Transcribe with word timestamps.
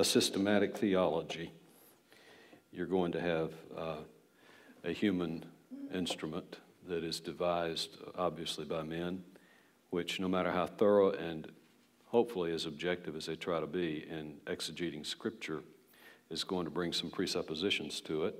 a 0.00 0.04
systematic 0.04 0.78
theology, 0.78 1.52
you're 2.72 2.86
going 2.86 3.12
to 3.12 3.20
have 3.20 3.52
uh, 3.76 3.96
a 4.82 4.92
human 4.92 5.44
instrument 5.92 6.56
that 6.88 7.04
is 7.04 7.20
devised, 7.20 7.98
obviously, 8.16 8.64
by 8.64 8.82
men, 8.82 9.22
which, 9.90 10.18
no 10.18 10.26
matter 10.26 10.50
how 10.50 10.66
thorough 10.66 11.10
and 11.10 11.52
hopefully 12.06 12.50
as 12.50 12.64
objective 12.64 13.14
as 13.14 13.26
they 13.26 13.36
try 13.36 13.60
to 13.60 13.66
be 13.66 14.06
in 14.08 14.36
exegeting 14.46 15.04
Scripture, 15.04 15.60
is 16.30 16.44
going 16.44 16.64
to 16.64 16.70
bring 16.70 16.94
some 16.94 17.10
presuppositions 17.10 18.00
to 18.00 18.24
it. 18.24 18.34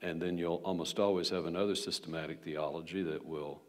And 0.00 0.22
then 0.22 0.38
you'll 0.38 0.62
almost 0.64 0.98
always 0.98 1.28
have 1.28 1.44
another 1.44 1.74
systematic 1.74 2.42
theology 2.42 3.02
that 3.02 3.26
will 3.26 3.60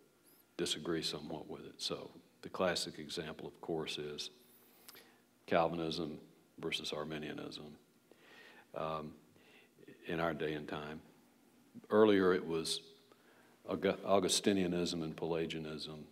disagree 0.56 1.02
somewhat 1.02 1.50
with 1.50 1.66
it. 1.66 1.82
So, 1.82 2.12
the 2.44 2.50
classic 2.50 2.98
example, 2.98 3.46
of 3.46 3.60
course, 3.60 3.98
is 3.98 4.30
Calvinism 5.48 6.20
versus 6.60 6.94
Arminianism. 6.94 7.76
Um, 8.76 9.12
in 10.08 10.20
our 10.20 10.34
day 10.34 10.54
and 10.54 10.68
time. 10.68 11.02
Earlier, 11.90 12.34
it 12.34 12.46
was 12.46 12.82
Augustinianism 13.70 15.04
and 15.04 15.16
Pelagianism. 15.16 16.06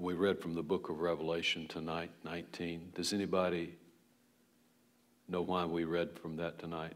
We 0.00 0.14
read 0.14 0.40
from 0.40 0.54
the 0.54 0.62
book 0.62 0.88
of 0.88 1.00
Revelation 1.00 1.68
tonight, 1.68 2.10
19. 2.24 2.92
Does 2.94 3.12
anybody 3.12 3.74
know 5.28 5.42
why 5.42 5.66
we 5.66 5.84
read 5.84 6.18
from 6.18 6.36
that 6.36 6.58
tonight? 6.58 6.94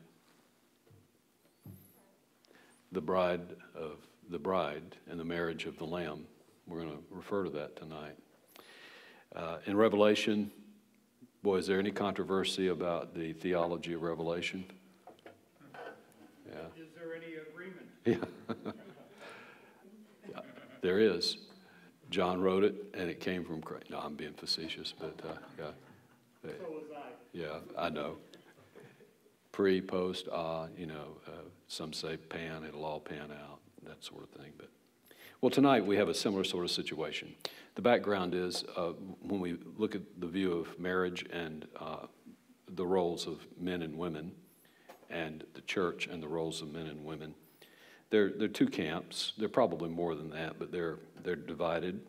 The 2.92 3.02
bride 3.02 3.42
of 3.74 3.98
the 4.30 4.38
bride 4.38 4.96
and 5.10 5.20
the 5.20 5.24
marriage 5.24 5.66
of 5.66 5.77
the 5.77 5.84
Lamb. 5.84 6.24
We're 6.66 6.80
going 6.80 6.92
to 6.92 7.02
refer 7.10 7.44
to 7.44 7.50
that 7.50 7.77
tonight. 7.77 8.16
Uh, 9.36 9.58
in 9.66 9.77
Revelation, 9.77 10.50
Boy, 11.44 11.56
is 11.58 11.66
there 11.66 11.78
any 11.78 11.90
controversy 11.90 12.68
about 12.68 13.14
the 13.14 13.34
theology 13.34 13.92
of 13.92 14.00
Revelation? 14.00 14.64
Yeah. 16.48 16.54
Is 16.74 16.88
there 16.96 17.14
any 17.14 17.34
agreement? 17.34 17.86
Yeah. 18.06 18.72
yeah. 20.30 20.40
There 20.80 20.98
is. 20.98 21.36
John 22.08 22.40
wrote 22.40 22.64
it, 22.64 22.74
and 22.94 23.10
it 23.10 23.20
came 23.20 23.44
from 23.44 23.60
Christ. 23.60 23.90
No, 23.90 23.98
I'm 23.98 24.14
being 24.14 24.32
facetious, 24.32 24.94
but 24.98 25.20
uh, 25.22 25.34
yeah. 25.58 25.64
So 26.42 26.48
was 26.70 26.84
I. 26.96 27.10
Yeah, 27.34 27.58
I 27.76 27.90
know. 27.90 28.16
Pre, 29.52 29.82
post, 29.82 30.28
ah, 30.32 30.68
you 30.78 30.86
know, 30.86 31.18
uh, 31.26 31.42
some 31.68 31.92
say 31.92 32.16
pan, 32.16 32.64
it'll 32.66 32.86
all 32.86 33.00
pan 33.00 33.30
out, 33.30 33.60
that 33.82 34.02
sort 34.02 34.22
of 34.22 34.30
thing. 34.30 34.52
But 34.56 34.70
well, 35.44 35.50
tonight 35.50 35.84
we 35.84 35.98
have 35.98 36.08
a 36.08 36.14
similar 36.14 36.42
sort 36.42 36.64
of 36.64 36.70
situation. 36.70 37.34
The 37.74 37.82
background 37.82 38.34
is 38.34 38.64
uh, 38.78 38.92
when 39.20 39.40
we 39.40 39.58
look 39.76 39.94
at 39.94 40.00
the 40.18 40.26
view 40.26 40.52
of 40.52 40.80
marriage 40.80 41.26
and 41.30 41.68
uh, 41.78 42.06
the 42.74 42.86
roles 42.86 43.26
of 43.26 43.46
men 43.60 43.82
and 43.82 43.98
women, 43.98 44.32
and 45.10 45.44
the 45.52 45.60
church 45.60 46.06
and 46.06 46.22
the 46.22 46.28
roles 46.28 46.62
of 46.62 46.72
men 46.72 46.86
and 46.86 47.04
women, 47.04 47.34
they're, 48.08 48.30
they're 48.30 48.48
two 48.48 48.66
camps. 48.66 49.34
They're 49.36 49.50
probably 49.50 49.90
more 49.90 50.14
than 50.14 50.30
that, 50.30 50.58
but 50.58 50.72
they're, 50.72 50.96
they're 51.22 51.36
divided 51.36 52.00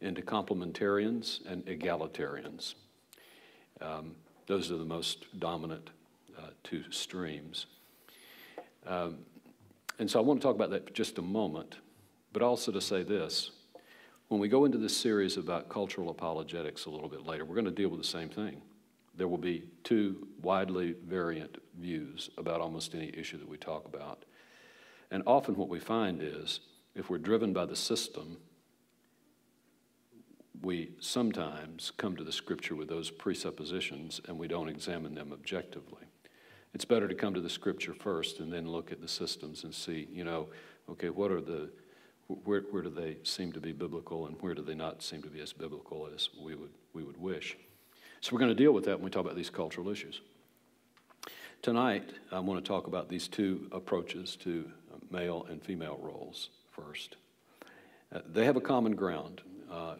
into 0.00 0.20
complementarians 0.20 1.46
and 1.46 1.64
egalitarians. 1.66 2.74
Um, 3.80 4.16
those 4.48 4.72
are 4.72 4.78
the 4.78 4.84
most 4.84 5.26
dominant 5.38 5.90
uh, 6.36 6.48
two 6.64 6.82
streams. 6.90 7.66
Um, 8.84 9.18
and 10.00 10.10
so 10.10 10.18
I 10.18 10.22
want 10.24 10.40
to 10.40 10.44
talk 10.44 10.56
about 10.56 10.70
that 10.70 10.88
for 10.88 10.92
just 10.92 11.18
a 11.18 11.22
moment, 11.22 11.76
but 12.34 12.42
also 12.42 12.70
to 12.72 12.80
say 12.80 13.02
this 13.02 13.52
when 14.28 14.40
we 14.40 14.48
go 14.48 14.64
into 14.64 14.78
this 14.78 14.96
series 14.96 15.36
about 15.36 15.68
cultural 15.68 16.10
apologetics 16.10 16.86
a 16.86 16.90
little 16.90 17.08
bit 17.08 17.24
later, 17.24 17.44
we're 17.44 17.54
going 17.54 17.66
to 17.66 17.70
deal 17.70 17.88
with 17.88 18.00
the 18.00 18.06
same 18.06 18.28
thing. 18.28 18.60
There 19.16 19.28
will 19.28 19.38
be 19.38 19.68
two 19.84 20.26
widely 20.42 20.96
variant 21.06 21.58
views 21.78 22.30
about 22.36 22.60
almost 22.60 22.94
any 22.94 23.12
issue 23.16 23.38
that 23.38 23.48
we 23.48 23.56
talk 23.56 23.86
about. 23.86 24.24
And 25.10 25.22
often 25.26 25.56
what 25.56 25.68
we 25.68 25.78
find 25.78 26.20
is 26.20 26.60
if 26.96 27.08
we're 27.08 27.18
driven 27.18 27.52
by 27.52 27.66
the 27.66 27.76
system, 27.76 28.38
we 30.62 30.92
sometimes 30.98 31.92
come 31.96 32.16
to 32.16 32.24
the 32.24 32.32
scripture 32.32 32.74
with 32.74 32.88
those 32.88 33.10
presuppositions 33.10 34.20
and 34.26 34.36
we 34.36 34.48
don't 34.48 34.68
examine 34.68 35.14
them 35.14 35.30
objectively. 35.32 36.02
It's 36.72 36.86
better 36.86 37.06
to 37.06 37.14
come 37.14 37.34
to 37.34 37.40
the 37.40 37.50
scripture 37.50 37.94
first 37.94 38.40
and 38.40 38.52
then 38.52 38.66
look 38.66 38.90
at 38.90 39.00
the 39.00 39.06
systems 39.06 39.62
and 39.62 39.72
see, 39.72 40.08
you 40.10 40.24
know, 40.24 40.48
okay, 40.90 41.10
what 41.10 41.30
are 41.30 41.40
the 41.40 41.70
where, 42.26 42.60
where 42.70 42.82
do 42.82 42.90
they 42.90 43.16
seem 43.22 43.52
to 43.52 43.60
be 43.60 43.72
biblical 43.72 44.26
and 44.26 44.36
where 44.40 44.54
do 44.54 44.62
they 44.62 44.74
not 44.74 45.02
seem 45.02 45.22
to 45.22 45.28
be 45.28 45.40
as 45.40 45.52
biblical 45.52 46.08
as 46.14 46.30
we 46.40 46.54
would, 46.54 46.70
we 46.92 47.02
would 47.02 47.20
wish? 47.20 47.56
So 48.20 48.32
we're 48.32 48.40
going 48.40 48.50
to 48.50 48.54
deal 48.54 48.72
with 48.72 48.84
that 48.86 48.96
when 48.96 49.04
we 49.04 49.10
talk 49.10 49.24
about 49.24 49.36
these 49.36 49.50
cultural 49.50 49.90
issues. 49.90 50.20
Tonight, 51.60 52.10
I 52.32 52.40
want 52.40 52.62
to 52.62 52.68
talk 52.68 52.86
about 52.86 53.08
these 53.08 53.28
two 53.28 53.68
approaches 53.72 54.36
to 54.36 54.70
male 55.10 55.46
and 55.48 55.62
female 55.62 55.98
roles 56.02 56.50
first. 56.70 57.16
Uh, 58.14 58.20
they 58.32 58.44
have 58.44 58.56
a 58.56 58.60
common 58.60 58.94
ground. 58.94 59.42
Uh, 59.70 59.96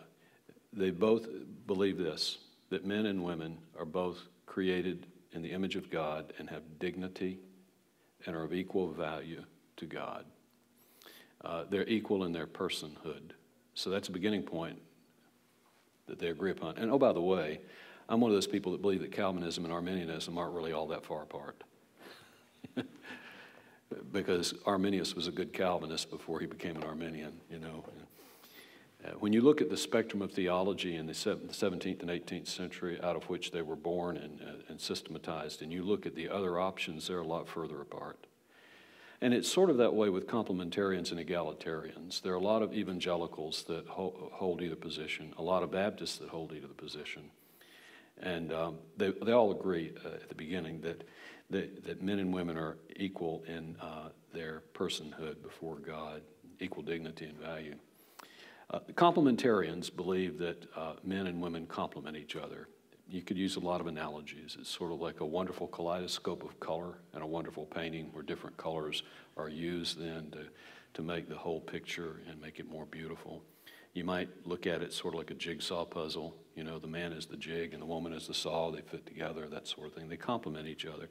they 0.72 0.90
both 0.90 1.26
believe 1.66 1.98
this 1.98 2.38
that 2.70 2.84
men 2.84 3.06
and 3.06 3.22
women 3.22 3.58
are 3.78 3.84
both 3.84 4.18
created 4.46 5.06
in 5.32 5.42
the 5.42 5.52
image 5.52 5.76
of 5.76 5.90
God 5.90 6.32
and 6.38 6.48
have 6.50 6.62
dignity 6.78 7.38
and 8.26 8.34
are 8.34 8.42
of 8.42 8.52
equal 8.52 8.90
value 8.90 9.44
to 9.76 9.86
God. 9.86 10.24
Uh, 11.44 11.65
they're 11.69 11.87
equal 11.87 12.25
in 12.25 12.32
their 12.32 12.47
personhood. 12.47 13.32
So 13.75 13.91
that's 13.91 14.09
a 14.09 14.12
beginning 14.12 14.43
point 14.43 14.78
that 16.06 16.19
they 16.19 16.28
agree 16.28 16.50
upon. 16.50 16.78
And 16.78 16.91
oh, 16.91 16.99
by 16.99 17.12
the 17.12 17.21
way, 17.21 17.60
I'm 18.09 18.21
one 18.21 18.31
of 18.31 18.37
those 18.37 18.47
people 18.47 18.72
that 18.72 18.82
believe 18.82 19.00
that 19.00 19.12
Calvinism 19.12 19.65
and 19.65 19.72
Arminianism 19.72 20.37
aren't 20.37 20.55
really 20.55 20.72
all 20.72 20.87
that 20.88 21.05
far 21.05 21.22
apart. 21.22 21.62
because 24.12 24.55
Arminius 24.66 25.15
was 25.15 25.27
a 25.27 25.32
good 25.32 25.53
Calvinist 25.53 26.10
before 26.10 26.41
he 26.41 26.47
became 26.47 26.77
an 26.77 26.84
Arminian, 26.84 27.32
you 27.50 27.59
know. 27.59 27.84
Uh, 29.05 29.11
when 29.19 29.32
you 29.32 29.43
look 29.43 29.61
at 29.61 29.69
the 29.69 29.76
spectrum 29.76 30.22
of 30.22 30.32
theology 30.32 30.97
in 30.97 31.06
the 31.06 31.12
17th 31.12 32.00
and 32.00 32.11
18th 32.11 32.49
century, 32.49 32.99
out 33.03 33.16
of 33.16 33.28
which 33.28 33.50
they 33.50 33.61
were 33.61 33.76
born 33.76 34.16
and, 34.16 34.41
uh, 34.41 34.53
and 34.69 34.81
systematized, 34.81 35.61
and 35.61 35.71
you 35.72 35.82
look 35.82 36.06
at 36.06 36.15
the 36.15 36.28
other 36.28 36.59
options, 36.59 37.09
they're 37.09 37.19
a 37.19 37.26
lot 37.26 37.47
further 37.47 37.81
apart. 37.82 38.26
And 39.24 39.32
it's 39.32 39.50
sort 39.50 39.70
of 39.70 39.78
that 39.78 39.94
way 39.94 40.10
with 40.10 40.26
complementarians 40.26 41.10
and 41.10 41.18
egalitarians. 41.18 42.20
There 42.20 42.34
are 42.34 42.36
a 42.36 42.40
lot 42.40 42.60
of 42.60 42.74
evangelicals 42.74 43.62
that 43.68 43.86
hold 43.88 44.60
either 44.60 44.76
position, 44.76 45.32
a 45.38 45.42
lot 45.42 45.62
of 45.62 45.70
Baptists 45.70 46.18
that 46.18 46.28
hold 46.28 46.52
either 46.52 46.68
position. 46.68 47.30
And 48.20 48.52
um, 48.52 48.76
they, 48.98 49.12
they 49.24 49.32
all 49.32 49.50
agree 49.50 49.94
uh, 50.04 50.08
at 50.08 50.28
the 50.28 50.34
beginning 50.34 50.82
that, 50.82 51.04
that, 51.48 51.86
that, 51.86 52.02
men 52.02 52.18
and 52.18 52.34
women 52.34 52.58
are 52.58 52.76
equal 52.96 53.42
in 53.48 53.78
uh, 53.80 54.10
their 54.34 54.62
personhood 54.74 55.42
before 55.42 55.76
God, 55.76 56.20
equal 56.60 56.82
dignity 56.82 57.24
and 57.24 57.38
value. 57.38 57.76
Uh, 58.68 58.80
the 58.86 58.92
complementarians 58.92 59.88
believe 59.96 60.36
that 60.36 60.66
uh, 60.76 60.96
men 61.02 61.28
and 61.28 61.40
women 61.40 61.66
complement 61.66 62.18
each 62.18 62.36
other 62.36 62.68
you 63.09 63.22
could 63.22 63.37
use 63.37 63.56
a 63.56 63.60
lot 63.60 63.81
of 63.81 63.87
analogies. 63.87 64.56
It's 64.58 64.70
sort 64.70 64.93
of 64.93 65.00
like 65.00 65.20
a 65.20 65.26
wonderful 65.26 65.69
kaleidoscope 65.69 66.43
of 66.43 66.58
color 66.61 66.99
and 67.12 67.23
a 67.23 67.26
wonderful 67.26 67.67
painting 67.67 68.11
where 68.12 68.23
different 68.23 68.56
colors 68.56 69.02
are 69.37 69.49
used 69.49 70.00
then 70.00 70.31
to, 70.32 70.46
to 70.94 71.02
make 71.02 71.28
the 71.28 71.37
whole 71.37 71.61
picture 71.61 72.20
and 72.28 72.40
make 72.40 72.58
it 72.58 72.69
more 72.69 72.87
beautiful. 72.87 73.43
You 73.93 74.05
might 74.05 74.28
look 74.44 74.67
at 74.67 74.82
it 74.82 74.93
sort 74.93 75.14
of 75.14 75.19
like 75.19 75.31
a 75.31 75.34
jigsaw 75.34 75.84
puzzle. 75.84 76.34
You 76.56 76.64
know, 76.64 76.78
the 76.78 76.88
man 76.88 77.12
is 77.12 77.26
the 77.26 77.37
jig 77.37 77.75
and 77.75 77.82
the 77.82 77.87
woman 77.87 78.12
is 78.12 78.26
the 78.26 78.34
saw. 78.34 78.70
They 78.70 78.81
fit 78.81 79.06
together, 79.06 79.49
that 79.49 79.69
sort 79.69 79.87
of 79.87 79.94
thing. 79.94 80.08
They 80.08 80.17
complement 80.17 80.67
each 80.67 80.87
other. 80.87 81.08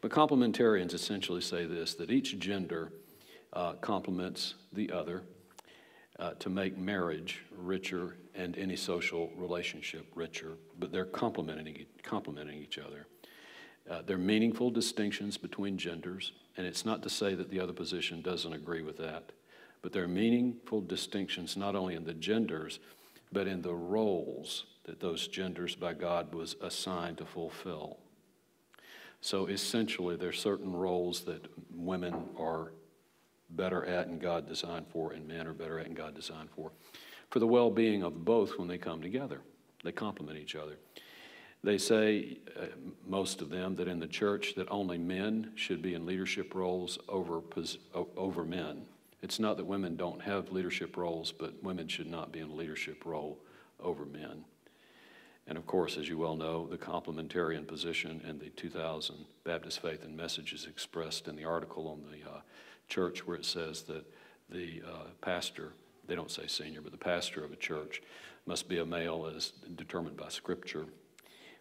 But 0.00 0.10
complementarians 0.10 0.94
essentially 0.94 1.40
say 1.40 1.66
this 1.66 1.94
that 1.94 2.10
each 2.10 2.38
gender 2.38 2.92
uh, 3.52 3.74
complements 3.74 4.54
the 4.72 4.90
other 4.92 5.24
uh, 6.18 6.32
to 6.38 6.50
make 6.50 6.76
marriage 6.76 7.42
richer 7.56 8.16
and 8.34 8.56
any 8.58 8.76
social 8.76 9.30
relationship 9.36 10.06
richer, 10.14 10.56
but 10.78 10.90
they're 10.92 11.04
complementing, 11.04 11.86
complementing 12.02 12.58
each 12.58 12.78
other. 12.78 13.06
Uh, 13.88 14.02
there 14.02 14.16
are 14.16 14.20
meaningful 14.20 14.70
distinctions 14.70 15.38
between 15.38 15.78
genders, 15.78 16.32
and 16.56 16.66
it's 16.66 16.84
not 16.84 17.02
to 17.02 17.08
say 17.08 17.34
that 17.34 17.50
the 17.50 17.60
other 17.60 17.72
position 17.72 18.20
doesn't 18.20 18.52
agree 18.52 18.82
with 18.82 18.98
that, 18.98 19.32
but 19.80 19.92
there 19.92 20.04
are 20.04 20.08
meaningful 20.08 20.80
distinctions 20.80 21.56
not 21.56 21.74
only 21.74 21.94
in 21.94 22.04
the 22.04 22.14
genders, 22.14 22.80
but 23.32 23.46
in 23.46 23.62
the 23.62 23.74
roles 23.74 24.64
that 24.84 25.00
those 25.00 25.28
genders 25.28 25.74
by 25.74 25.92
God 25.92 26.34
was 26.34 26.56
assigned 26.62 27.18
to 27.18 27.24
fulfill. 27.24 27.98
So 29.20 29.46
essentially, 29.46 30.16
there 30.16 30.30
are 30.30 30.32
certain 30.32 30.72
roles 30.72 31.22
that 31.22 31.46
women 31.74 32.14
are 32.38 32.72
better 33.50 33.84
at 33.84 34.06
and 34.06 34.20
God 34.20 34.46
designed 34.46 34.86
for, 34.88 35.12
and 35.12 35.26
men 35.26 35.46
are 35.46 35.52
better 35.52 35.78
at 35.78 35.86
and 35.86 35.96
God 35.96 36.14
designed 36.14 36.50
for, 36.50 36.72
for 37.30 37.38
the 37.38 37.46
well 37.46 37.70
being 37.70 38.02
of 38.02 38.24
both 38.24 38.58
when 38.58 38.68
they 38.68 38.78
come 38.78 39.00
together. 39.00 39.40
They 39.84 39.92
complement 39.92 40.38
each 40.38 40.56
other. 40.56 40.76
They 41.64 41.78
say, 41.78 42.38
uh, 42.56 42.66
most 43.06 43.42
of 43.42 43.50
them, 43.50 43.74
that 43.76 43.88
in 43.88 43.98
the 43.98 44.06
church 44.06 44.54
that 44.54 44.70
only 44.70 44.98
men 44.98 45.52
should 45.56 45.82
be 45.82 45.94
in 45.94 46.06
leadership 46.06 46.54
roles 46.54 46.98
over, 47.08 47.40
over 48.16 48.44
men. 48.44 48.82
It's 49.22 49.40
not 49.40 49.56
that 49.56 49.64
women 49.64 49.96
don't 49.96 50.22
have 50.22 50.52
leadership 50.52 50.96
roles, 50.96 51.32
but 51.32 51.62
women 51.62 51.88
should 51.88 52.06
not 52.06 52.30
be 52.30 52.38
in 52.38 52.50
a 52.50 52.54
leadership 52.54 53.04
role 53.04 53.38
over 53.80 54.04
men. 54.04 54.44
And 55.48 55.56
of 55.56 55.66
course, 55.66 55.96
as 55.96 56.08
you 56.08 56.18
well 56.18 56.36
know, 56.36 56.66
the 56.66 56.76
complementarian 56.76 57.66
position 57.66 58.20
in 58.28 58.38
the 58.38 58.50
2000 58.50 59.16
Baptist 59.44 59.80
Faith 59.80 60.04
and 60.04 60.16
Message 60.16 60.52
is 60.52 60.66
expressed 60.66 61.26
in 61.26 61.36
the 61.36 61.44
article 61.44 61.88
on 61.88 62.02
the 62.10 62.30
uh, 62.30 62.40
church 62.88 63.26
where 63.26 63.36
it 63.36 63.44
says 63.44 63.82
that 63.82 64.04
the 64.50 64.82
uh, 64.86 65.08
pastor, 65.20 65.72
they 66.06 66.14
don't 66.14 66.30
say 66.30 66.46
senior, 66.46 66.80
but 66.80 66.92
the 66.92 66.98
pastor 66.98 67.44
of 67.44 67.52
a 67.52 67.56
church 67.56 68.02
must 68.46 68.68
be 68.68 68.78
a 68.78 68.84
male 68.84 69.30
as 69.34 69.52
determined 69.76 70.16
by 70.16 70.28
Scripture 70.28 70.86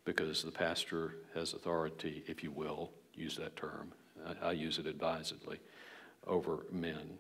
because 0.06 0.42
the 0.44 0.52
pastor 0.52 1.16
has 1.36 1.54
authority, 1.54 2.24
if 2.28 2.44
you 2.44 2.52
will, 2.52 2.92
use 3.14 3.36
that 3.36 3.56
term. 3.58 3.92
I, 4.26 4.48
I 4.48 4.52
use 4.54 4.80
it 4.80 4.88
advisedly 4.88 5.60
over 6.26 6.66
men. 6.72 7.18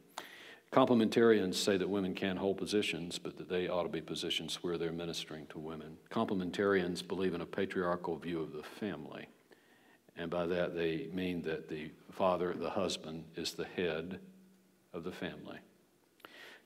Complementarians 0.71 1.55
say 1.55 1.77
that 1.77 1.89
women 1.89 2.13
can't 2.13 2.37
hold 2.37 2.57
positions, 2.57 3.17
but 3.17 3.37
that 3.37 3.49
they 3.49 3.67
ought 3.69 3.83
to 3.83 3.89
be 3.89 4.01
positions 4.01 4.59
where 4.61 4.77
they're 4.77 4.91
ministering 4.91 5.47
to 5.47 5.59
women. 5.59 5.97
Complementarians 6.11 7.07
believe 7.07 7.33
in 7.33 7.41
a 7.41 7.45
patriarchal 7.45 8.17
view 8.17 8.41
of 8.41 8.51
the 8.51 8.63
family. 8.63 9.27
And 10.17 10.31
by 10.31 10.47
that, 10.47 10.75
they 10.75 11.09
mean 11.13 11.43
that 11.43 11.69
the 11.69 11.91
father, 12.11 12.53
the 12.53 12.71
husband, 12.71 13.23
is 13.35 13.53
the 13.53 13.65
head 13.65 14.19
of 14.93 15.03
the 15.03 15.11
family. 15.11 15.59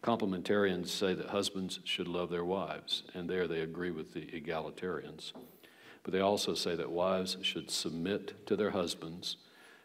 Complementarians 0.02 0.88
say 0.88 1.14
that 1.14 1.28
husbands 1.28 1.80
should 1.84 2.08
love 2.08 2.30
their 2.30 2.46
wives, 2.46 3.04
and 3.14 3.30
there 3.30 3.48
they 3.48 3.60
agree 3.60 3.92
with 3.92 4.14
the 4.14 4.26
egalitarians. 4.28 5.34
But 6.04 6.14
they 6.14 6.22
also 6.22 6.56
say 6.56 6.76
that 6.76 6.90
wives 6.90 7.38
should 7.42 7.70
submit 7.70 8.48
to 8.48 8.56
their 8.56 8.72
husbands 8.72 9.38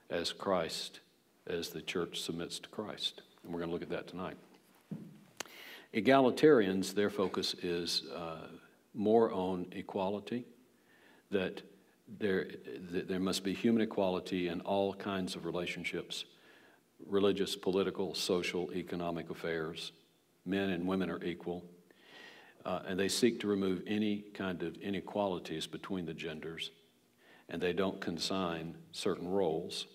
as 0.08 0.32
Christ, 0.32 1.00
as 1.46 1.68
the 1.68 1.82
church 1.82 2.22
submits 2.22 2.58
to 2.60 2.68
Christ. 2.68 3.22
And 3.42 3.52
we're 3.52 3.60
going 3.60 3.68
to 3.68 3.74
look 3.74 3.82
at 3.82 3.90
that 3.90 4.08
tonight. 4.08 4.36
Egalitarians, 5.92 6.94
their 6.94 7.10
focus 7.10 7.54
is 7.62 8.04
uh, 8.14 8.46
more 8.94 9.30
on 9.32 9.66
equality, 9.72 10.46
that 11.30 11.62
there, 12.08 12.46
there 12.90 13.20
must 13.20 13.44
be 13.44 13.52
human 13.52 13.82
equality 13.82 14.48
in 14.48 14.60
all 14.60 14.94
kinds 14.94 15.36
of 15.36 15.44
relationships 15.44 16.24
religious, 17.06 17.54
political, 17.54 18.14
social, 18.14 18.72
economic 18.72 19.28
affairs. 19.28 19.92
Men 20.46 20.70
and 20.70 20.86
women 20.86 21.10
are 21.10 21.22
equal. 21.22 21.62
Uh, 22.64 22.80
and 22.88 22.98
they 22.98 23.08
seek 23.08 23.38
to 23.40 23.46
remove 23.46 23.82
any 23.86 24.24
kind 24.34 24.62
of 24.62 24.76
inequalities 24.78 25.66
between 25.66 26.06
the 26.06 26.14
genders. 26.14 26.70
And 27.48 27.60
they 27.60 27.72
don't 27.72 28.00
consign 28.00 28.76
certain 28.92 29.28
roles 29.28 29.86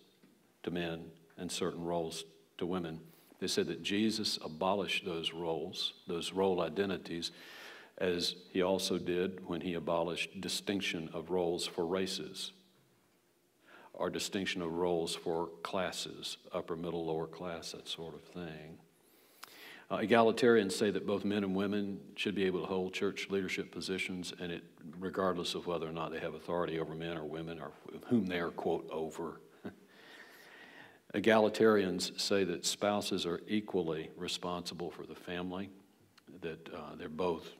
to 0.63 0.71
men 0.71 1.05
and 1.37 1.51
certain 1.51 1.83
roles 1.83 2.23
to 2.59 2.65
women. 2.65 2.99
They 3.39 3.47
said 3.47 3.67
that 3.67 3.81
Jesus 3.81 4.37
abolished 4.45 5.03
those 5.03 5.33
roles, 5.33 5.93
those 6.07 6.31
role 6.31 6.61
identities, 6.61 7.31
as 8.01 8.33
he 8.51 8.63
also 8.63 8.97
did 8.97 9.47
when 9.47 9.61
he 9.61 9.75
abolished 9.75 10.41
distinction 10.41 11.07
of 11.13 11.29
roles 11.29 11.67
for 11.67 11.85
races 11.85 12.51
or 13.93 14.09
distinction 14.09 14.63
of 14.63 14.73
roles 14.73 15.13
for 15.13 15.49
classes, 15.61 16.37
upper, 16.51 16.75
middle, 16.75 17.05
lower 17.05 17.27
class, 17.27 17.73
that 17.73 17.87
sort 17.87 18.15
of 18.15 18.23
thing. 18.23 18.79
Uh, 19.91 19.97
egalitarians 19.97 20.71
say 20.71 20.89
that 20.89 21.05
both 21.05 21.23
men 21.23 21.43
and 21.43 21.55
women 21.55 21.99
should 22.15 22.33
be 22.33 22.45
able 22.45 22.61
to 22.61 22.65
hold 22.65 22.91
church 22.91 23.29
leadership 23.29 23.71
positions, 23.71 24.33
and 24.39 24.51
it, 24.51 24.63
regardless 24.99 25.53
of 25.53 25.67
whether 25.67 25.87
or 25.87 25.91
not 25.91 26.11
they 26.11 26.19
have 26.19 26.33
authority 26.33 26.79
over 26.79 26.95
men 26.95 27.15
or 27.15 27.23
women 27.23 27.59
or 27.59 27.71
whom 28.07 28.25
they 28.25 28.39
are, 28.39 28.49
quote, 28.49 28.89
over. 28.89 29.41
Egalitarians 31.13 32.19
say 32.19 32.43
that 32.45 32.65
spouses 32.65 33.27
are 33.27 33.41
equally 33.47 34.09
responsible 34.17 34.89
for 34.89 35.05
the 35.05 35.13
family, 35.13 35.69
that 36.41 36.67
uh, 36.73 36.95
they're 36.97 37.09
both 37.09 37.51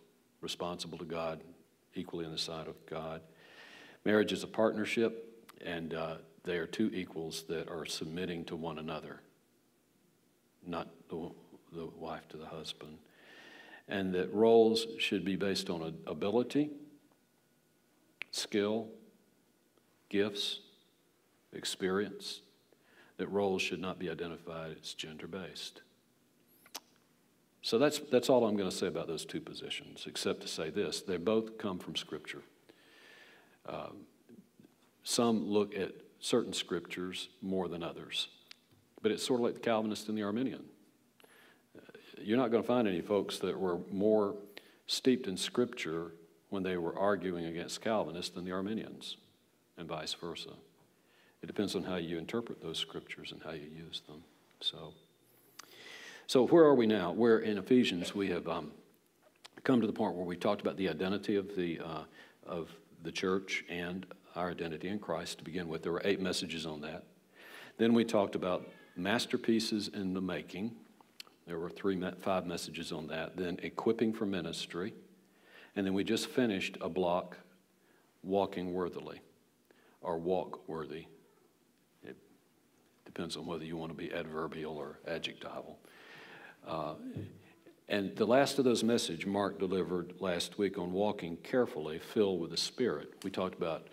responsible 0.41 0.97
to 0.97 1.05
God, 1.05 1.41
equally 1.95 2.25
in 2.25 2.31
the 2.31 2.37
sight 2.37 2.67
of 2.67 2.75
God. 2.85 3.21
Marriage 4.03 4.31
is 4.31 4.43
a 4.43 4.47
partnership, 4.47 5.45
and 5.63 5.93
uh, 5.93 6.15
they 6.43 6.57
are 6.57 6.65
two 6.65 6.89
equals 6.93 7.43
that 7.47 7.69
are 7.69 7.85
submitting 7.85 8.43
to 8.45 8.55
one 8.55 8.79
another, 8.79 9.21
not 10.65 10.89
the, 11.09 11.29
the 11.71 11.85
wife 11.97 12.27
to 12.29 12.37
the 12.37 12.47
husband. 12.47 12.97
And 13.87 14.13
that 14.13 14.33
roles 14.33 14.87
should 14.97 15.25
be 15.25 15.35
based 15.35 15.69
on 15.69 15.95
ability, 16.07 16.71
skill, 18.31 18.87
gifts, 20.09 20.61
experience. 21.53 22.41
That 23.17 23.27
roles 23.27 23.61
should 23.61 23.81
not 23.81 23.99
be 23.99 24.09
identified 24.09 24.77
as 24.81 24.93
gender 24.93 25.27
based. 25.27 25.81
So 27.61 27.77
that's, 27.77 27.99
that's 27.99 28.29
all 28.29 28.45
I'm 28.45 28.57
going 28.57 28.69
to 28.69 28.75
say 28.75 28.87
about 28.87 29.07
those 29.07 29.23
two 29.23 29.39
positions, 29.39 30.05
except 30.07 30.41
to 30.41 30.47
say 30.47 30.69
this 30.69 31.01
they 31.01 31.17
both 31.17 31.57
come 31.57 31.77
from 31.77 31.95
Scripture. 31.95 32.41
Um, 33.67 34.05
some 35.03 35.45
look 35.47 35.75
at 35.75 35.93
certain 36.19 36.53
scriptures 36.53 37.29
more 37.41 37.67
than 37.67 37.83
others, 37.83 38.27
but 39.01 39.11
it's 39.11 39.25
sort 39.25 39.39
of 39.39 39.45
like 39.45 39.53
the 39.55 39.59
Calvinist 39.59 40.09
and 40.09 40.17
the 40.17 40.23
Arminian. 40.23 40.63
Uh, 41.77 41.81
you're 42.19 42.37
not 42.37 42.51
going 42.51 42.63
to 42.63 42.67
find 42.67 42.87
any 42.87 43.01
folks 43.01 43.37
that 43.39 43.59
were 43.59 43.79
more 43.91 44.35
steeped 44.87 45.27
in 45.27 45.37
Scripture 45.37 46.11
when 46.49 46.63
they 46.63 46.77
were 46.77 46.97
arguing 46.97 47.45
against 47.45 47.81
Calvinists 47.81 48.33
than 48.33 48.45
the 48.45 48.51
Arminians, 48.51 49.17
and 49.77 49.87
vice 49.87 50.13
versa. 50.13 50.49
It 51.41 51.47
depends 51.47 51.75
on 51.75 51.83
how 51.83 51.95
you 51.95 52.17
interpret 52.17 52.61
those 52.61 52.77
scriptures 52.77 53.31
and 53.31 53.41
how 53.43 53.51
you 53.51 53.67
use 53.75 54.01
them. 54.07 54.23
So. 54.59 54.93
So, 56.31 56.47
where 56.47 56.63
are 56.63 56.75
we 56.75 56.87
now? 56.87 57.11
We're 57.11 57.39
in 57.39 57.57
Ephesians. 57.57 58.15
We 58.15 58.29
have 58.29 58.47
um, 58.47 58.71
come 59.65 59.81
to 59.81 59.85
the 59.85 59.91
point 59.91 60.15
where 60.15 60.23
we 60.23 60.37
talked 60.37 60.61
about 60.61 60.77
the 60.77 60.87
identity 60.87 61.35
of 61.35 61.57
the, 61.57 61.81
uh, 61.81 62.03
of 62.47 62.69
the 63.03 63.11
church 63.11 63.65
and 63.67 64.05
our 64.37 64.49
identity 64.49 64.87
in 64.87 64.97
Christ 64.97 65.39
to 65.39 65.43
begin 65.43 65.67
with. 65.67 65.83
There 65.83 65.91
were 65.91 66.01
eight 66.05 66.21
messages 66.21 66.65
on 66.65 66.79
that. 66.83 67.03
Then 67.77 67.93
we 67.93 68.05
talked 68.05 68.35
about 68.35 68.65
masterpieces 68.95 69.89
in 69.89 70.13
the 70.13 70.21
making. 70.21 70.71
There 71.47 71.59
were 71.59 71.69
three, 71.69 72.01
five 72.21 72.45
messages 72.45 72.93
on 72.93 73.07
that. 73.07 73.35
Then 73.35 73.59
equipping 73.61 74.13
for 74.13 74.25
ministry. 74.25 74.93
And 75.75 75.85
then 75.85 75.93
we 75.93 76.05
just 76.05 76.27
finished 76.27 76.77
a 76.79 76.87
block, 76.87 77.35
walking 78.23 78.71
worthily 78.71 79.19
or 79.99 80.17
walk 80.17 80.65
worthy. 80.69 81.07
It 82.05 82.15
depends 83.03 83.35
on 83.35 83.45
whether 83.45 83.65
you 83.65 83.75
want 83.75 83.91
to 83.91 83.97
be 83.97 84.13
adverbial 84.13 84.77
or 84.77 84.97
adjectival. 85.05 85.77
Uh, 86.67 86.95
and 87.89 88.15
the 88.15 88.25
last 88.25 88.57
of 88.57 88.65
those 88.65 88.83
messages 88.83 89.25
Mark 89.25 89.59
delivered 89.59 90.13
last 90.19 90.57
week 90.57 90.77
on 90.77 90.93
walking 90.93 91.37
carefully, 91.37 91.99
filled 91.99 92.39
with 92.39 92.51
the 92.51 92.57
Spirit. 92.57 93.13
We 93.23 93.31
talked 93.31 93.55
about 93.55 93.89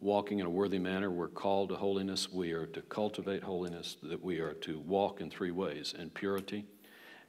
walking 0.00 0.38
in 0.40 0.46
a 0.46 0.50
worthy 0.50 0.78
manner. 0.78 1.10
We're 1.10 1.28
called 1.28 1.70
to 1.70 1.76
holiness. 1.76 2.30
We 2.30 2.52
are 2.52 2.66
to 2.66 2.82
cultivate 2.82 3.42
holiness, 3.42 3.96
that 4.02 4.22
we 4.22 4.38
are 4.40 4.54
to 4.54 4.78
walk 4.80 5.20
in 5.20 5.30
three 5.30 5.50
ways 5.50 5.94
in 5.98 6.10
purity 6.10 6.66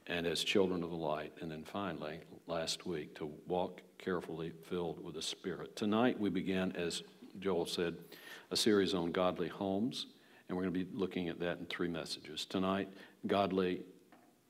and 0.06 0.26
as 0.26 0.44
children 0.44 0.82
of 0.82 0.90
the 0.90 0.96
light. 0.96 1.32
And 1.40 1.50
then 1.50 1.64
finally, 1.64 2.20
last 2.46 2.86
week, 2.86 3.14
to 3.16 3.30
walk 3.48 3.80
carefully, 3.98 4.52
filled 4.68 5.02
with 5.02 5.14
the 5.14 5.22
Spirit. 5.22 5.76
Tonight, 5.76 6.20
we 6.20 6.30
began, 6.30 6.72
as 6.76 7.02
Joel 7.40 7.66
said, 7.66 7.96
a 8.50 8.56
series 8.56 8.94
on 8.94 9.12
godly 9.12 9.48
homes, 9.48 10.06
and 10.48 10.56
we're 10.56 10.64
going 10.64 10.74
to 10.74 10.84
be 10.84 10.96
looking 10.96 11.28
at 11.28 11.40
that 11.40 11.58
in 11.58 11.66
three 11.66 11.88
messages. 11.88 12.44
Tonight, 12.44 12.88
godly 13.26 13.80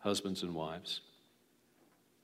husbands 0.04 0.42
and 0.42 0.54
wives. 0.54 1.00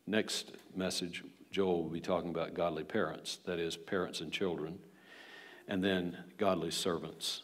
Next 0.06 0.52
message, 0.76 1.24
Joel 1.50 1.82
will 1.82 1.90
be 1.90 2.00
talking 2.00 2.28
about 2.28 2.52
godly 2.52 2.84
parents, 2.84 3.38
that 3.46 3.58
is, 3.58 3.76
parents 3.76 4.20
and 4.20 4.30
children, 4.30 4.78
and 5.66 5.82
then 5.82 6.18
godly 6.36 6.70
servants 6.70 7.42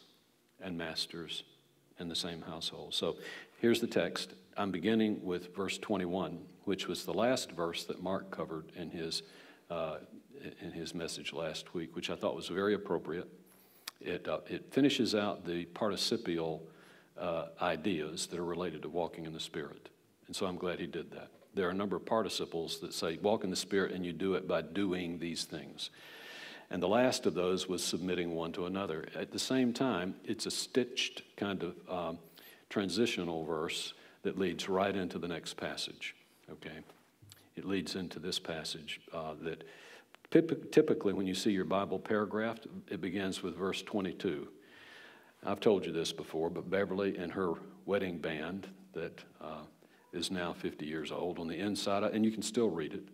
and 0.61 0.77
masters 0.77 1.43
in 1.99 2.07
the 2.07 2.15
same 2.15 2.43
household. 2.43 2.93
So 2.93 3.15
here's 3.59 3.81
the 3.81 3.87
text. 3.87 4.33
I'm 4.55 4.69
beginning 4.69 5.25
with 5.25 5.55
verse 5.55 5.79
21, 5.79 6.37
which 6.65 6.87
was 6.87 7.03
the 7.03 7.13
last 7.13 7.51
verse 7.51 7.85
that 7.85 8.03
Mark 8.03 8.29
covered 8.29 8.71
in 8.75 8.91
his, 8.91 9.23
uh, 9.71 9.97
in 10.61 10.71
his 10.71 10.93
message 10.93 11.33
last 11.33 11.73
week, 11.73 11.95
which 11.95 12.11
I 12.11 12.15
thought 12.15 12.35
was 12.35 12.47
very 12.47 12.75
appropriate. 12.75 13.27
It, 13.99 14.27
uh, 14.27 14.41
it 14.47 14.71
finishes 14.71 15.15
out 15.15 15.47
the 15.47 15.65
participial 15.65 16.61
uh, 17.17 17.45
ideas 17.59 18.27
that 18.27 18.39
are 18.39 18.45
related 18.45 18.83
to 18.83 18.89
walking 18.89 19.25
in 19.25 19.33
the 19.33 19.39
Spirit. 19.39 19.89
And 20.27 20.35
so 20.35 20.45
I'm 20.45 20.57
glad 20.57 20.79
he 20.79 20.87
did 20.87 21.11
that. 21.11 21.29
there 21.53 21.67
are 21.67 21.71
a 21.71 21.75
number 21.75 21.95
of 21.95 22.05
participles 22.05 22.79
that 22.81 22.93
say, 22.93 23.17
walk 23.17 23.43
in 23.43 23.49
the 23.49 23.55
Spirit, 23.55 23.91
and 23.91 24.05
you 24.05 24.13
do 24.13 24.35
it 24.35 24.47
by 24.47 24.61
doing 24.61 25.17
these 25.17 25.45
things. 25.45 25.89
And 26.69 26.83
the 26.83 26.87
last 26.87 27.25
of 27.25 27.33
those 27.33 27.67
was 27.67 27.83
submitting 27.83 28.35
one 28.35 28.51
to 28.53 28.65
another. 28.65 29.07
At 29.15 29.31
the 29.31 29.39
same 29.39 29.73
time, 29.73 30.15
it's 30.25 30.45
a 30.45 30.51
stitched 30.51 31.23
kind 31.37 31.63
of 31.63 31.75
um, 31.89 32.19
transitional 32.69 33.45
verse 33.45 33.93
that 34.23 34.37
leads 34.37 34.67
right 34.67 34.95
into 34.95 35.17
the 35.17 35.27
next 35.27 35.55
passage. 35.55 36.15
Okay? 36.51 36.79
It 37.55 37.65
leads 37.65 37.95
into 37.95 38.19
this 38.19 38.37
passage 38.37 38.99
uh, 39.13 39.33
that 39.41 39.63
typically, 40.29 41.13
when 41.13 41.25
you 41.25 41.33
see 41.33 41.51
your 41.51 41.65
Bible 41.65 41.99
paragraphed, 41.99 42.67
it 42.89 43.01
begins 43.01 43.41
with 43.41 43.55
verse 43.55 43.81
22. 43.81 44.47
I've 45.45 45.61
told 45.61 45.85
you 45.85 45.93
this 45.93 46.11
before, 46.11 46.49
but 46.49 46.69
Beverly 46.69 47.17
and 47.17 47.31
her 47.31 47.53
wedding 47.85 48.17
band 48.17 48.67
that 48.93 49.23
uh, 49.41 49.61
is 50.13 50.31
now 50.31 50.53
50 50.53 50.85
years 50.85 51.11
old 51.11 51.39
on 51.39 51.47
the 51.47 51.57
inside, 51.57 52.03
and 52.03 52.25
you 52.25 52.31
can 52.31 52.41
still 52.41 52.69
read 52.69 52.93
it. 52.93 53.07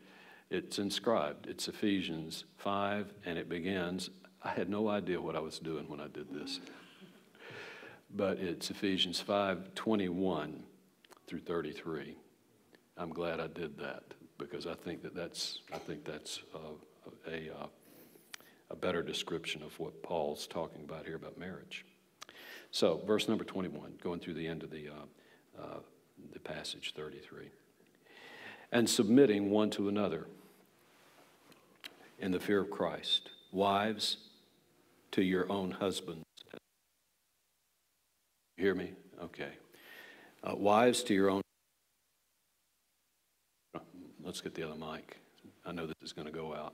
It's 0.49 0.77
inscribed. 0.77 1.47
It's 1.47 1.67
Ephesians 1.67 2.45
5, 2.57 3.13
and 3.25 3.37
it 3.37 3.49
begins. 3.49 4.09
I 4.43 4.49
had 4.49 4.69
no 4.69 4.89
idea 4.89 5.19
what 5.21 5.35
I 5.35 5.39
was 5.39 5.59
doing 5.59 5.87
when 5.87 5.99
I 5.99 6.07
did 6.07 6.33
this. 6.33 6.59
But 8.15 8.37
it's 8.37 8.69
Ephesians 8.69 9.19
5 9.19 9.73
21 9.73 10.63
through 11.25 11.39
33. 11.39 12.15
I'm 12.97 13.09
glad 13.09 13.39
I 13.39 13.47
did 13.47 13.77
that 13.79 14.03
because 14.37 14.67
I 14.67 14.75
think 14.75 15.01
that 15.01 15.15
that's, 15.15 15.61
I 15.73 15.77
think 15.77 16.05
that's 16.05 16.41
uh, 16.53 17.31
a, 17.31 17.63
uh, 17.63 17.67
a 18.69 18.75
better 18.75 19.01
description 19.01 19.63
of 19.63 19.77
what 19.79 20.03
Paul's 20.03 20.45
talking 20.45 20.83
about 20.83 21.05
here 21.05 21.15
about 21.15 21.37
marriage. 21.37 21.85
So, 22.69 23.01
verse 23.05 23.27
number 23.27 23.43
21, 23.43 23.95
going 24.03 24.19
through 24.19 24.33
the 24.35 24.47
end 24.47 24.63
of 24.63 24.71
the, 24.71 24.89
uh, 24.89 25.61
uh, 25.61 25.79
the 26.31 26.39
passage 26.39 26.93
33. 26.95 27.49
And 28.71 28.89
submitting 28.89 29.49
one 29.49 29.69
to 29.71 29.89
another 29.89 30.27
in 32.19 32.31
the 32.31 32.39
fear 32.39 32.61
of 32.61 32.71
Christ. 32.71 33.29
Wives, 33.51 34.17
to 35.11 35.21
your 35.21 35.51
own 35.51 35.71
husbands. 35.71 36.25
You 38.57 38.63
hear 38.65 38.75
me? 38.75 38.93
Okay. 39.21 39.51
Uh, 40.43 40.55
wives, 40.55 41.03
to 41.03 41.13
your 41.13 41.29
own. 41.29 41.41
Let's 44.23 44.41
get 44.41 44.55
the 44.55 44.63
other 44.63 44.79
mic. 44.79 45.17
I 45.65 45.71
know 45.71 45.85
this 45.85 45.95
is 46.01 46.13
going 46.13 46.27
to 46.27 46.33
go 46.33 46.53
out. 46.53 46.73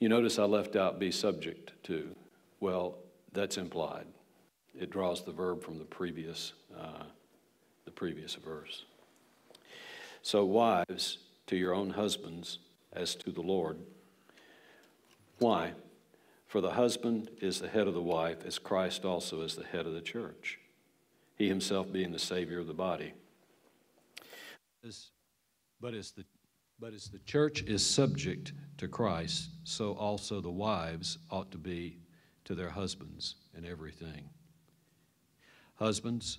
You 0.00 0.08
notice 0.08 0.38
I 0.38 0.44
left 0.44 0.76
out 0.76 0.98
be 0.98 1.10
subject 1.10 1.72
to. 1.84 2.14
Well, 2.60 2.98
that's 3.32 3.56
implied 3.56 4.06
it 4.78 4.90
draws 4.90 5.24
the 5.24 5.32
verb 5.32 5.62
from 5.62 5.78
the 5.78 5.84
previous, 5.84 6.52
uh, 6.78 7.04
the 7.86 7.90
previous 7.90 8.34
verse. 8.34 8.84
So, 10.20 10.44
wives, 10.44 11.18
to 11.46 11.56
your 11.56 11.74
own 11.74 11.90
husbands 11.90 12.58
as 12.92 13.14
to 13.14 13.30
the 13.30 13.40
Lord. 13.40 13.78
Why? 15.38 15.72
For 16.46 16.60
the 16.60 16.72
husband 16.72 17.30
is 17.40 17.60
the 17.60 17.68
head 17.68 17.86
of 17.86 17.94
the 17.94 18.02
wife, 18.02 18.38
as 18.44 18.58
Christ 18.58 19.04
also 19.04 19.42
is 19.42 19.56
the 19.56 19.64
head 19.64 19.86
of 19.86 19.92
the 19.92 20.00
church, 20.00 20.58
he 21.36 21.48
himself 21.48 21.92
being 21.92 22.12
the 22.12 22.18
Savior 22.18 22.58
of 22.58 22.66
the 22.66 22.74
body. 22.74 23.12
But 25.80 25.94
as 25.94 26.12
the, 26.12 26.24
but 26.78 26.94
as 26.94 27.08
the 27.08 27.18
church 27.20 27.62
is 27.62 27.84
subject 27.84 28.52
to 28.78 28.88
Christ, 28.88 29.50
so 29.64 29.92
also 29.92 30.40
the 30.40 30.50
wives 30.50 31.18
ought 31.30 31.50
to 31.52 31.58
be 31.58 31.98
to 32.44 32.54
their 32.54 32.70
husbands 32.70 33.36
in 33.56 33.64
everything. 33.64 34.28
Husbands, 35.74 36.38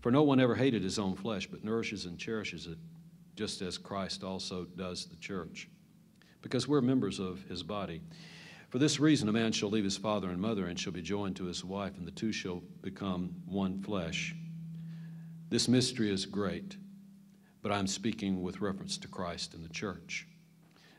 For 0.00 0.10
no 0.10 0.22
one 0.22 0.40
ever 0.40 0.54
hated 0.54 0.82
his 0.82 0.98
own 0.98 1.14
flesh, 1.14 1.46
but 1.46 1.62
nourishes 1.62 2.06
and 2.06 2.18
cherishes 2.18 2.66
it, 2.66 2.78
just 3.36 3.60
as 3.60 3.78
Christ 3.78 4.24
also 4.24 4.64
does 4.64 5.06
the 5.06 5.16
church, 5.16 5.68
because 6.42 6.66
we're 6.66 6.80
members 6.80 7.18
of 7.18 7.42
his 7.44 7.62
body. 7.62 8.00
For 8.70 8.78
this 8.78 8.98
reason, 9.00 9.28
a 9.28 9.32
man 9.32 9.52
shall 9.52 9.68
leave 9.68 9.84
his 9.84 9.96
father 9.96 10.30
and 10.30 10.40
mother 10.40 10.66
and 10.66 10.78
shall 10.78 10.92
be 10.92 11.02
joined 11.02 11.36
to 11.36 11.44
his 11.44 11.64
wife, 11.64 11.98
and 11.98 12.06
the 12.06 12.12
two 12.12 12.32
shall 12.32 12.62
become 12.80 13.34
one 13.46 13.82
flesh. 13.82 14.34
This 15.50 15.68
mystery 15.68 16.10
is 16.10 16.24
great, 16.24 16.76
but 17.62 17.72
I'm 17.72 17.86
speaking 17.86 18.42
with 18.42 18.60
reference 18.60 18.96
to 18.98 19.08
Christ 19.08 19.54
and 19.54 19.64
the 19.64 19.74
church. 19.74 20.26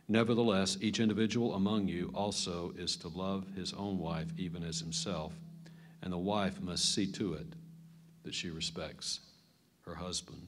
Nevertheless, 0.07 0.77
each 0.81 0.99
individual 0.99 1.55
among 1.55 1.87
you 1.87 2.11
also 2.13 2.73
is 2.77 2.97
to 2.97 3.07
love 3.07 3.47
his 3.55 3.73
own 3.73 3.97
wife 3.97 4.27
even 4.37 4.63
as 4.63 4.79
himself 4.79 5.33
and 6.01 6.11
the 6.11 6.17
wife 6.17 6.59
must 6.61 6.93
see 6.93 7.05
to 7.05 7.33
it 7.33 7.47
that 8.23 8.33
she 8.33 8.49
respects 8.49 9.19
her 9.85 9.95
husband. 9.95 10.47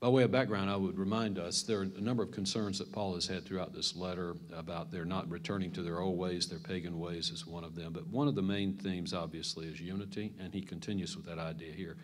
By 0.00 0.08
way 0.08 0.22
of 0.22 0.30
background, 0.30 0.70
I 0.70 0.76
would 0.76 0.98
remind 0.98 1.38
us 1.38 1.62
there 1.62 1.80
are 1.80 1.82
a 1.82 2.00
number 2.00 2.22
of 2.22 2.30
concerns 2.30 2.78
that 2.78 2.90
Paul 2.90 3.14
has 3.14 3.26
had 3.26 3.44
throughout 3.44 3.74
this 3.74 3.94
letter 3.94 4.34
about 4.56 4.90
their 4.90 5.04
not 5.04 5.28
returning 5.30 5.72
to 5.72 5.82
their 5.82 6.00
old 6.00 6.16
ways, 6.16 6.46
their 6.46 6.58
pagan 6.58 6.98
ways 6.98 7.28
is 7.28 7.46
one 7.46 7.64
of 7.64 7.74
them. 7.74 7.92
But 7.92 8.06
one 8.06 8.26
of 8.26 8.34
the 8.34 8.40
main 8.40 8.72
themes, 8.78 9.12
obviously, 9.12 9.66
is 9.66 9.78
unity, 9.78 10.32
and 10.40 10.54
he 10.54 10.62
continues 10.62 11.16
with 11.16 11.26
that 11.26 11.38
idea 11.38 11.72
here 11.72 11.98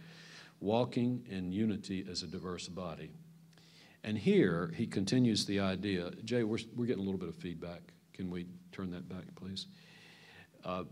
walking 0.61 1.25
in 1.31 1.53
unity 1.53 2.07
as 2.11 2.23
a 2.23 2.27
diverse 2.27 2.69
body. 2.69 3.11
And 4.05 4.17
here 4.17 4.73
he 4.77 4.87
continues 4.87 5.47
the 5.47 5.61
idea. 5.61 6.11
Jay, 6.25 6.45
we're, 6.45 6.59
we're 6.75 6.87
getting 6.87 7.03
a 7.03 7.05
little 7.05 7.19
bit 7.19 7.29
of 7.29 7.35
feedback. 7.35 7.81
Can 8.13 8.31
we 8.31 8.47
turn 8.73 8.91
that 8.91 9.09
back, 9.09 9.25
please? 9.35 9.67
Uh, 10.65 10.85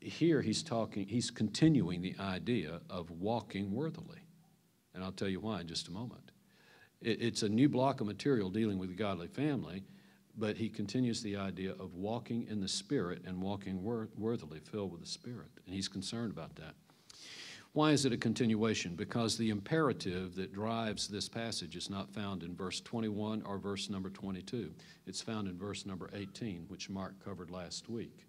here 0.00 0.42
he's 0.42 0.62
talking, 0.62 1.06
he's 1.06 1.30
continuing 1.30 2.02
the 2.02 2.14
idea 2.20 2.80
of 2.88 3.10
walking 3.10 3.72
worthily. 3.72 4.20
And 4.94 5.04
I'll 5.04 5.12
tell 5.12 5.28
you 5.28 5.40
why 5.40 5.60
in 5.60 5.68
just 5.68 5.88
a 5.88 5.92
moment. 5.92 6.32
It, 7.00 7.22
it's 7.22 7.42
a 7.42 7.48
new 7.48 7.68
block 7.68 8.00
of 8.00 8.06
material 8.06 8.50
dealing 8.50 8.78
with 8.78 8.88
the 8.88 8.94
godly 8.94 9.28
family, 9.28 9.84
but 10.36 10.56
he 10.56 10.68
continues 10.68 11.22
the 11.22 11.36
idea 11.36 11.72
of 11.72 11.94
walking 11.94 12.46
in 12.48 12.60
the 12.60 12.68
Spirit 12.68 13.22
and 13.26 13.40
walking 13.40 13.82
wor- 13.82 14.08
worthily, 14.16 14.60
filled 14.60 14.92
with 14.92 15.00
the 15.00 15.06
Spirit. 15.06 15.50
And 15.66 15.74
he's 15.74 15.88
concerned 15.88 16.32
about 16.32 16.54
that. 16.56 16.74
Why 17.72 17.92
is 17.92 18.04
it 18.04 18.12
a 18.12 18.16
continuation? 18.16 18.94
Because 18.94 19.36
the 19.36 19.50
imperative 19.50 20.34
that 20.36 20.52
drives 20.52 21.06
this 21.06 21.28
passage 21.28 21.76
is 21.76 21.90
not 21.90 22.10
found 22.10 22.42
in 22.42 22.56
verse 22.56 22.80
21 22.80 23.42
or 23.42 23.58
verse 23.58 23.90
number 23.90 24.10
22. 24.10 24.72
It's 25.06 25.20
found 25.20 25.48
in 25.48 25.58
verse 25.58 25.84
number 25.84 26.08
18, 26.14 26.64
which 26.68 26.88
Mark 26.88 27.22
covered 27.22 27.50
last 27.50 27.88
week. 27.88 28.27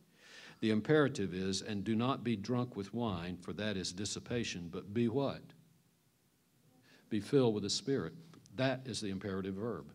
The 0.62 0.72
imperative 0.72 1.34
is, 1.34 1.62
and 1.62 1.84
do 1.84 1.96
not 1.96 2.24
be 2.24 2.36
drunk 2.36 2.76
with 2.76 2.94
wine, 2.94 3.38
for 3.38 3.54
that 3.54 3.78
is 3.78 3.94
dissipation, 3.94 4.70
but 4.72 4.94
be 4.94 5.08
what? 5.08 5.42
Be 7.10 7.20
filled 7.20 7.54
with 7.54 7.64
the 7.64 7.70
Spirit. 7.70 8.14
That 8.56 8.82
is 8.86 9.00
the 9.00 9.10
imperative 9.10 9.56
verb. 9.56 9.86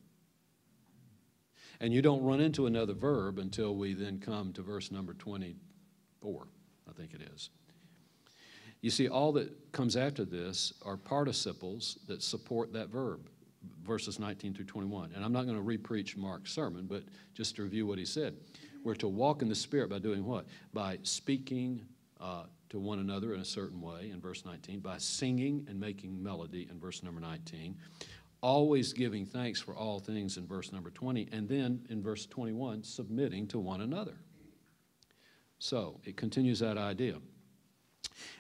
And 1.80 1.92
you 1.92 2.00
don't 2.00 2.22
run 2.22 2.40
into 2.40 2.66
another 2.66 2.94
verb 2.94 3.38
until 3.38 3.74
we 3.76 3.92
then 3.92 4.20
come 4.20 4.52
to 4.54 4.62
verse 4.62 4.90
number 4.90 5.12
24, 5.12 6.46
I 6.88 6.92
think 6.92 7.12
it 7.12 7.20
is. 7.34 7.50
You 8.80 8.90
see, 8.90 9.08
all 9.08 9.32
that 9.32 9.72
comes 9.72 9.96
after 9.96 10.24
this 10.24 10.72
are 10.82 10.96
participles 10.96 11.98
that 12.06 12.22
support 12.22 12.72
that 12.74 12.88
verb, 12.88 13.28
verses 13.82 14.18
19 14.18 14.54
through 14.54 14.66
21. 14.66 15.12
And 15.14 15.24
I'm 15.24 15.32
not 15.32 15.46
going 15.46 15.56
to 15.56 15.62
repreach 15.64 16.16
Mark's 16.16 16.52
sermon, 16.52 16.86
but 16.86 17.02
just 17.34 17.56
to 17.56 17.62
review 17.62 17.86
what 17.86 17.98
he 17.98 18.04
said. 18.04 18.34
We're 18.84 18.94
to 18.96 19.08
walk 19.08 19.40
in 19.42 19.48
the 19.48 19.54
Spirit 19.54 19.88
by 19.88 19.98
doing 19.98 20.24
what? 20.24 20.46
By 20.74 20.98
speaking 21.02 21.80
uh, 22.20 22.44
to 22.68 22.78
one 22.78 22.98
another 22.98 23.34
in 23.34 23.40
a 23.40 23.44
certain 23.44 23.80
way, 23.80 24.10
in 24.12 24.20
verse 24.20 24.44
19, 24.44 24.80
by 24.80 24.98
singing 24.98 25.66
and 25.68 25.80
making 25.80 26.22
melody, 26.22 26.68
in 26.70 26.78
verse 26.78 27.02
number 27.02 27.20
19, 27.20 27.76
always 28.42 28.92
giving 28.92 29.24
thanks 29.24 29.58
for 29.58 29.74
all 29.74 29.98
things, 29.98 30.36
in 30.36 30.46
verse 30.46 30.70
number 30.70 30.90
20, 30.90 31.30
and 31.32 31.48
then 31.48 31.80
in 31.88 32.02
verse 32.02 32.26
21, 32.26 32.84
submitting 32.84 33.46
to 33.46 33.58
one 33.58 33.80
another. 33.80 34.16
So 35.58 35.98
it 36.04 36.18
continues 36.18 36.58
that 36.58 36.76
idea. 36.76 37.16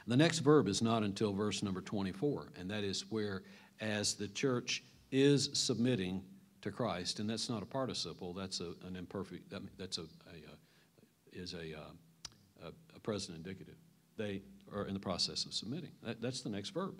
The 0.06 0.16
next 0.16 0.40
verb 0.40 0.68
is 0.68 0.82
not 0.82 1.02
until 1.02 1.32
verse 1.32 1.62
number 1.62 1.80
24, 1.80 2.52
and 2.60 2.70
that 2.70 2.84
is 2.84 3.06
where, 3.08 3.44
as 3.80 4.14
the 4.14 4.28
church 4.28 4.84
is 5.10 5.48
submitting 5.54 6.22
to 6.64 6.70
Christ, 6.70 7.20
and 7.20 7.30
that's 7.30 7.48
not 7.48 7.62
a 7.62 7.66
participle. 7.66 8.32
That's 8.32 8.60
a, 8.60 8.72
an 8.86 8.96
imperfect. 8.96 9.50
That, 9.50 9.62
that's 9.78 9.98
a, 9.98 10.02
a, 10.02 10.04
a 10.04 11.38
is 11.40 11.54
a, 11.54 11.78
uh, 11.78 12.66
a, 12.66 12.96
a 12.96 13.00
present 13.00 13.36
indicative. 13.36 13.76
They 14.16 14.42
are 14.72 14.86
in 14.86 14.94
the 14.94 15.00
process 15.00 15.44
of 15.44 15.52
submitting. 15.52 15.90
That, 16.02 16.20
that's 16.20 16.40
the 16.40 16.48
next 16.48 16.70
verb. 16.70 16.94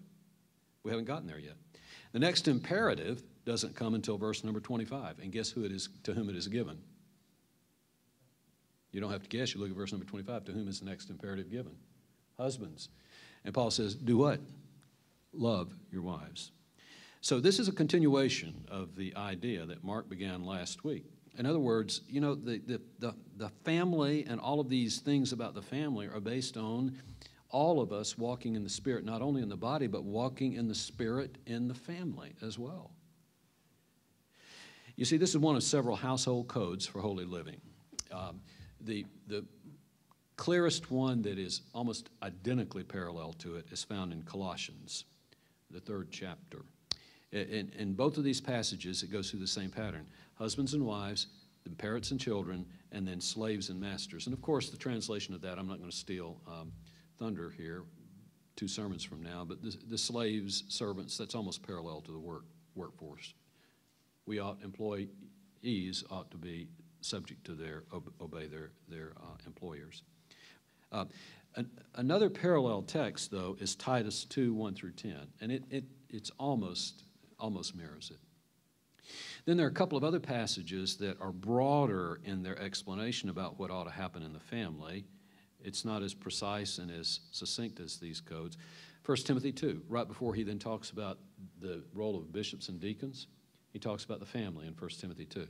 We 0.83 0.91
haven't 0.91 1.07
gotten 1.07 1.27
there 1.27 1.39
yet. 1.39 1.55
The 2.13 2.19
next 2.19 2.47
imperative 2.47 3.23
doesn't 3.45 3.75
come 3.75 3.95
until 3.95 4.19
verse 4.19 4.45
number 4.45 4.61
25. 4.61 5.19
And 5.21 5.33
guess 5.33 5.51
who 5.51 5.65
it 5.65 5.73
is 5.73 5.89
to 6.05 6.13
whom 6.13 6.29
it 6.29 6.37
is 6.37 6.47
given? 6.47 6.79
You 8.93 9.01
don't 9.01 9.11
have 9.11 9.23
to 9.23 9.29
guess. 9.29 9.55
You 9.55 9.61
look 9.61 9.71
at 9.71 9.77
verse 9.77 9.93
number 9.93 10.07
25. 10.07 10.45
To 10.45 10.53
whom 10.53 10.69
is 10.69 10.81
the 10.81 10.87
next 10.87 11.11
imperative 11.11 11.51
given? 11.51 11.73
Husbands. 12.39 12.91
And 13.45 13.55
Paul 13.55 13.71
says, 13.71 13.95
Do 13.95 14.19
what? 14.19 14.41
Love 15.33 15.75
your 15.91 16.03
wives. 16.03 16.53
So 17.25 17.41
this 17.41 17.59
is 17.59 17.69
a 17.69 17.73
continuation 17.73 18.67
of 18.71 18.97
the 18.97 19.17
idea 19.17 19.65
that 19.65 19.83
Mark 19.83 20.11
began 20.11 20.45
last 20.45 20.85
week. 20.85 21.07
In 21.39 21.47
other 21.47 21.59
words, 21.59 22.03
you 22.07 22.21
know, 22.21 22.35
the, 22.35 22.59
the, 22.67 22.83
the, 22.99 23.15
the 23.39 23.49
family 23.65 24.27
and 24.29 24.39
all 24.39 24.61
of 24.61 24.69
these 24.69 24.99
things 24.99 25.33
about 25.33 25.55
the 25.55 25.63
family 25.63 26.07
are 26.07 26.21
based 26.21 26.59
on 26.59 26.99
all 27.49 27.81
of 27.81 27.95
us 27.95 28.19
walking 28.19 28.57
in 28.57 28.63
the 28.63 28.69
Spirit, 28.69 29.07
not 29.07 29.23
only 29.23 29.41
in 29.41 29.49
the 29.49 29.57
body, 29.57 29.87
but 29.87 30.05
walking 30.05 30.53
in 30.53 30.69
the 30.69 30.75
Spirit 30.75 31.39
in 31.47 31.67
the 31.67 31.73
family 31.73 32.35
as 32.43 32.59
well. 32.59 32.91
You 34.95 35.07
see, 35.07 35.17
this 35.17 35.31
is 35.31 35.39
one 35.39 35.57
of 35.57 35.63
several 35.63 35.97
household 35.97 36.49
codes 36.49 36.85
for 36.85 37.01
holy 37.01 37.25
living. 37.25 37.63
Um, 38.13 38.43
the, 38.83 39.07
the 39.29 39.47
clearest 40.37 40.91
one 40.91 41.23
that 41.23 41.39
is 41.39 41.63
almost 41.75 42.11
identically 42.23 42.85
parallel 42.85 43.33
to 43.39 43.57
it 43.57 43.65
is 43.73 43.83
found 43.83 44.13
in 44.13 44.25
Colossians, 44.25 45.07
the 45.71 45.81
third 45.81 46.09
chapter. 46.11 46.67
In, 47.35 47.73
in 47.77 47.95
both 47.95 48.17
of 48.17 48.25
these 48.25 48.41
passages, 48.41 49.03
it 49.03 49.11
goes 49.11 49.31
through 49.31 49.41
the 49.41 49.47
same 49.47 49.71
pattern 49.71 50.07
husbands 50.35 50.75
and 50.75 50.85
wives, 50.85 51.29
then 51.65 51.75
parents 51.75 52.11
and 52.11 52.21
children, 52.21 52.67
and 52.93 53.07
then 53.07 53.21
slaves 53.21 53.71
and 53.71 53.81
masters. 53.81 54.27
And 54.27 54.35
of 54.35 54.43
course, 54.43 54.71
the 54.71 54.77
translation 54.77 55.35
of 55.35 55.41
that, 55.43 55.59
I'm 55.59 55.67
not 55.67 55.79
going 55.79 55.91
to 55.91 55.97
steal 55.97 56.41
um, 56.47 56.73
thunder 57.19 57.51
here, 57.57 57.85
two 58.57 58.69
sermons 58.69 59.05
from 59.05 59.23
now, 59.23 59.45
but 59.45 59.63
the, 59.63 59.77
the 59.89 59.99
slaves, 59.99 60.65
servants, 60.69 61.17
that's 61.17 61.35
almost 61.35 61.63
parallel 61.63 62.01
to 62.03 62.13
the 62.13 62.19
work, 62.19 62.45
workforce. 62.75 63.35
We 64.27 64.39
ought, 64.39 64.63
employees 64.63 66.05
ought 66.11 66.31
to 66.31 66.37
be 66.37 66.69
subject 67.01 67.45
to 67.47 67.55
their, 67.55 67.85
obey 68.21 68.47
their, 68.47 68.71
their 68.89 69.13
uh, 69.17 69.37
employers. 69.47 70.03
Uh, 70.91 71.05
an, 71.57 71.71
another 71.95 72.31
parallel 72.31 72.83
text, 72.83 73.31
though, 73.31 73.57
is 73.61 73.75
Titus 73.77 74.25
2 74.25 74.53
1 74.53 74.75
through 74.75 74.93
10, 74.93 75.17
and 75.41 75.53
it, 75.53 75.65
it, 75.71 75.85
it's 76.09 76.31
almost, 76.39 77.04
almost 77.39 77.77
mirrors 77.77 78.11
it. 78.11 78.19
Then 79.45 79.57
there 79.57 79.67
are 79.67 79.71
a 79.71 79.75
couple 79.75 79.99
of 79.99 80.05
other 80.05 80.21
passages 80.21 80.97
that 80.97 81.21
are 81.21 81.33
broader 81.33 82.21
in 82.25 82.43
their 82.43 82.59
explanation 82.59 83.29
about 83.29 83.59
what 83.59 83.71
ought 83.71 83.85
to 83.85 83.91
happen 83.91 84.23
in 84.23 84.33
the 84.33 84.41
family. 84.41 85.05
It's 85.63 85.85
not 85.85 86.03
as 86.03 86.15
precise 86.15 86.79
and 86.79 86.91
as 86.91 87.21
succinct 87.31 87.81
as 87.81 87.99
these 87.99 88.21
codes. 88.21 88.57
1 89.05 89.17
Timothy 89.19 89.53
2, 89.53 89.83
right 89.89 90.09
before 90.09 90.35
he 90.35 90.43
then 90.43 90.59
talks 90.59 90.91
about 90.91 91.19
the 91.61 91.83
role 91.93 92.17
of 92.17 92.33
bishops 92.33 92.71
and 92.71 92.81
deacons, 92.81 93.27
he 93.71 93.79
talks 93.79 94.05
about 94.05 94.21
the 94.21 94.27
family 94.27 94.67
in 94.67 94.73
1 94.73 94.91
Timothy 94.99 95.27
2. 95.27 95.47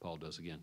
Paul 0.00 0.16
does 0.16 0.38
again. 0.38 0.60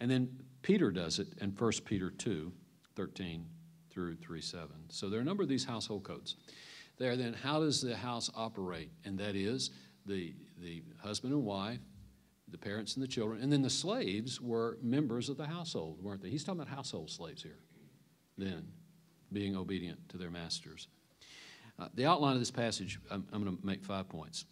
And 0.00 0.10
then 0.10 0.28
Peter 0.62 0.90
does 0.90 1.18
it 1.18 1.28
in 1.40 1.50
1 1.50 1.72
Peter 1.84 2.10
2, 2.10 2.52
13 2.96 3.46
through 3.90 4.16
3 4.16 4.40
7. 4.40 4.68
So 4.88 5.08
there 5.08 5.18
are 5.18 5.22
a 5.22 5.24
number 5.24 5.42
of 5.42 5.48
these 5.48 5.64
household 5.64 6.04
codes. 6.04 6.36
There, 6.98 7.16
then, 7.16 7.32
how 7.32 7.60
does 7.60 7.80
the 7.80 7.96
house 7.96 8.30
operate? 8.34 8.90
And 9.06 9.18
that 9.18 9.34
is 9.34 9.70
the, 10.10 10.34
the 10.60 10.82
husband 10.98 11.32
and 11.32 11.44
wife, 11.44 11.78
the 12.48 12.58
parents 12.58 12.94
and 12.94 13.02
the 13.02 13.08
children, 13.08 13.40
and 13.40 13.52
then 13.52 13.62
the 13.62 13.70
slaves 13.70 14.40
were 14.40 14.76
members 14.82 15.28
of 15.28 15.36
the 15.36 15.46
household, 15.46 16.02
weren't 16.02 16.22
they? 16.22 16.28
He's 16.28 16.44
talking 16.44 16.60
about 16.60 16.74
household 16.74 17.10
slaves 17.10 17.42
here, 17.42 17.60
then, 18.36 18.66
being 19.32 19.56
obedient 19.56 20.08
to 20.08 20.18
their 20.18 20.30
masters. 20.30 20.88
Uh, 21.78 21.88
the 21.94 22.04
outline 22.04 22.34
of 22.34 22.40
this 22.40 22.50
passage, 22.50 22.98
I'm, 23.10 23.26
I'm 23.32 23.44
going 23.44 23.56
to 23.56 23.66
make 23.66 23.84
five 23.84 24.08
points. 24.08 24.44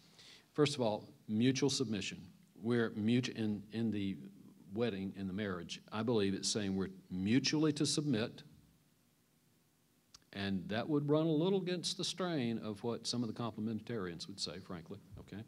First 0.53 0.75
of 0.75 0.81
all, 0.81 1.03
mutual 1.27 1.69
submission. 1.69 2.21
We're 2.61 2.91
mutual 2.95 3.35
in, 3.37 3.63
in 3.71 3.91
the 3.91 4.17
wedding, 4.73 5.13
in 5.17 5.27
the 5.27 5.33
marriage. 5.33 5.81
I 5.91 6.03
believe 6.03 6.33
it's 6.33 6.49
saying 6.49 6.75
we're 6.75 6.89
mutually 7.11 7.73
to 7.73 7.85
submit, 7.85 8.43
and 10.33 10.67
that 10.69 10.87
would 10.87 11.09
run 11.09 11.25
a 11.25 11.31
little 11.31 11.61
against 11.61 11.97
the 11.97 12.03
strain 12.03 12.59
of 12.63 12.83
what 12.83 13.05
some 13.05 13.23
of 13.23 13.33
the 13.33 13.41
complementarians 13.41 14.27
would 14.27 14.39
say, 14.39 14.59
frankly, 14.59 14.99
okay? 15.31 15.43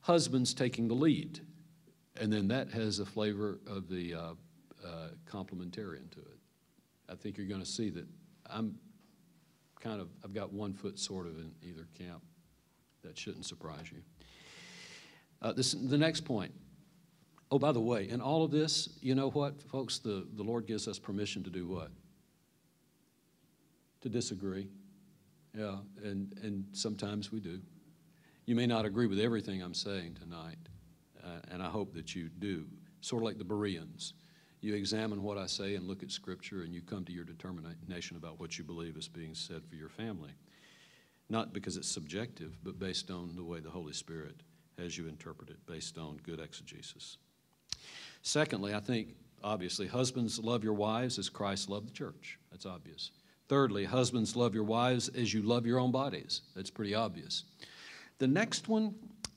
Husbands 0.00 0.54
taking 0.54 0.88
the 0.88 0.94
lead, 0.94 1.40
and 2.20 2.32
then 2.32 2.48
that 2.48 2.70
has 2.70 2.98
a 2.98 3.06
flavor 3.06 3.60
of 3.66 3.88
the 3.88 4.14
uh, 4.14 4.18
uh, 4.84 5.08
complementarian 5.30 6.10
to 6.10 6.20
it. 6.20 6.38
I 7.08 7.14
think 7.14 7.36
you're 7.36 7.46
going 7.46 7.60
to 7.60 7.66
see 7.66 7.90
that 7.90 8.06
I'm 8.46 8.78
kind 9.80 10.00
of, 10.00 10.08
I've 10.24 10.32
got 10.32 10.52
one 10.52 10.72
foot 10.72 10.98
sort 10.98 11.26
of 11.26 11.38
in 11.38 11.52
either 11.62 11.86
camp. 11.98 12.22
That 13.02 13.18
shouldn't 13.18 13.46
surprise 13.46 13.90
you. 13.90 14.02
Uh, 15.42 15.52
this, 15.52 15.72
the 15.72 15.98
next 15.98 16.20
point. 16.20 16.52
Oh, 17.50 17.58
by 17.58 17.72
the 17.72 17.80
way, 17.80 18.08
in 18.08 18.20
all 18.20 18.44
of 18.44 18.50
this, 18.50 18.90
you 19.00 19.14
know 19.14 19.30
what, 19.30 19.60
folks? 19.62 19.98
The, 19.98 20.26
the 20.34 20.42
Lord 20.42 20.66
gives 20.66 20.86
us 20.86 20.98
permission 20.98 21.42
to 21.44 21.50
do 21.50 21.66
what? 21.66 21.90
To 24.02 24.08
disagree. 24.08 24.68
Yeah, 25.56 25.78
and, 26.04 26.32
and 26.42 26.64
sometimes 26.72 27.32
we 27.32 27.40
do. 27.40 27.60
You 28.46 28.54
may 28.54 28.66
not 28.66 28.84
agree 28.84 29.06
with 29.06 29.20
everything 29.20 29.62
I'm 29.62 29.74
saying 29.74 30.16
tonight, 30.20 30.58
uh, 31.22 31.40
and 31.50 31.62
I 31.62 31.68
hope 31.68 31.94
that 31.94 32.14
you 32.14 32.28
do. 32.28 32.66
Sort 33.00 33.22
of 33.22 33.26
like 33.26 33.38
the 33.38 33.44
Bereans. 33.44 34.14
You 34.60 34.74
examine 34.74 35.22
what 35.22 35.38
I 35.38 35.46
say 35.46 35.74
and 35.74 35.86
look 35.86 36.02
at 36.02 36.10
Scripture, 36.10 36.62
and 36.62 36.74
you 36.74 36.82
come 36.82 37.04
to 37.04 37.12
your 37.12 37.24
determination 37.24 38.16
about 38.16 38.38
what 38.38 38.58
you 38.58 38.64
believe 38.64 38.96
is 38.96 39.08
being 39.08 39.34
said 39.34 39.62
for 39.66 39.74
your 39.74 39.88
family. 39.88 40.32
Not 41.28 41.52
because 41.52 41.76
it's 41.76 41.88
subjective, 41.88 42.58
but 42.62 42.78
based 42.78 43.10
on 43.10 43.36
the 43.36 43.44
way 43.44 43.60
the 43.60 43.70
Holy 43.70 43.92
Spirit 43.92 44.42
has 44.78 44.98
you 44.98 45.08
interpret 45.08 45.50
it 45.50 45.64
based 45.66 45.96
on 45.96 46.18
good 46.24 46.40
exegesis. 46.40 47.18
Secondly, 48.22 48.74
I 48.74 48.80
think, 48.80 49.14
obviously, 49.42 49.86
husbands 49.86 50.38
love 50.38 50.64
your 50.64 50.74
wives 50.74 51.18
as 51.18 51.28
Christ 51.28 51.70
loved 51.70 51.88
the 51.88 51.92
church. 51.92 52.38
That's 52.50 52.66
obvious. 52.66 53.12
Thirdly, 53.48 53.84
husbands 53.84 54.36
love 54.36 54.54
your 54.54 54.64
wives 54.64 55.08
as 55.08 55.32
you 55.32 55.42
love 55.42 55.66
your 55.66 55.78
own 55.78 55.90
bodies. 55.90 56.42
That's 56.54 56.70
pretty 56.70 56.94
obvious. 56.94 57.44
The 58.20 58.28
next 58.28 58.68
one, 58.68 58.94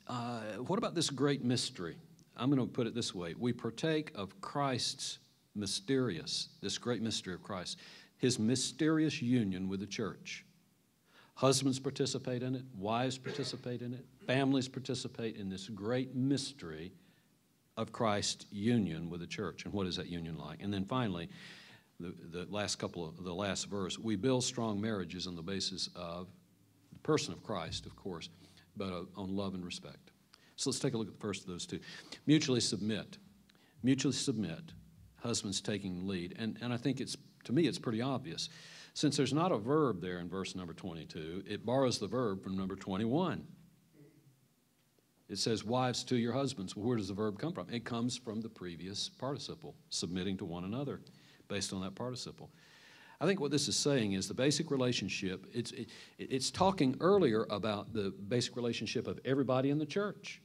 uh, 0.08 0.41
what 0.67 0.78
about 0.78 0.93
this 0.93 1.10
great 1.10 1.41
mystery? 1.41 1.96
I'm 2.36 2.54
going 2.54 2.60
to 2.60 2.72
put 2.72 2.86
it 2.86 2.93
this 2.93 3.15
way 3.15 3.34
we 3.34 3.54
partake 3.54 4.12
of 4.13 4.39
Christ's 4.41 5.19
mysterious, 5.56 6.50
this 6.62 6.78
great 6.78 7.02
mystery 7.02 7.34
of 7.34 7.41
Christ, 7.41 7.80
his 8.17 8.38
mysterious 8.38 9.22
union 9.22 9.69
with 9.69 9.80
the 9.80 9.88
church. 9.88 10.43
Husbands 11.36 11.80
participate 11.80 12.43
in 12.43 12.56
it, 12.56 12.63
wives 12.78 13.17
participate 13.17 13.82
in 13.82 13.93
it, 13.93 14.06
families 14.28 14.67
participate 14.67 15.38
in 15.38 15.50
this 15.50 15.69
great 15.69 16.13
mystery 16.13 16.91
of 17.78 17.93
Christ's 17.93 18.48
union 18.52 19.10
with 19.10 19.22
the 19.22 19.28
church. 19.28 19.63
And 19.63 19.74
what 19.74 19.88
is 19.88 19.96
that 19.96 20.08
union 20.08 20.38
like? 20.38 20.62
And 20.62 20.74
then 20.74 20.84
finally, 20.84 21.30
the, 22.02 22.13
the 22.32 22.48
last 22.52 22.80
couple 22.80 23.08
of 23.08 23.24
the 23.24 23.34
last 23.34 23.69
verse, 23.69 23.98
we 23.98 24.17
build 24.17 24.43
strong 24.43 24.82
marriages 24.82 25.26
on 25.26 25.38
the 25.38 25.41
basis 25.41 25.88
of 25.96 26.28
the 26.91 27.00
person 27.00 27.32
of 27.34 27.41
Christ, 27.43 27.86
of 27.86 27.96
course, 27.96 28.28
but 28.75 28.91
uh, 28.91 29.03
on 29.15 29.36
love 29.36 29.53
and 29.53 29.65
respect. 29.65 30.12
So 30.55 30.69
let's 30.69 30.79
take 30.79 30.93
a 30.93 30.97
look 30.97 31.07
at 31.07 31.13
the 31.13 31.19
first 31.19 31.41
of 31.41 31.47
those 31.47 31.65
two. 31.65 31.79
Mutually 32.25 32.59
submit. 32.59 33.17
Mutually 33.81 34.13
submit. 34.13 34.73
Husbands 35.17 35.62
taking 35.62 36.07
lead. 36.07 36.36
And, 36.38 36.57
and 36.62 36.73
I 36.73 36.77
think 36.77 37.01
it's, 37.01 37.17
to 37.45 37.53
me, 37.53 37.67
it's 37.67 37.79
pretty 37.79 38.01
obvious. 38.01 38.49
Since 38.93 39.17
there's 39.17 39.33
not 39.33 39.51
a 39.51 39.57
verb 39.57 40.01
there 40.01 40.19
in 40.19 40.29
verse 40.29 40.55
number 40.55 40.73
22, 40.73 41.43
it 41.47 41.65
borrows 41.65 41.97
the 41.97 42.07
verb 42.07 42.43
from 42.43 42.55
number 42.55 42.75
21. 42.75 43.43
It 45.29 45.39
says, 45.39 45.63
Wives 45.63 46.03
to 46.05 46.15
your 46.15 46.33
husbands. 46.33 46.75
Well, 46.75 46.86
where 46.86 46.97
does 46.97 47.07
the 47.07 47.13
verb 47.13 47.39
come 47.39 47.53
from? 47.53 47.69
It 47.71 47.86
comes 47.86 48.17
from 48.17 48.41
the 48.41 48.49
previous 48.49 49.09
participle, 49.09 49.75
submitting 49.89 50.38
to 50.38 50.45
one 50.45 50.63
another, 50.63 51.01
based 51.47 51.73
on 51.73 51.81
that 51.81 51.95
participle. 51.95 52.51
I 53.23 53.25
think 53.25 53.39
what 53.39 53.51
this 53.51 53.69
is 53.69 53.77
saying 53.77 54.13
is 54.13 54.27
the 54.27 54.33
basic 54.33 54.69
relationship, 54.69 55.45
it's, 55.53 55.71
it, 55.71 55.88
it's 56.19 56.51
talking 56.51 56.97
earlier 56.99 57.47
about 57.49 57.93
the 57.93 58.13
basic 58.27 58.57
relationship 58.57 59.07
of 59.07 59.17
everybody 59.23 59.69
in 59.69 59.77
the 59.77 59.86
church. 59.86 60.41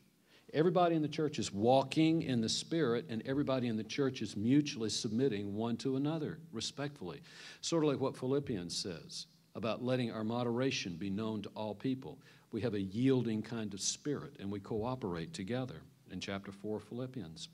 Everybody 0.55 0.95
in 0.95 1.03
the 1.03 1.09
church 1.09 1.41
is 1.41 1.53
walking 1.53 2.23
in 2.23 2.41
the 2.41 2.49
Spirit, 2.49 3.07
and 3.09 3.21
everybody 3.27 3.67
in 3.67 3.77
the 3.77 3.83
church 3.83 4.23
is 4.23 4.37
mutually 4.37 4.91
submitting 4.91 5.57
one 5.57 5.77
to 5.79 5.97
another 5.97 6.39
respectfully. 6.53 7.21
Sort 7.63 7.83
of 7.83 7.91
like 7.91 7.99
what 7.99 8.17
Philippians 8.17 8.77
says 8.77 9.27
about 9.57 9.83
letting 9.83 10.13
our 10.13 10.23
moderation 10.23 10.95
be 10.95 11.11
known 11.11 11.43
to 11.43 11.49
all 11.57 11.75
people. 11.75 12.21
We 12.53 12.61
have 12.61 12.75
a 12.75 12.81
yielding 12.81 13.43
kind 13.43 13.75
of 13.75 13.81
spirit, 13.81 14.37
and 14.39 14.53
we 14.53 14.61
cooperate 14.61 15.35
together 15.35 15.83
in 16.13 16.21
chapter 16.21 16.53
4 16.53 16.77
of 16.77 16.85
Philippians. 16.85 17.49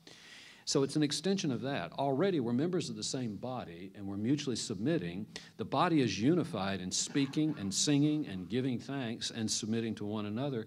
So 0.67 0.83
it's 0.83 0.97
an 0.97 1.03
extension 1.03 1.53
of 1.53 1.61
that. 1.63 1.93
Already 1.93 2.41
we're 2.41 2.55
members 2.55 2.89
of 2.89 2.97
the 2.97 3.03
same 3.03 3.37
body 3.37 3.93
and 3.95 4.07
we're 4.07 4.17
mutually 4.17 4.57
submitting. 4.57 5.27
The 5.59 5.65
body 5.65 6.01
is 6.01 6.19
unified 6.19 6.81
in 6.81 6.91
speaking 6.91 7.55
and 7.59 7.73
singing 7.73 8.27
and 8.27 8.49
giving 8.49 8.79
thanks 8.79 9.31
and 9.31 9.51
submitting 9.51 9.95
to 9.97 10.07
one 10.07 10.27
another. 10.27 10.67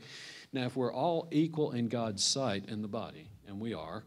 Now, 0.53 0.65
if 0.65 0.75
we're 0.75 0.93
all 0.93 1.27
equal 1.31 1.71
in 1.71 1.87
God's 1.87 2.23
sight 2.23 2.65
in 2.67 2.81
the 2.81 2.87
body, 2.87 3.29
and 3.47 3.59
we 3.59 3.73
are, 3.73 4.03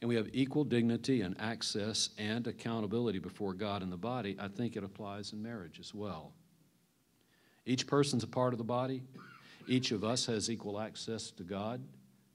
and 0.00 0.08
we 0.08 0.16
have 0.16 0.28
equal 0.32 0.64
dignity 0.64 1.20
and 1.22 1.36
access 1.40 2.10
and 2.18 2.46
accountability 2.46 3.18
before 3.18 3.54
God 3.54 3.82
in 3.82 3.90
the 3.90 3.96
body, 3.96 4.36
I 4.38 4.48
think 4.48 4.76
it 4.76 4.84
applies 4.84 5.32
in 5.32 5.42
marriage 5.42 5.78
as 5.78 5.94
well. 5.94 6.32
Each 7.66 7.86
person's 7.86 8.22
a 8.22 8.28
part 8.28 8.54
of 8.54 8.58
the 8.58 8.64
body. 8.64 9.02
Each 9.66 9.90
of 9.90 10.04
us 10.04 10.26
has 10.26 10.48
equal 10.48 10.78
access 10.78 11.30
to 11.32 11.42
God 11.42 11.82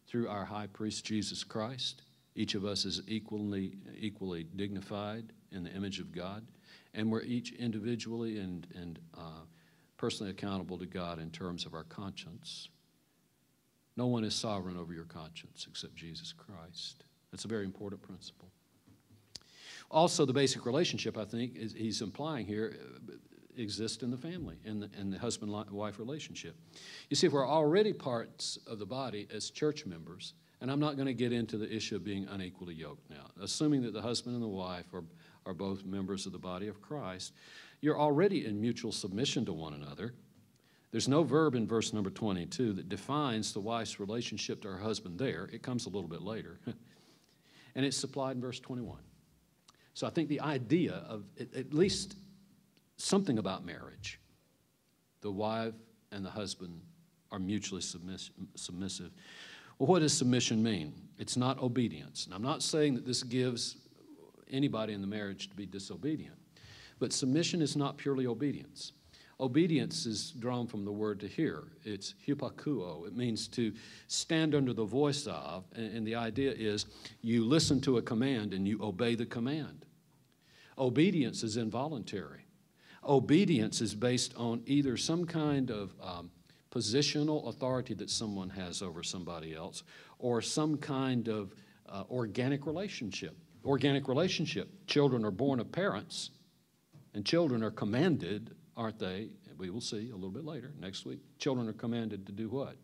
through 0.08 0.28
our 0.28 0.44
high 0.44 0.68
priest 0.68 1.06
Jesus 1.06 1.44
Christ. 1.44 2.02
Each 2.36 2.56
of 2.56 2.66
us 2.66 2.86
is 2.86 3.02
equally, 3.08 3.74
equally 4.00 4.46
dignified 4.56 5.34
in 5.52 5.64
the 5.64 5.72
image 5.72 6.00
of 6.00 6.12
God, 6.12 6.46
and 6.94 7.12
we're 7.12 7.24
each 7.24 7.52
individually 7.54 8.40
and, 8.40 8.68
and 8.76 9.00
uh, 9.18 9.44
personally 9.98 10.32
accountable 10.32 10.78
to 10.78 10.86
God 10.86 11.20
in 11.20 11.30
terms 11.30 11.66
of 11.66 11.74
our 11.74 11.84
conscience. 11.84 12.70
No 13.98 14.08
one 14.08 14.24
is 14.24 14.34
sovereign 14.34 14.78
over 14.78 14.94
your 14.94 15.06
conscience 15.06 15.68
except 15.70 15.96
Jesus 15.96 16.34
Christ. 16.34 17.04
That's 17.32 17.46
a 17.46 17.48
very 17.48 17.66
important 17.66 18.02
principle. 18.02 18.50
Also, 19.90 20.26
the 20.26 20.34
basic 20.34 20.66
relationship, 20.66 21.18
I 21.18 21.26
think, 21.26 21.58
is, 21.58 21.74
he's 21.74 22.02
implying 22.02 22.46
here 22.46 22.78
uh, 23.10 23.14
exists 23.58 24.04
in 24.04 24.10
the 24.10 24.18
family, 24.18 24.56
in 24.64 24.80
the, 24.80 24.90
in 24.98 25.12
the 25.12 25.20
husband 25.20 25.52
wife 25.72 26.00
relationship. 26.00 26.56
You 27.10 27.18
see, 27.18 27.28
if 27.28 27.34
we're 27.34 27.48
already 27.48 27.92
parts 27.92 28.58
of 28.66 28.80
the 28.80 28.86
body 28.86 29.28
as 29.34 29.50
church 29.50 29.86
members, 29.86 30.34
and 30.62 30.72
I'm 30.72 30.80
not 30.80 30.96
going 30.96 31.08
to 31.08 31.14
get 31.14 31.34
into 31.34 31.58
the 31.58 31.74
issue 31.74 31.96
of 31.96 32.04
being 32.04 32.28
unequally 32.30 32.76
yoked 32.76 33.10
now, 33.10 33.32
assuming 33.42 33.82
that 33.82 33.94
the 33.94 34.02
husband 34.02 34.36
and 34.36 34.44
the 34.44 34.48
wife 34.48 34.86
are, 34.94 35.04
are 35.46 35.54
both 35.54 35.84
members 35.84 36.28
of 36.28 36.32
the 36.32 36.38
body 36.38 36.68
of 36.68 36.82
Christ, 36.82 37.34
you're 37.82 38.00
already 38.00 38.46
in 38.46 38.62
mutual 38.62 38.92
submission 38.92 39.44
to 39.46 39.54
one 39.54 39.74
another. 39.74 40.14
There's 40.92 41.08
no 41.08 41.24
verb 41.24 41.56
in 41.56 41.68
verse 41.68 41.94
number 41.94 42.12
22 42.12 42.74
that 42.74 42.90
defines 42.90 43.54
the 43.54 43.60
wife's 43.60 44.00
relationship 44.00 44.62
to 44.62 44.68
her 44.68 44.78
husband 44.78 45.18
there. 45.18 45.50
It 45.52 45.64
comes 45.64 45.88
a 45.88 45.90
little 45.90 46.10
bit 46.10 46.22
later. 46.22 46.60
and 47.76 47.86
it's 47.86 47.98
supplied 47.98 48.36
in 48.36 48.42
verse 48.42 48.60
21. 48.60 49.00
So 49.94 50.06
I 50.06 50.12
think 50.12 50.30
the 50.30 50.42
idea 50.42 51.04
of 51.08 51.24
at 51.40 51.74
least 51.74 52.16
something 52.98 53.40
about 53.40 53.66
marriage, 53.66 54.20
the 55.22 55.32
wife 55.32 55.74
and 56.12 56.24
the 56.24 56.30
husband 56.30 56.82
are 57.32 57.40
mutually 57.40 57.82
submissive. 57.82 59.12
Well, 59.82 59.88
what 59.88 60.02
does 60.02 60.14
submission 60.14 60.62
mean? 60.62 60.94
It's 61.18 61.36
not 61.36 61.60
obedience. 61.60 62.26
And 62.26 62.36
I'm 62.36 62.44
not 62.44 62.62
saying 62.62 62.94
that 62.94 63.04
this 63.04 63.24
gives 63.24 63.78
anybody 64.52 64.94
in 64.94 65.02
the 65.02 65.08
marriage 65.08 65.50
to 65.50 65.56
be 65.56 65.66
disobedient, 65.66 66.36
but 67.00 67.12
submission 67.12 67.64
is 67.64 67.76
not 67.76 67.98
purely 67.98 68.28
obedience. 68.28 68.92
Obedience 69.40 70.06
is 70.06 70.34
drawn 70.38 70.68
from 70.68 70.86
the 70.86 70.92
word 70.92 71.20
to 71.22 71.28
hear. 71.28 71.64
It's 71.84 72.14
hupakuo. 72.28 73.08
It 73.08 73.16
means 73.16 73.48
to 73.48 73.74
stand 74.06 74.54
under 74.54 74.72
the 74.72 74.86
voice 74.86 75.26
of, 75.26 75.64
and 75.74 76.06
the 76.06 76.14
idea 76.14 76.54
is 76.56 76.86
you 77.24 77.44
listen 77.44 77.82
to 77.82 77.98
a 77.98 78.04
command 78.04 78.54
and 78.54 78.68
you 78.68 78.78
obey 78.84 79.16
the 79.16 79.26
command. 79.26 79.88
Obedience 80.78 81.42
is 81.42 81.58
involuntary. 81.58 82.46
Obedience 83.04 83.82
is 83.82 83.96
based 83.96 84.36
on 84.38 84.62
either 84.68 84.96
some 84.96 85.26
kind 85.26 85.72
of 85.72 85.96
um, 86.00 86.30
positional 86.72 87.48
authority 87.48 87.94
that 87.96 88.10
someone 88.10 88.50
has 88.50 88.82
over 88.82 89.04
somebody 89.04 89.54
else 89.54 89.84
or 90.20 90.42
some 90.42 90.78
kind 90.78 91.28
of 91.28 91.54
uh, 91.88 92.04
organic 92.10 92.66
relationship. 92.66 93.36
Organic 93.66 94.08
relationship. 94.08 94.70
Children 94.88 95.24
are 95.26 95.32
born 95.32 95.60
of 95.60 95.72
parents, 95.72 96.32
and 97.14 97.26
children 97.26 97.64
are 97.64 97.72
commanded 97.72 98.56
aren't 98.82 99.00
they? 99.00 99.30
We 99.58 99.70
will 99.70 99.82
see 99.82 100.10
a 100.10 100.16
little 100.16 100.32
bit 100.32 100.46
later, 100.46 100.74
next 100.80 101.06
week. 101.06 101.20
Children 101.38 101.68
are 101.70 101.74
commanded 101.74 102.26
to 102.26 102.32
do 102.32 102.50
what? 102.50 102.78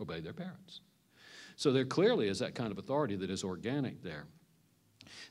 Obey 0.00 0.20
their 0.20 0.32
parents. 0.32 0.80
So 1.56 1.72
there 1.72 1.84
clearly 1.84 2.28
is 2.28 2.38
that 2.38 2.54
kind 2.54 2.72
of 2.72 2.78
authority 2.78 3.16
that 3.16 3.30
is 3.30 3.44
organic 3.44 4.02
there. 4.02 4.26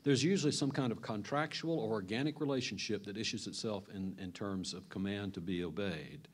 There's 0.04 0.22
usually 0.22 0.52
some 0.52 0.70
kind 0.70 0.92
of 0.92 1.02
contractual 1.02 1.80
or 1.80 1.92
organic 1.92 2.40
relationship 2.40 3.04
that 3.04 3.16
issues 3.16 3.46
itself 3.46 3.88
in, 3.92 4.16
in 4.20 4.30
terms 4.30 4.72
of 4.72 4.88
command 4.88 5.34
to 5.34 5.40
be 5.40 5.64
obeyed. 5.64 6.28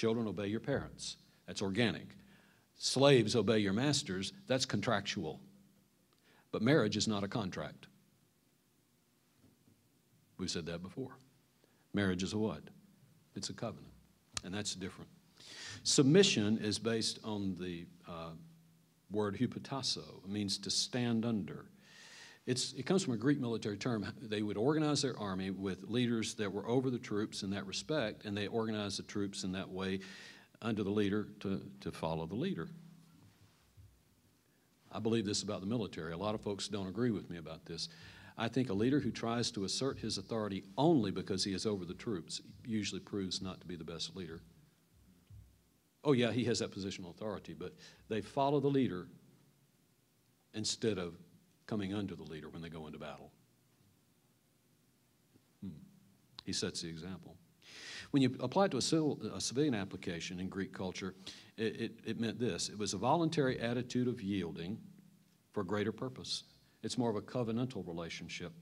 Children 0.00 0.28
obey 0.28 0.46
your 0.46 0.60
parents. 0.60 1.18
That's 1.46 1.60
organic. 1.60 2.16
Slaves 2.78 3.36
obey 3.36 3.58
your 3.58 3.74
masters. 3.74 4.32
That's 4.46 4.64
contractual. 4.64 5.42
But 6.52 6.62
marriage 6.62 6.96
is 6.96 7.06
not 7.06 7.22
a 7.22 7.28
contract. 7.28 7.86
We've 10.38 10.50
said 10.50 10.64
that 10.64 10.82
before. 10.82 11.18
Marriage 11.92 12.22
is 12.22 12.32
a 12.32 12.38
what? 12.38 12.62
It's 13.36 13.50
a 13.50 13.52
covenant, 13.52 13.92
and 14.42 14.54
that's 14.54 14.74
different. 14.74 15.10
Submission 15.82 16.56
is 16.56 16.78
based 16.78 17.18
on 17.22 17.54
the 17.60 17.84
uh, 18.08 18.30
word 19.10 19.36
hupotasso. 19.36 20.24
It 20.24 20.30
means 20.30 20.56
to 20.56 20.70
stand 20.70 21.26
under. 21.26 21.66
It's, 22.50 22.72
it 22.72 22.84
comes 22.84 23.04
from 23.04 23.14
a 23.14 23.16
Greek 23.16 23.38
military 23.38 23.76
term. 23.76 24.04
They 24.20 24.42
would 24.42 24.56
organize 24.56 25.02
their 25.02 25.16
army 25.16 25.52
with 25.52 25.84
leaders 25.84 26.34
that 26.34 26.52
were 26.52 26.66
over 26.66 26.90
the 26.90 26.98
troops 26.98 27.44
in 27.44 27.50
that 27.50 27.64
respect, 27.64 28.24
and 28.24 28.36
they 28.36 28.48
organized 28.48 28.98
the 28.98 29.04
troops 29.04 29.44
in 29.44 29.52
that 29.52 29.68
way 29.70 30.00
under 30.60 30.82
the 30.82 30.90
leader 30.90 31.28
to, 31.38 31.62
to 31.80 31.92
follow 31.92 32.26
the 32.26 32.34
leader. 32.34 32.66
I 34.90 34.98
believe 34.98 35.26
this 35.26 35.44
about 35.44 35.60
the 35.60 35.68
military. 35.68 36.12
A 36.12 36.16
lot 36.16 36.34
of 36.34 36.40
folks 36.40 36.66
don't 36.66 36.88
agree 36.88 37.12
with 37.12 37.30
me 37.30 37.38
about 37.38 37.66
this. 37.66 37.88
I 38.36 38.48
think 38.48 38.68
a 38.68 38.74
leader 38.74 38.98
who 38.98 39.12
tries 39.12 39.52
to 39.52 39.62
assert 39.62 40.00
his 40.00 40.18
authority 40.18 40.64
only 40.76 41.12
because 41.12 41.44
he 41.44 41.54
is 41.54 41.66
over 41.66 41.84
the 41.84 41.94
troops 41.94 42.40
usually 42.66 43.00
proves 43.00 43.40
not 43.40 43.60
to 43.60 43.66
be 43.68 43.76
the 43.76 43.84
best 43.84 44.16
leader. 44.16 44.40
Oh, 46.02 46.14
yeah, 46.14 46.32
he 46.32 46.42
has 46.46 46.58
that 46.58 46.72
positional 46.72 47.10
authority, 47.10 47.54
but 47.54 47.76
they 48.08 48.20
follow 48.20 48.58
the 48.58 48.66
leader 48.66 49.06
instead 50.52 50.98
of 50.98 51.14
coming 51.70 51.94
under 51.94 52.16
the 52.16 52.24
leader 52.24 52.48
when 52.48 52.60
they 52.60 52.68
go 52.68 52.86
into 52.86 52.98
battle. 52.98 53.30
Hmm. 55.62 55.70
He 56.44 56.52
sets 56.52 56.82
the 56.82 56.88
example. 56.88 57.36
When 58.10 58.24
you 58.24 58.34
apply 58.40 58.64
it 58.64 58.72
to 58.72 58.78
a, 58.78 58.82
civil, 58.82 59.20
a 59.32 59.40
civilian 59.40 59.76
application 59.76 60.40
in 60.40 60.48
Greek 60.48 60.72
culture, 60.72 61.14
it, 61.56 61.80
it, 61.80 61.92
it 62.04 62.20
meant 62.20 62.40
this 62.40 62.68
it 62.68 62.76
was 62.76 62.92
a 62.92 62.98
voluntary 62.98 63.60
attitude 63.60 64.08
of 64.08 64.20
yielding 64.20 64.78
for 65.52 65.60
a 65.60 65.64
greater 65.64 65.92
purpose. 65.92 66.42
It's 66.82 66.98
more 66.98 67.08
of 67.08 67.14
a 67.14 67.20
covenantal 67.20 67.86
relationship. 67.86 68.52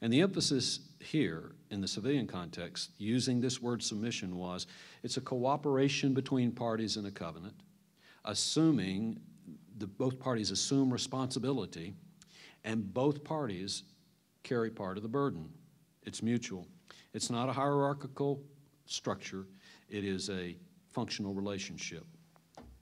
And 0.00 0.10
the 0.10 0.22
emphasis 0.22 0.80
here 1.00 1.56
in 1.70 1.82
the 1.82 1.88
civilian 1.88 2.26
context, 2.26 2.90
using 2.96 3.40
this 3.40 3.60
word 3.60 3.82
submission, 3.82 4.36
was 4.36 4.66
it's 5.02 5.18
a 5.18 5.22
cooperation 5.22 6.14
between 6.14 6.52
parties 6.52 6.96
in 6.96 7.04
a 7.04 7.10
covenant, 7.10 7.54
assuming 8.24 9.20
the, 9.78 9.86
both 9.86 10.18
parties 10.18 10.50
assume 10.50 10.90
responsibility 10.90 11.94
and 12.66 12.92
both 12.92 13.24
parties 13.24 13.84
carry 14.42 14.70
part 14.70 14.98
of 14.98 15.02
the 15.02 15.08
burden. 15.08 15.48
It's 16.02 16.22
mutual. 16.22 16.66
It's 17.14 17.30
not 17.30 17.48
a 17.48 17.52
hierarchical 17.52 18.42
structure, 18.84 19.46
it 19.88 20.04
is 20.04 20.28
a 20.28 20.56
functional 20.90 21.32
relationship. 21.32 22.04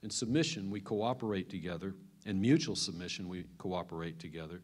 In 0.03 0.11
submission, 0.11 0.71
we 0.71 0.81
cooperate 0.81 1.49
together. 1.49 1.95
In 2.27 2.41
mutual 2.41 2.77
submission, 2.77 3.29
we 3.29 3.45
cooperate 3.59 4.19
together. 4.19 4.61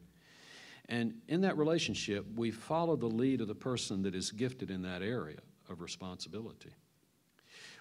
And 0.89 1.15
in 1.29 1.41
that 1.43 1.57
relationship, 1.57 2.27
we 2.35 2.51
follow 2.51 2.97
the 2.97 3.07
lead 3.07 3.41
of 3.41 3.49
the 3.49 3.55
person 3.55 4.03
that 4.03 4.15
is 4.15 4.31
gifted 4.31 4.71
in 4.71 4.83
that 4.83 5.03
area 5.03 5.39
of 5.69 5.81
responsibility. 5.81 6.71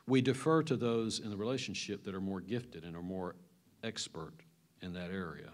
We 0.07 0.21
defer 0.21 0.63
to 0.63 0.75
those 0.75 1.19
in 1.19 1.29
the 1.29 1.37
relationship 1.37 2.03
that 2.03 2.15
are 2.15 2.21
more 2.21 2.39
gifted 2.39 2.83
and 2.83 2.95
are 2.95 3.01
more 3.01 3.35
expert 3.83 4.35
in 4.81 4.93
that 4.93 5.11
area. 5.11 5.51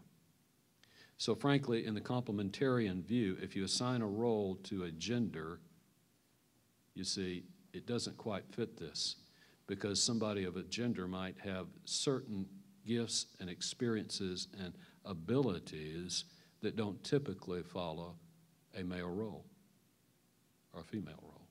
So, 1.17 1.33
frankly, 1.33 1.85
in 1.85 1.93
the 1.93 2.01
complementarian 2.01 3.03
view, 3.03 3.37
if 3.41 3.55
you 3.55 3.63
assign 3.63 4.01
a 4.01 4.07
role 4.07 4.55
to 4.63 4.83
a 4.83 4.91
gender, 4.91 5.59
you 6.93 7.03
see, 7.03 7.43
it 7.73 7.85
doesn't 7.85 8.17
quite 8.17 8.43
fit 8.51 8.77
this 8.77 9.15
because 9.67 10.01
somebody 10.01 10.43
of 10.43 10.57
a 10.57 10.63
gender 10.63 11.07
might 11.07 11.35
have 11.39 11.67
certain 11.85 12.45
gifts 12.85 13.27
and 13.39 13.49
experiences 13.49 14.47
and 14.61 14.73
abilities 15.05 16.25
that 16.61 16.75
don't 16.75 17.03
typically 17.03 17.63
follow 17.63 18.15
a 18.77 18.83
male 18.83 19.09
role 19.09 19.45
or 20.73 20.81
a 20.81 20.83
female 20.83 21.19
role. 21.21 21.41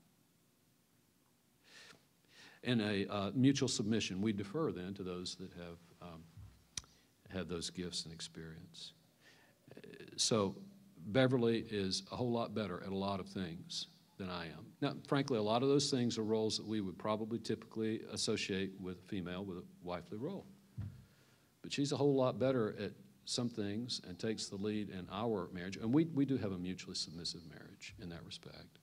In 2.63 2.81
a 2.81 3.07
uh, 3.09 3.31
mutual 3.35 3.69
submission, 3.69 4.23
we 4.23 4.33
defer 4.33 4.73
then 4.73 4.95
to 4.95 5.03
those 5.03 5.35
that 5.37 5.53
have 5.53 5.79
um, 6.01 6.23
had 7.31 7.49
those 7.49 7.69
gifts 7.69 8.05
and 8.05 8.13
experience. 8.13 8.93
So 10.17 10.57
Beverly 11.07 11.65
is 11.71 12.03
a 12.13 12.17
whole 12.17 12.31
lot 12.31 12.55
better 12.55 12.83
at 12.85 12.91
a 12.91 12.97
lot 12.97 13.21
of 13.21 13.29
things 13.29 13.89
than 14.17 14.31
I 14.31 14.47
am. 14.47 14.67
Now, 14.81 14.95
frankly, 15.09 15.39
a 15.39 15.43
lot 15.43 15.63
of 15.63 15.69
those 15.69 15.91
things 15.91 16.19
are 16.19 16.23
roles 16.23 16.57
that 16.57 16.67
we 16.67 16.81
would 16.81 16.99
probably 16.99 17.39
typically 17.39 18.01
associate 18.13 18.73
with 18.81 18.99
a 19.01 19.09
female 19.09 19.45
with 19.45 19.59
a 19.59 19.65
wifely 19.83 20.19
role. 20.19 20.47
But 21.63 21.73
she's 21.73 21.93
a 21.93 21.97
whole 21.97 22.15
lot 22.15 22.39
better 22.39 22.75
at 22.79 22.93
some 23.25 23.49
things 23.49 24.01
and 24.07 24.19
takes 24.19 24.47
the 24.47 24.57
lead 24.57 24.91
in 24.91 25.07
our 25.11 25.49
marriage. 25.53 25.77
And 25.77 25.93
we, 25.93 26.05
we 26.07 26.27
do 26.27 26.37
have 26.37 26.53
a 26.53 26.59
mutually 26.59 26.95
submissive 26.95 27.41
marriage 27.49 27.95
in 28.03 28.09
that 28.11 28.25
respect. 28.25 28.79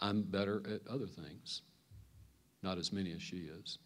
I'm 0.00 0.22
better 0.22 0.62
at 0.66 0.80
other 0.88 1.06
things, 1.06 1.62
not 2.62 2.78
as 2.78 2.92
many 2.92 3.12
as 3.12 3.22
she 3.22 3.48
is. 3.60 3.78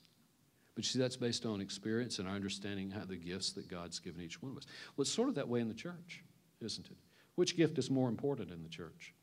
But 0.75 0.85
see, 0.85 0.99
that's 0.99 1.16
based 1.16 1.47
on 1.47 1.61
experience 1.61 2.19
and 2.19 2.29
our 2.29 2.35
understanding 2.35 2.90
how 2.90 3.05
the 3.05 3.16
gifts 3.16 3.53
that 3.53 3.69
God's 3.69 3.99
given 3.99 4.21
each 4.21 4.42
one 4.42 4.53
of 4.53 4.59
us. 4.59 4.66
Well, 4.97 5.03
it's 5.03 5.12
sort 5.12 5.29
of 5.29 5.35
that 5.35 5.49
way 5.49 5.61
in 5.61 5.69
the 5.69 5.75
church, 5.75 6.23
isn't 6.61 6.87
it? 6.87 6.97
Which 7.35 7.57
gift 7.57 7.79
is 7.79 7.90
more 7.90 8.09
important 8.09 8.51
in 8.51 8.62
the 8.62 8.69
church? 8.69 9.14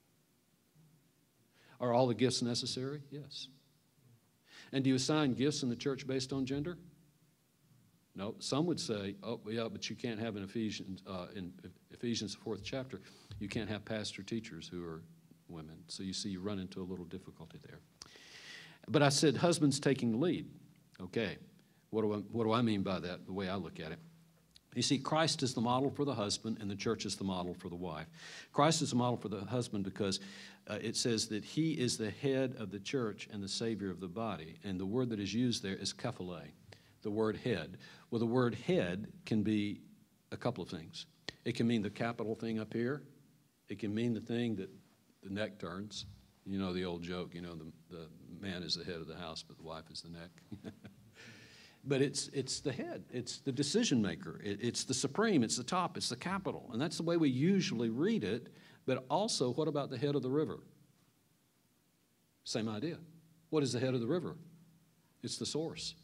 Are 1.80 1.94
all 1.94 2.08
the 2.08 2.14
gifts 2.14 2.42
necessary? 2.42 3.02
Yes. 3.12 3.48
And 4.72 4.84
do 4.84 4.90
you 4.90 4.96
assign 4.96 5.34
gifts 5.34 5.64
in 5.64 5.70
the 5.70 5.76
church 5.76 6.08
based 6.08 6.32
on 6.32 6.46
gender? 6.46 6.78
No. 8.16 8.36
Some 8.40 8.66
would 8.68 8.80
say, 8.80 9.16
oh, 9.24 9.40
yeah, 9.50 9.68
but 9.72 9.90
you 9.90 9.96
can't 9.96 10.20
have 10.20 10.36
in 10.36 10.44
Ephesians, 10.44 11.02
uh, 11.08 11.28
in 11.36 11.52
Ephesians, 11.92 12.36
the 12.36 12.42
fourth 12.42 12.64
chapter, 12.64 13.02
you 13.40 13.48
can't 13.50 13.70
have 13.70 13.84
pastor 13.84 14.22
teachers 14.22 14.68
who 14.68 14.86
are 14.86 15.02
women. 15.48 15.76
So 15.88 16.04
you 16.04 16.14
see, 16.14 16.30
you 16.30 16.40
run 16.40 16.60
into 16.60 16.82
a 16.82 16.84
little 16.86 17.06
difficulty 17.06 17.60
there. 17.68 17.80
But 18.88 19.02
I 19.02 19.10
said, 19.10 19.38
husbands 19.38 19.80
taking 19.80 20.12
the 20.12 20.18
lead. 20.18 20.48
Okay. 21.02 21.38
What 21.90 22.02
do 22.04 22.14
I, 22.14 22.18
what 22.18 22.44
do 22.44 22.54
I 22.54 22.62
mean 22.62 22.82
by 22.82 23.00
that, 23.00 23.26
the 23.26 23.34
way 23.34 23.50
I 23.50 23.56
look 23.56 23.80
at 23.80 23.92
it? 23.92 24.00
You 24.76 24.82
see, 24.82 24.98
Christ 24.98 25.44
is 25.44 25.54
the 25.54 25.62
model 25.62 25.90
for 25.90 26.06
the 26.06 26.16
husband, 26.16 26.58
and 26.60 26.70
the 26.70 26.76
church 26.76 27.06
is 27.06 27.16
the 27.16 27.24
model 27.24 27.54
for 27.54 27.70
the 27.70 27.76
wife. 27.76 28.08
Christ 28.52 28.82
is 28.82 28.90
the 28.92 28.96
model 28.96 29.18
for 29.18 29.30
the 29.30 29.46
husband 29.46 29.84
because 29.84 30.20
uh, 30.68 30.80
it 30.82 30.96
says 30.96 31.28
that 31.28 31.44
he 31.44 31.72
is 31.74 31.98
the 31.98 32.10
head 32.10 32.56
of 32.58 32.72
the 32.72 32.80
church 32.80 33.28
and 33.32 33.44
the 33.44 33.48
savior 33.48 33.92
of 33.92 34.00
the 34.00 34.08
body. 34.08 34.56
And 34.64 34.80
the 34.80 34.86
word 34.86 35.10
that 35.10 35.20
is 35.20 35.34
used 35.34 35.64
there 35.64 35.76
is 35.76 35.94
kephale, 35.94 36.42
the 37.02 37.12
word 37.12 37.38
head. 37.38 37.78
Well, 38.10 38.20
the 38.20 38.26
word 38.26 38.56
head 38.56 39.12
can 39.26 39.44
be 39.44 39.82
a 40.32 40.38
couple 40.38 40.64
of 40.64 40.70
things. 40.70 41.06
It 41.46 41.56
can 41.56 41.68
mean 41.68 41.82
the 41.82 41.90
capital 41.90 42.36
thing 42.36 42.60
up 42.60 42.74
here, 42.74 43.04
it 43.70 43.80
can 43.80 43.94
mean 43.94 44.14
the 44.14 44.22
thing 44.22 44.56
that 44.56 44.70
the 45.22 45.30
neck 45.30 45.60
turns. 45.60 46.06
You 46.46 46.60
know 46.60 46.74
the 46.74 46.84
old 46.84 47.04
joke, 47.04 47.34
you 47.34 47.42
know, 47.42 47.56
the, 47.56 47.72
the 47.90 48.08
man 48.42 48.64
is 48.64 48.76
the 48.76 48.84
head 48.84 48.96
of 48.96 49.08
the 49.08 49.16
house, 49.16 49.44
but 49.48 49.58
the 49.58 49.64
wife 49.64 49.86
is 49.90 50.02
the 50.02 50.10
neck. 50.10 50.74
but 51.84 52.02
it's, 52.02 52.30
it's 52.34 52.60
the 52.62 52.72
head, 52.72 53.04
it's 53.12 53.40
the 53.40 53.52
decision 53.52 54.02
maker, 54.02 54.40
it, 54.44 54.60
it's 54.62 54.86
the 54.86 54.94
supreme, 54.94 55.44
it's 55.44 55.58
the 55.58 55.64
top, 55.64 55.98
it's 55.98 56.10
the 56.10 56.16
capital. 56.16 56.70
And 56.72 56.82
that's 56.82 56.98
the 56.98 57.04
way 57.04 57.18
we 57.18 57.30
usually 57.30 57.90
read 57.90 58.24
it. 58.24 58.48
But 58.86 59.06
also, 59.10 59.54
what 59.54 59.68
about 59.68 59.90
the 59.90 59.98
head 59.98 60.16
of 60.16 60.22
the 60.22 60.30
river? 60.30 60.60
Same 62.44 62.68
idea. 62.68 62.98
What 63.50 63.64
is 63.64 63.74
the 63.74 63.80
head 63.80 63.94
of 63.94 64.02
the 64.02 64.08
river? 64.08 64.36
It's 65.24 65.38
the 65.38 65.46
source. 65.46 65.96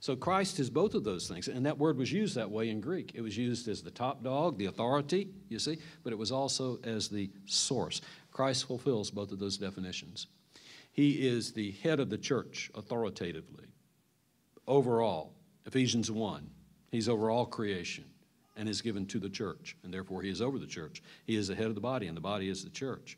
So 0.00 0.16
Christ 0.16 0.58
is 0.58 0.68
both 0.68 0.94
of 0.94 1.04
those 1.04 1.28
things. 1.28 1.48
And 1.48 1.64
that 1.66 1.78
word 1.78 1.96
was 1.96 2.10
used 2.10 2.34
that 2.34 2.50
way 2.50 2.70
in 2.70 2.80
Greek. 2.80 3.12
It 3.14 3.20
was 3.20 3.36
used 3.36 3.68
as 3.68 3.82
the 3.82 3.90
top 3.90 4.24
dog, 4.24 4.58
the 4.58 4.66
authority, 4.66 5.28
you 5.48 5.58
see, 5.58 5.78
but 6.02 6.12
it 6.12 6.18
was 6.18 6.32
also 6.32 6.80
as 6.82 7.08
the 7.08 7.30
source. 7.46 8.00
Christ 8.32 8.66
fulfills 8.66 9.10
both 9.10 9.30
of 9.30 9.38
those 9.38 9.58
definitions. 9.58 10.26
He 10.90 11.26
is 11.26 11.52
the 11.52 11.72
head 11.82 12.00
of 12.00 12.10
the 12.10 12.18
church 12.18 12.70
authoritatively 12.74 13.66
overall. 14.66 15.32
Ephesians 15.66 16.10
1. 16.10 16.48
He's 16.90 17.08
over 17.08 17.30
all 17.30 17.46
creation 17.46 18.04
and 18.56 18.68
is 18.68 18.82
given 18.82 19.06
to 19.06 19.18
the 19.18 19.30
church, 19.30 19.76
and 19.82 19.92
therefore 19.92 20.22
he 20.22 20.28
is 20.28 20.42
over 20.42 20.58
the 20.58 20.66
church. 20.66 21.02
He 21.24 21.36
is 21.36 21.48
the 21.48 21.54
head 21.54 21.66
of 21.66 21.74
the 21.74 21.80
body, 21.80 22.06
and 22.06 22.16
the 22.16 22.20
body 22.20 22.48
is 22.48 22.62
the 22.64 22.70
church. 22.70 23.16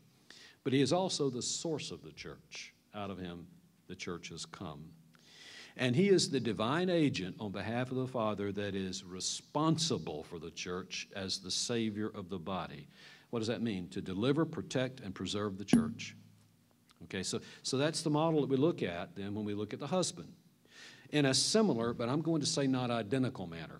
But 0.63 0.73
he 0.73 0.81
is 0.81 0.93
also 0.93 1.29
the 1.29 1.41
source 1.41 1.91
of 1.91 2.03
the 2.03 2.13
church. 2.13 2.73
Out 2.93 3.09
of 3.09 3.17
him, 3.17 3.45
the 3.87 3.95
church 3.95 4.29
has 4.29 4.45
come. 4.45 4.85
And 5.77 5.93
he 5.93 6.07
is 6.07 6.29
the 6.29 6.39
divine 6.39 6.89
agent 6.89 7.35
on 7.39 7.51
behalf 7.51 7.91
of 7.91 7.97
the 7.97 8.07
Father 8.07 8.53
that 8.53 8.75
is 8.75 9.03
responsible 9.03 10.23
for 10.23 10.39
the 10.39 10.51
church 10.51 11.09
as 11.13 11.39
the 11.39 11.51
Savior 11.51 12.09
of 12.15 12.29
the 12.29 12.39
body. 12.39 12.87
What 13.31 13.39
does 13.39 13.49
that 13.49 13.61
mean? 13.61 13.89
To 13.89 14.01
deliver, 14.01 14.45
protect, 14.45 15.01
and 15.01 15.13
preserve 15.13 15.57
the 15.57 15.65
church. 15.65 16.15
Okay, 17.03 17.23
so, 17.23 17.41
so 17.61 17.77
that's 17.77 18.03
the 18.03 18.09
model 18.09 18.39
that 18.39 18.49
we 18.49 18.55
look 18.55 18.81
at 18.81 19.15
then 19.17 19.35
when 19.35 19.43
we 19.43 19.53
look 19.53 19.73
at 19.73 19.81
the 19.81 19.87
husband 19.87 20.31
in 21.15 21.27
a 21.27 21.33
similar, 21.33 21.93
but 21.93 22.09
I'm 22.09 22.21
going 22.21 22.41
to 22.41 22.45
say 22.45 22.67
not 22.67 22.91
identical 22.91 23.47
manner. 23.47 23.79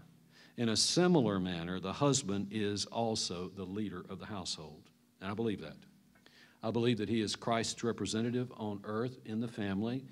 In 0.56 0.70
a 0.70 0.78
similar 0.78 1.38
manner, 1.38 1.82
the 1.82 1.92
husband 1.92 2.48
is 2.50 2.86
also 2.86 3.52
the 3.58 3.66
leader 3.66 4.06
of 4.10 4.20
the 4.20 4.26
household. 4.26 4.84
And 5.20 5.30
I 5.30 5.34
believe 5.34 5.60
that. 5.60 5.76
I 6.64 6.72
believe 6.72 6.98
that 7.00 7.10
he 7.10 7.20
is 7.20 7.36
Christ's 7.36 7.84
representative 7.84 8.54
on 8.56 8.80
earth 8.86 9.20
in 9.26 9.42
the 9.42 9.50
family. 9.50 10.06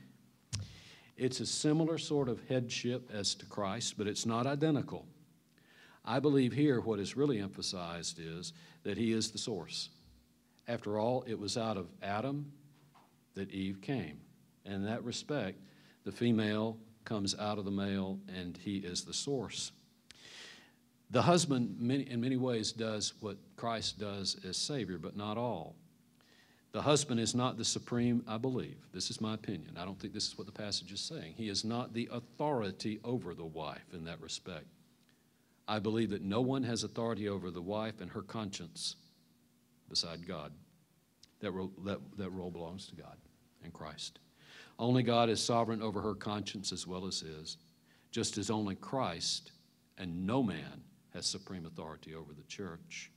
It's 1.16 1.40
a 1.40 1.46
similar 1.46 1.98
sort 1.98 2.28
of 2.28 2.42
headship 2.50 3.10
as 3.14 3.36
to 3.36 3.46
Christ, 3.46 3.98
but 3.98 4.06
it's 4.06 4.26
not 4.26 4.46
identical. 4.46 5.06
I 6.04 6.20
believe 6.20 6.52
here 6.52 6.82
what 6.82 7.00
is 7.00 7.16
really 7.16 7.40
emphasized 7.40 8.20
is 8.20 8.52
that 8.84 8.98
he 8.98 9.14
is 9.14 9.32
the 9.32 9.38
source. 9.38 9.92
After 10.68 11.00
all, 11.00 11.24
it 11.26 11.40
was 11.40 11.58
out 11.58 11.78
of 11.78 11.88
Adam 12.02 12.52
that 13.36 13.50
Eve 13.52 13.80
came. 13.80 14.20
And 14.66 14.76
in 14.76 14.86
that 14.88 15.06
respect, 15.06 15.62
the 16.04 16.12
female 16.12 16.78
comes 17.06 17.38
out 17.38 17.58
of 17.58 17.66
the 17.66 17.72
male, 17.72 18.20
and 18.28 18.58
he 18.58 18.78
is 18.78 19.04
the 19.04 19.14
source. 19.14 19.72
The 21.12 21.22
husband, 21.22 21.78
in 21.92 22.22
many 22.22 22.38
ways, 22.38 22.72
does 22.72 23.14
what 23.20 23.38
Christ 23.56 24.00
does 24.00 24.36
as 24.48 24.58
Savior, 24.58 24.98
but 24.98 25.16
not 25.16 25.38
all. 25.38 25.76
The 26.72 26.82
husband 26.82 27.20
is 27.20 27.36
not 27.36 27.56
the 27.56 27.66
supreme, 27.66 28.24
I 28.28 28.38
believe. 28.38 28.78
This 28.92 29.12
is 29.12 29.22
my 29.22 29.36
opinion. 29.36 29.78
I 29.78 29.86
don't 29.86 30.00
think 30.00 30.12
this 30.12 30.28
is 30.28 30.38
what 30.40 30.48
the 30.48 30.54
passage 30.54 30.92
is 30.92 31.02
saying. 31.02 31.36
He 31.38 31.50
is 31.50 31.64
not 31.64 31.94
the 31.94 32.10
authority 32.12 33.00
over 33.04 33.36
the 33.36 33.46
wife 33.46 33.86
in 33.94 34.06
that 34.06 34.20
respect. 34.22 34.66
I 35.68 35.78
believe 35.78 36.10
that 36.10 36.24
no 36.24 36.42
one 36.42 36.64
has 36.64 36.84
authority 36.84 37.30
over 37.30 37.52
the 37.52 37.62
wife 37.62 38.02
and 38.02 38.10
her 38.10 38.24
conscience 38.24 38.96
beside 39.88 40.28
God. 40.28 40.52
That 41.42 41.52
role, 41.52 41.72
that, 41.86 42.00
that 42.18 42.32
role 42.32 42.50
belongs 42.50 42.88
to 42.88 42.96
God 42.96 43.18
and 43.64 43.72
Christ. 43.72 44.18
Only 44.84 45.02
God 45.02 45.30
is 45.30 45.42
sovereign 45.42 45.82
over 45.82 46.02
her 46.02 46.14
conscience 46.14 46.74
as 46.74 46.86
well 46.86 47.08
as 47.08 47.22
his, 47.22 47.56
just 48.12 48.38
as 48.38 48.50
only 48.50 48.76
Christ 48.76 49.54
and 49.98 50.28
no 50.28 50.44
man 50.44 50.84
has 51.14 51.26
supreme 51.26 51.66
authority 51.66 52.14
over 52.14 52.34
the 52.34 52.44
church. 52.44 53.10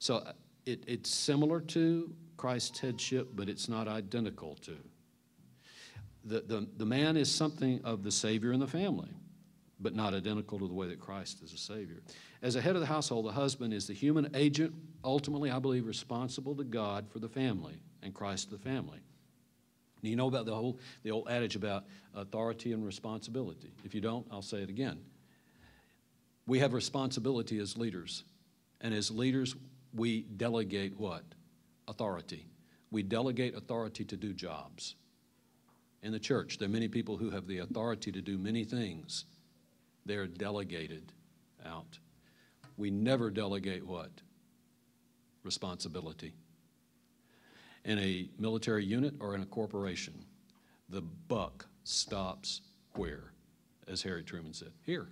So 0.00 0.16
uh, 0.16 0.32
it, 0.66 0.82
it's 0.88 1.08
similar 1.08 1.60
to 1.60 2.12
Christ's 2.36 2.80
headship, 2.80 3.28
but 3.36 3.48
it's 3.48 3.68
not 3.68 3.86
identical 3.86 4.56
to. 4.62 4.76
The, 6.24 6.40
the, 6.40 6.66
the 6.78 6.86
man 6.86 7.16
is 7.16 7.32
something 7.32 7.80
of 7.84 8.02
the 8.02 8.10
Savior 8.10 8.52
in 8.52 8.58
the 8.58 8.66
family, 8.66 9.10
but 9.78 9.94
not 9.94 10.14
identical 10.14 10.58
to 10.58 10.66
the 10.66 10.74
way 10.74 10.88
that 10.88 10.98
Christ 10.98 11.42
is 11.44 11.52
a 11.52 11.58
Savior. 11.58 12.02
As 12.42 12.56
a 12.56 12.60
head 12.60 12.74
of 12.74 12.80
the 12.80 12.88
household, 12.88 13.26
the 13.26 13.32
husband 13.32 13.72
is 13.72 13.86
the 13.86 13.94
human 13.94 14.28
agent, 14.34 14.74
ultimately, 15.04 15.52
I 15.52 15.60
believe, 15.60 15.86
responsible 15.86 16.56
to 16.56 16.64
God 16.64 17.08
for 17.08 17.20
the 17.20 17.28
family 17.28 17.74
and 18.02 18.12
Christ 18.12 18.50
the 18.50 18.58
family. 18.58 18.98
You 20.02 20.16
know 20.16 20.28
about 20.28 20.46
the 20.46 20.54
whole 20.54 20.78
the 21.02 21.10
old 21.10 21.28
adage 21.28 21.56
about 21.56 21.84
authority 22.14 22.72
and 22.72 22.84
responsibility. 22.84 23.72
If 23.84 23.94
you 23.94 24.00
don't, 24.00 24.26
I'll 24.30 24.42
say 24.42 24.62
it 24.62 24.70
again. 24.70 25.00
We 26.46 26.58
have 26.60 26.72
responsibility 26.72 27.58
as 27.58 27.76
leaders. 27.76 28.24
And 28.80 28.94
as 28.94 29.10
leaders, 29.10 29.54
we 29.94 30.22
delegate 30.22 30.98
what? 30.98 31.22
Authority. 31.86 32.46
We 32.90 33.02
delegate 33.02 33.54
authority 33.54 34.04
to 34.06 34.16
do 34.16 34.32
jobs. 34.32 34.94
In 36.02 36.12
the 36.12 36.18
church, 36.18 36.58
there 36.58 36.66
are 36.66 36.72
many 36.72 36.88
people 36.88 37.18
who 37.18 37.30
have 37.30 37.46
the 37.46 37.58
authority 37.58 38.10
to 38.10 38.22
do 38.22 38.38
many 38.38 38.64
things. 38.64 39.26
They're 40.06 40.26
delegated 40.26 41.12
out. 41.64 41.98
We 42.78 42.90
never 42.90 43.30
delegate 43.30 43.86
what? 43.86 44.10
Responsibility 45.44 46.34
in 47.84 47.98
a 47.98 48.28
military 48.38 48.84
unit 48.84 49.14
or 49.20 49.34
in 49.34 49.42
a 49.42 49.46
corporation, 49.46 50.14
the 50.88 51.00
buck 51.00 51.66
stops 51.84 52.60
where? 52.94 53.32
As 53.88 54.02
Harry 54.02 54.22
Truman 54.22 54.52
said, 54.52 54.72
here. 54.84 55.08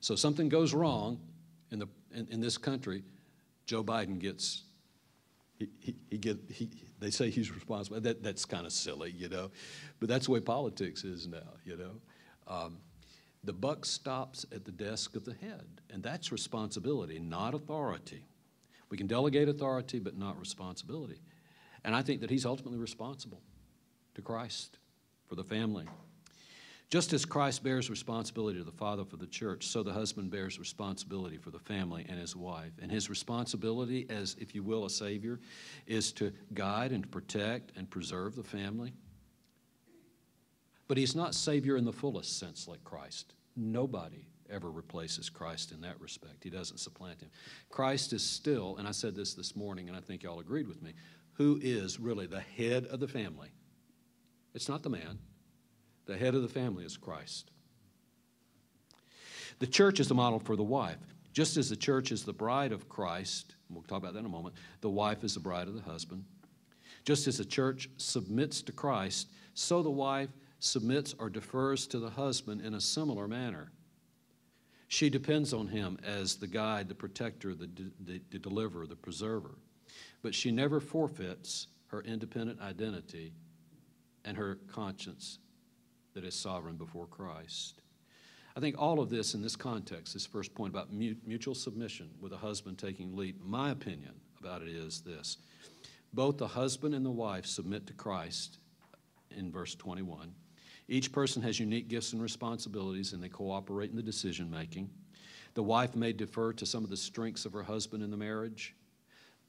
So 0.00 0.16
something 0.16 0.48
goes 0.48 0.74
wrong 0.74 1.20
in, 1.70 1.78
the, 1.78 1.88
in, 2.14 2.26
in 2.30 2.40
this 2.40 2.58
country, 2.58 3.04
Joe 3.66 3.84
Biden 3.84 4.18
gets, 4.18 4.64
he, 5.58 5.68
he, 5.78 5.94
he 6.10 6.18
get, 6.18 6.38
he, 6.50 6.68
they 6.98 7.10
say 7.10 7.30
he's 7.30 7.52
responsible. 7.52 8.00
That, 8.00 8.22
that's 8.22 8.44
kind 8.44 8.66
of 8.66 8.72
silly, 8.72 9.12
you 9.12 9.28
know, 9.28 9.50
but 10.00 10.08
that's 10.08 10.26
the 10.26 10.32
way 10.32 10.40
politics 10.40 11.04
is 11.04 11.26
now, 11.26 11.38
you 11.64 11.76
know. 11.76 11.92
Um, 12.48 12.78
the 13.44 13.52
buck 13.52 13.84
stops 13.84 14.46
at 14.52 14.64
the 14.64 14.72
desk 14.72 15.16
of 15.16 15.24
the 15.24 15.34
head, 15.34 15.66
and 15.90 16.02
that's 16.02 16.30
responsibility, 16.30 17.18
not 17.18 17.54
authority. 17.54 18.24
We 18.88 18.96
can 18.96 19.06
delegate 19.06 19.48
authority, 19.48 19.98
but 19.98 20.16
not 20.16 20.38
responsibility. 20.38 21.20
And 21.84 21.94
I 21.94 22.02
think 22.02 22.20
that 22.20 22.30
he's 22.30 22.46
ultimately 22.46 22.78
responsible 22.78 23.40
to 24.14 24.22
Christ 24.22 24.78
for 25.28 25.34
the 25.34 25.44
family. 25.44 25.86
Just 26.90 27.14
as 27.14 27.24
Christ 27.24 27.64
bears 27.64 27.88
responsibility 27.88 28.58
to 28.58 28.64
the 28.64 28.70
Father 28.70 29.04
for 29.06 29.16
the 29.16 29.26
church, 29.26 29.66
so 29.66 29.82
the 29.82 29.94
husband 29.94 30.30
bears 30.30 30.58
responsibility 30.58 31.38
for 31.38 31.50
the 31.50 31.58
family 31.58 32.04
and 32.06 32.18
his 32.18 32.36
wife. 32.36 32.72
And 32.82 32.92
his 32.92 33.08
responsibility, 33.08 34.06
as 34.10 34.36
if 34.38 34.54
you 34.54 34.62
will, 34.62 34.84
a 34.84 34.90
Savior, 34.90 35.40
is 35.86 36.12
to 36.12 36.34
guide 36.52 36.92
and 36.92 37.10
protect 37.10 37.72
and 37.76 37.88
preserve 37.88 38.36
the 38.36 38.42
family. 38.42 38.92
But 40.86 40.98
he's 40.98 41.16
not 41.16 41.34
Savior 41.34 41.78
in 41.78 41.86
the 41.86 41.94
fullest 41.94 42.38
sense 42.38 42.68
like 42.68 42.84
Christ. 42.84 43.32
Nobody 43.56 44.26
ever 44.50 44.70
replaces 44.70 45.30
Christ 45.30 45.72
in 45.72 45.80
that 45.80 45.98
respect. 45.98 46.44
He 46.44 46.50
doesn't 46.50 46.76
supplant 46.76 47.22
him. 47.22 47.30
Christ 47.70 48.12
is 48.12 48.22
still, 48.22 48.76
and 48.76 48.86
I 48.86 48.90
said 48.90 49.14
this 49.14 49.32
this 49.32 49.56
morning, 49.56 49.88
and 49.88 49.96
I 49.96 50.00
think 50.00 50.22
y'all 50.22 50.40
agreed 50.40 50.68
with 50.68 50.82
me, 50.82 50.92
who 51.42 51.58
is 51.60 51.98
really 51.98 52.26
the 52.26 52.40
head 52.40 52.86
of 52.86 53.00
the 53.00 53.08
family. 53.08 53.48
It's 54.54 54.68
not 54.68 54.84
the 54.84 54.90
man, 54.90 55.18
the 56.06 56.16
head 56.16 56.36
of 56.36 56.42
the 56.42 56.48
family 56.48 56.84
is 56.84 56.96
Christ. 56.96 57.50
The 59.58 59.66
church 59.66 59.98
is 59.98 60.06
the 60.06 60.14
model 60.14 60.38
for 60.38 60.54
the 60.54 60.62
wife. 60.62 61.00
Just 61.32 61.56
as 61.56 61.68
the 61.68 61.74
church 61.74 62.12
is 62.12 62.22
the 62.22 62.32
bride 62.32 62.70
of 62.70 62.88
Christ, 62.88 63.56
we'll 63.68 63.82
talk 63.82 63.98
about 63.98 64.12
that 64.12 64.20
in 64.20 64.26
a 64.26 64.28
moment, 64.28 64.54
the 64.82 64.90
wife 64.90 65.24
is 65.24 65.34
the 65.34 65.40
bride 65.40 65.66
of 65.66 65.74
the 65.74 65.82
husband. 65.82 66.24
Just 67.04 67.26
as 67.26 67.38
the 67.38 67.44
church 67.44 67.88
submits 67.96 68.62
to 68.62 68.70
Christ, 68.70 69.28
so 69.54 69.82
the 69.82 69.90
wife 69.90 70.30
submits 70.60 71.12
or 71.18 71.28
defers 71.28 71.88
to 71.88 71.98
the 71.98 72.10
husband 72.10 72.60
in 72.60 72.74
a 72.74 72.80
similar 72.80 73.26
manner. 73.26 73.72
She 74.86 75.10
depends 75.10 75.52
on 75.52 75.66
him 75.66 75.98
as 76.04 76.36
the 76.36 76.46
guide, 76.46 76.88
the 76.88 76.94
protector, 76.94 77.52
the, 77.52 77.68
the, 78.04 78.20
the 78.30 78.38
deliverer, 78.38 78.86
the 78.86 78.94
preserver. 78.94 79.56
But 80.22 80.34
she 80.34 80.50
never 80.50 80.80
forfeits 80.80 81.68
her 81.88 82.02
independent 82.02 82.60
identity 82.60 83.32
and 84.24 84.36
her 84.36 84.58
conscience 84.68 85.38
that 86.14 86.24
is 86.24 86.34
sovereign 86.34 86.76
before 86.76 87.06
Christ. 87.06 87.80
I 88.56 88.60
think 88.60 88.76
all 88.78 89.00
of 89.00 89.08
this 89.08 89.34
in 89.34 89.42
this 89.42 89.56
context, 89.56 90.12
this 90.12 90.26
first 90.26 90.54
point 90.54 90.72
about 90.72 90.92
mutual 90.92 91.54
submission 91.54 92.10
with 92.20 92.32
a 92.32 92.36
husband 92.36 92.78
taking 92.78 93.16
lead, 93.16 93.40
my 93.40 93.70
opinion 93.70 94.12
about 94.38 94.62
it 94.62 94.68
is 94.68 95.00
this. 95.00 95.38
Both 96.12 96.36
the 96.36 96.46
husband 96.46 96.94
and 96.94 97.04
the 97.04 97.10
wife 97.10 97.46
submit 97.46 97.86
to 97.86 97.94
Christ 97.94 98.58
in 99.36 99.50
verse 99.50 99.74
21. 99.74 100.34
Each 100.88 101.10
person 101.10 101.40
has 101.42 101.58
unique 101.58 101.88
gifts 101.88 102.12
and 102.12 102.20
responsibilities, 102.20 103.14
and 103.14 103.22
they 103.22 103.30
cooperate 103.30 103.90
in 103.90 103.96
the 103.96 104.02
decision 104.02 104.50
making. 104.50 104.90
The 105.54 105.62
wife 105.62 105.96
may 105.96 106.12
defer 106.12 106.52
to 106.52 106.66
some 106.66 106.84
of 106.84 106.90
the 106.90 106.96
strengths 106.96 107.46
of 107.46 107.52
her 107.54 107.62
husband 107.62 108.02
in 108.02 108.10
the 108.10 108.16
marriage. 108.16 108.74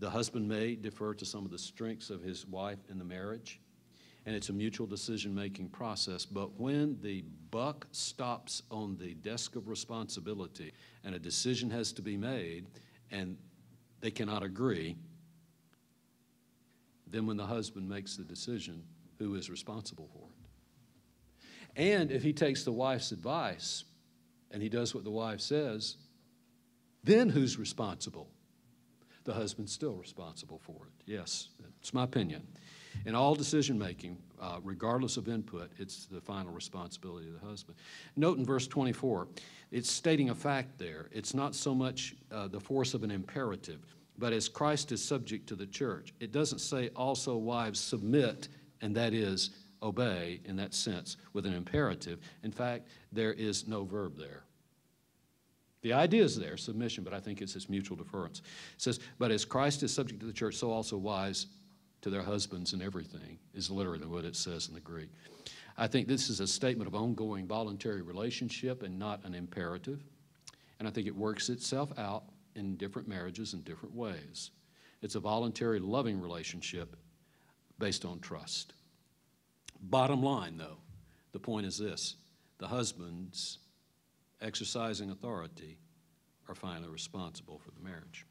The 0.03 0.09
husband 0.09 0.49
may 0.49 0.75
defer 0.75 1.13
to 1.13 1.25
some 1.25 1.45
of 1.45 1.51
the 1.51 1.57
strengths 1.57 2.09
of 2.09 2.21
his 2.21 2.45
wife 2.45 2.79
in 2.89 2.97
the 2.97 3.05
marriage. 3.05 3.61
And 4.25 4.35
it's 4.35 4.49
a 4.49 4.53
mutual 4.53 4.85
decision 4.85 5.33
making 5.33 5.69
process. 5.69 6.25
But 6.25 6.59
when 6.59 6.97
the 7.01 7.23
buck 7.51 7.87
stops 7.93 8.63
on 8.69 8.97
the 8.97 9.13
desk 9.13 9.55
of 9.55 9.69
responsibility 9.69 10.73
and 11.05 11.15
a 11.15 11.19
decision 11.19 11.69
has 11.69 11.93
to 11.93 12.01
be 12.01 12.17
made 12.17 12.65
and 13.11 13.37
they 14.01 14.11
cannot 14.11 14.43
agree, 14.43 14.97
then 17.07 17.25
when 17.25 17.37
the 17.37 17.45
husband 17.45 17.87
makes 17.87 18.17
the 18.17 18.25
decision, 18.25 18.83
who 19.19 19.35
is 19.35 19.49
responsible 19.49 20.09
for 20.11 20.27
it? 20.27 21.81
And 21.81 22.11
if 22.11 22.23
he 22.23 22.33
takes 22.33 22.65
the 22.65 22.73
wife's 22.73 23.13
advice 23.13 23.85
and 24.51 24.61
he 24.61 24.67
does 24.67 24.93
what 24.93 25.05
the 25.05 25.11
wife 25.11 25.39
says, 25.39 25.95
then 27.05 27.29
who's 27.29 27.57
responsible? 27.57 28.32
The 29.23 29.33
husband's 29.33 29.71
still 29.71 29.93
responsible 29.93 30.59
for 30.59 30.87
it. 30.87 31.03
Yes, 31.05 31.49
it's 31.79 31.93
my 31.93 32.03
opinion. 32.03 32.45
In 33.05 33.15
all 33.15 33.35
decision 33.35 33.77
making, 33.77 34.17
uh, 34.39 34.59
regardless 34.63 35.17
of 35.17 35.27
input, 35.27 35.71
it's 35.77 36.05
the 36.05 36.21
final 36.21 36.51
responsibility 36.51 37.27
of 37.27 37.39
the 37.39 37.45
husband. 37.45 37.77
Note 38.15 38.37
in 38.37 38.45
verse 38.45 38.67
24, 38.67 39.27
it's 39.71 39.91
stating 39.91 40.29
a 40.29 40.35
fact 40.35 40.77
there. 40.77 41.07
It's 41.11 41.33
not 41.33 41.55
so 41.55 41.73
much 41.73 42.15
uh, 42.31 42.47
the 42.47 42.59
force 42.59 42.93
of 42.93 43.03
an 43.03 43.11
imperative, 43.11 43.79
but 44.17 44.33
as 44.33 44.47
Christ 44.47 44.91
is 44.91 45.03
subject 45.03 45.47
to 45.47 45.55
the 45.55 45.65
church. 45.65 46.13
It 46.19 46.31
doesn't 46.31 46.59
say 46.59 46.89
also 46.95 47.35
wives 47.35 47.79
submit, 47.79 48.49
and 48.81 48.95
that 48.95 49.13
is 49.13 49.51
obey 49.81 50.39
in 50.45 50.55
that 50.57 50.73
sense 50.73 51.17
with 51.33 51.45
an 51.45 51.53
imperative. 51.53 52.19
In 52.43 52.51
fact, 52.51 52.87
there 53.11 53.33
is 53.33 53.67
no 53.67 53.83
verb 53.83 54.17
there. 54.17 54.43
The 55.83 55.93
idea 55.93 56.23
is 56.23 56.39
there, 56.39 56.55
submission, 56.55 57.03
but 57.03 57.13
I 57.13 57.19
think 57.19 57.41
it's 57.41 57.53
this 57.53 57.69
mutual 57.69 57.97
deference. 57.97 58.39
It 58.39 58.81
says, 58.81 58.99
But 59.19 59.31
as 59.31 59.43
Christ 59.43 59.83
is 59.83 59.93
subject 59.93 60.21
to 60.21 60.25
the 60.25 60.33
church, 60.33 60.55
so 60.55 60.71
also 60.71 60.97
wives 60.97 61.47
to 62.01 62.09
their 62.09 62.23
husbands 62.23 62.71
and 62.71 62.81
everything, 62.81 63.37
is 63.53 63.69
literally 63.69 64.07
what 64.07 64.23
it 64.23 64.35
says 64.35 64.69
in 64.69 64.73
the 64.73 64.79
Greek. 64.79 65.09
I 65.77 65.87
think 65.87 66.07
this 66.07 66.29
is 66.29 66.39
a 66.39 66.47
statement 66.47 66.87
of 66.87 66.95
ongoing 66.95 67.47
voluntary 67.47 68.01
relationship 68.01 68.81
and 68.81 68.97
not 68.97 69.25
an 69.25 69.35
imperative. 69.35 70.01
And 70.79 70.87
I 70.87 70.91
think 70.91 71.05
it 71.05 71.15
works 71.15 71.49
itself 71.49 71.97
out 71.99 72.23
in 72.55 72.77
different 72.77 73.07
marriages 73.07 73.53
in 73.53 73.61
different 73.61 73.93
ways. 73.93 74.51
It's 75.01 75.15
a 75.15 75.19
voluntary, 75.19 75.79
loving 75.79 76.21
relationship 76.21 76.95
based 77.77 78.05
on 78.05 78.19
trust. 78.19 78.73
Bottom 79.81 80.23
line, 80.23 80.57
though, 80.57 80.77
the 81.33 81.39
point 81.39 81.65
is 81.65 81.77
this 81.77 82.15
the 82.59 82.67
husbands 82.67 83.59
exercising 84.41 85.09
authority 85.09 85.77
are 86.49 86.55
finally 86.55 86.89
responsible 86.89 87.59
for 87.59 87.71
the 87.71 87.81
marriage. 87.81 88.25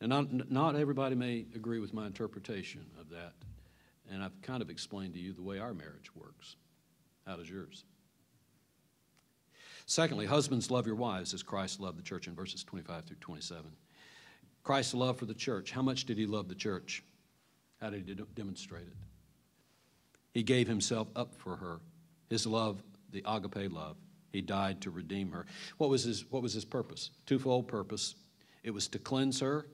And 0.00 0.08
not, 0.08 0.50
not 0.50 0.74
everybody 0.74 1.14
may 1.14 1.46
agree 1.54 1.78
with 1.78 1.94
my 1.94 2.06
interpretation 2.06 2.84
of 3.00 3.08
that, 3.10 3.34
and 4.10 4.22
I've 4.22 4.40
kind 4.42 4.60
of 4.60 4.68
explained 4.68 5.14
to 5.14 5.20
you 5.20 5.32
the 5.32 5.42
way 5.42 5.58
our 5.58 5.74
marriage 5.74 6.14
works. 6.14 6.56
How 7.26 7.36
does 7.36 7.48
yours? 7.48 7.84
Secondly, 9.86 10.26
husbands, 10.26 10.70
love 10.70 10.86
your 10.86 10.96
wives 10.96 11.34
as 11.34 11.42
Christ 11.42 11.78
loved 11.78 11.98
the 11.98 12.02
church 12.02 12.26
in 12.26 12.34
verses 12.34 12.64
25 12.64 13.04
through 13.04 13.16
27. 13.16 13.64
Christ's 14.62 14.94
love 14.94 15.18
for 15.18 15.26
the 15.26 15.34
church. 15.34 15.70
How 15.70 15.82
much 15.82 16.04
did 16.04 16.18
he 16.18 16.26
love 16.26 16.48
the 16.48 16.54
church? 16.54 17.04
How 17.80 17.90
did 17.90 18.08
he 18.08 18.14
demonstrate 18.34 18.86
it? 18.86 18.96
He 20.32 20.42
gave 20.42 20.68
himself 20.68 21.08
up 21.14 21.34
for 21.34 21.56
her. 21.56 21.80
His 22.30 22.46
love, 22.46 22.82
the 23.10 23.22
agape 23.26 23.72
love, 23.72 23.96
he 24.32 24.40
died 24.40 24.80
to 24.80 24.90
redeem 24.90 25.30
her. 25.30 25.46
What 25.78 25.90
was 25.90 26.04
his, 26.04 26.24
what 26.30 26.42
was 26.42 26.54
his 26.54 26.64
purpose? 26.64 27.10
Twofold 27.26 27.68
purpose. 27.68 28.14
It 28.64 28.70
was 28.70 28.88
to 28.88 28.98
cleanse 28.98 29.40
her 29.40 29.66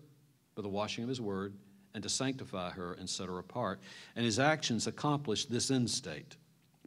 by 0.55 0.62
the 0.62 0.68
washing 0.68 1.05
of 1.05 1.09
his 1.09 1.21
word 1.21 1.55
and 1.94 2.03
to 2.03 2.09
sanctify 2.09 2.71
her 2.71 2.94
and 2.94 3.09
set 3.09 3.29
her 3.29 3.38
apart. 3.38 3.81
And 4.16 4.25
his 4.25 4.38
actions 4.38 4.87
accomplished 4.87 5.51
this 5.51 5.71
end 5.71 5.88
state. 5.88 6.37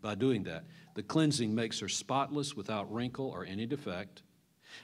By 0.01 0.15
doing 0.15 0.43
that, 0.43 0.65
the 0.95 1.03
cleansing 1.03 1.53
makes 1.53 1.79
her 1.79 1.89
spotless 1.89 2.55
without 2.55 2.91
wrinkle 2.91 3.29
or 3.29 3.45
any 3.45 3.65
defect. 3.65 4.23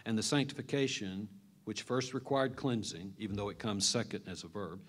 And 0.06 0.18
the 0.18 0.24
sanctification, 0.24 1.28
which 1.66 1.82
first 1.82 2.14
required 2.14 2.56
cleansing, 2.56 3.14
even 3.18 3.36
though 3.36 3.50
it 3.50 3.60
comes 3.60 3.88
second 3.88 4.24
as 4.28 4.44
a 4.44 4.48
verb, 4.48 4.80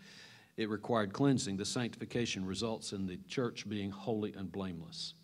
it 0.56 0.68
required 0.68 1.12
cleansing. 1.12 1.56
The 1.56 1.64
sanctification 1.64 2.44
results 2.44 2.92
in 2.92 3.06
the 3.06 3.18
church 3.28 3.68
being 3.68 3.90
holy 3.90 4.34
and 4.34 4.50
blameless. 4.50 5.14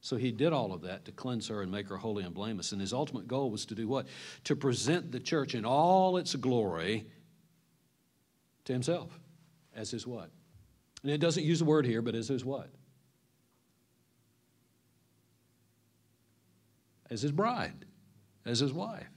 So 0.00 0.16
he 0.16 0.30
did 0.30 0.52
all 0.52 0.72
of 0.72 0.82
that 0.82 1.04
to 1.06 1.12
cleanse 1.12 1.48
her 1.48 1.62
and 1.62 1.72
make 1.72 1.88
her 1.88 1.96
holy 1.96 2.24
and 2.24 2.32
blameless. 2.32 2.72
And 2.72 2.80
his 2.80 2.92
ultimate 2.92 3.26
goal 3.26 3.50
was 3.50 3.66
to 3.66 3.74
do 3.74 3.88
what? 3.88 4.06
To 4.44 4.54
present 4.54 5.10
the 5.10 5.20
church 5.20 5.54
in 5.54 5.64
all 5.64 6.16
its 6.16 6.34
glory 6.36 7.06
to 8.64 8.72
himself 8.72 9.18
as 9.74 9.90
his 9.90 10.06
what? 10.06 10.30
And 11.02 11.12
it 11.12 11.18
doesn't 11.18 11.44
use 11.44 11.58
the 11.58 11.64
word 11.64 11.86
here, 11.86 12.02
but 12.02 12.14
as 12.14 12.28
his 12.28 12.44
what? 12.44 12.68
As 17.10 17.22
his 17.22 17.32
bride, 17.32 17.86
as 18.44 18.60
his 18.60 18.72
wife. 18.72 19.08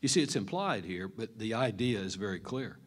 You 0.00 0.08
see, 0.08 0.22
it's 0.22 0.36
implied 0.36 0.84
here, 0.84 1.08
but 1.08 1.38
the 1.38 1.54
idea 1.54 2.00
is 2.00 2.14
very 2.14 2.40
clear. 2.40 2.78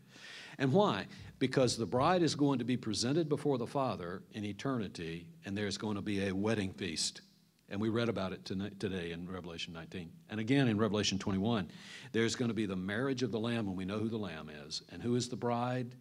And 0.57 0.73
why? 0.73 1.07
Because 1.39 1.78
the 1.78 1.86
bride 1.86 2.21
is 2.21 2.36
going 2.36 2.60
to 2.60 2.65
be 2.65 2.78
presented 2.78 3.30
before 3.30 3.58
the 3.58 3.65
Father 3.65 4.21
in 4.34 4.43
eternity, 4.43 5.25
and 5.45 5.58
there's 5.58 5.78
going 5.78 5.95
to 5.95 6.02
be 6.02 6.28
a 6.28 6.36
wedding 6.36 6.73
feast. 6.73 7.21
And 7.69 7.80
we 7.80 7.89
read 7.89 8.10
about 8.10 8.34
it 8.34 8.45
today 8.45 9.12
in 9.12 9.30
Revelation 9.30 9.73
19. 9.73 10.12
And 10.30 10.39
again 10.39 10.67
in 10.67 10.78
Revelation 10.78 11.19
21, 11.19 11.69
there's 12.12 12.36
going 12.36 12.49
to 12.49 12.56
be 12.56 12.65
the 12.65 12.75
marriage 12.75 13.23
of 13.23 13.32
the 13.32 13.39
Lamb, 13.39 13.67
and 13.67 13.78
we 13.78 13.86
know 13.86 13.99
who 13.99 14.10
the 14.10 14.17
Lamb 14.17 14.49
is. 14.67 14.82
And 14.91 15.02
who 15.02 15.15
is 15.15 15.30
the 15.30 15.36
bride? 15.36 15.95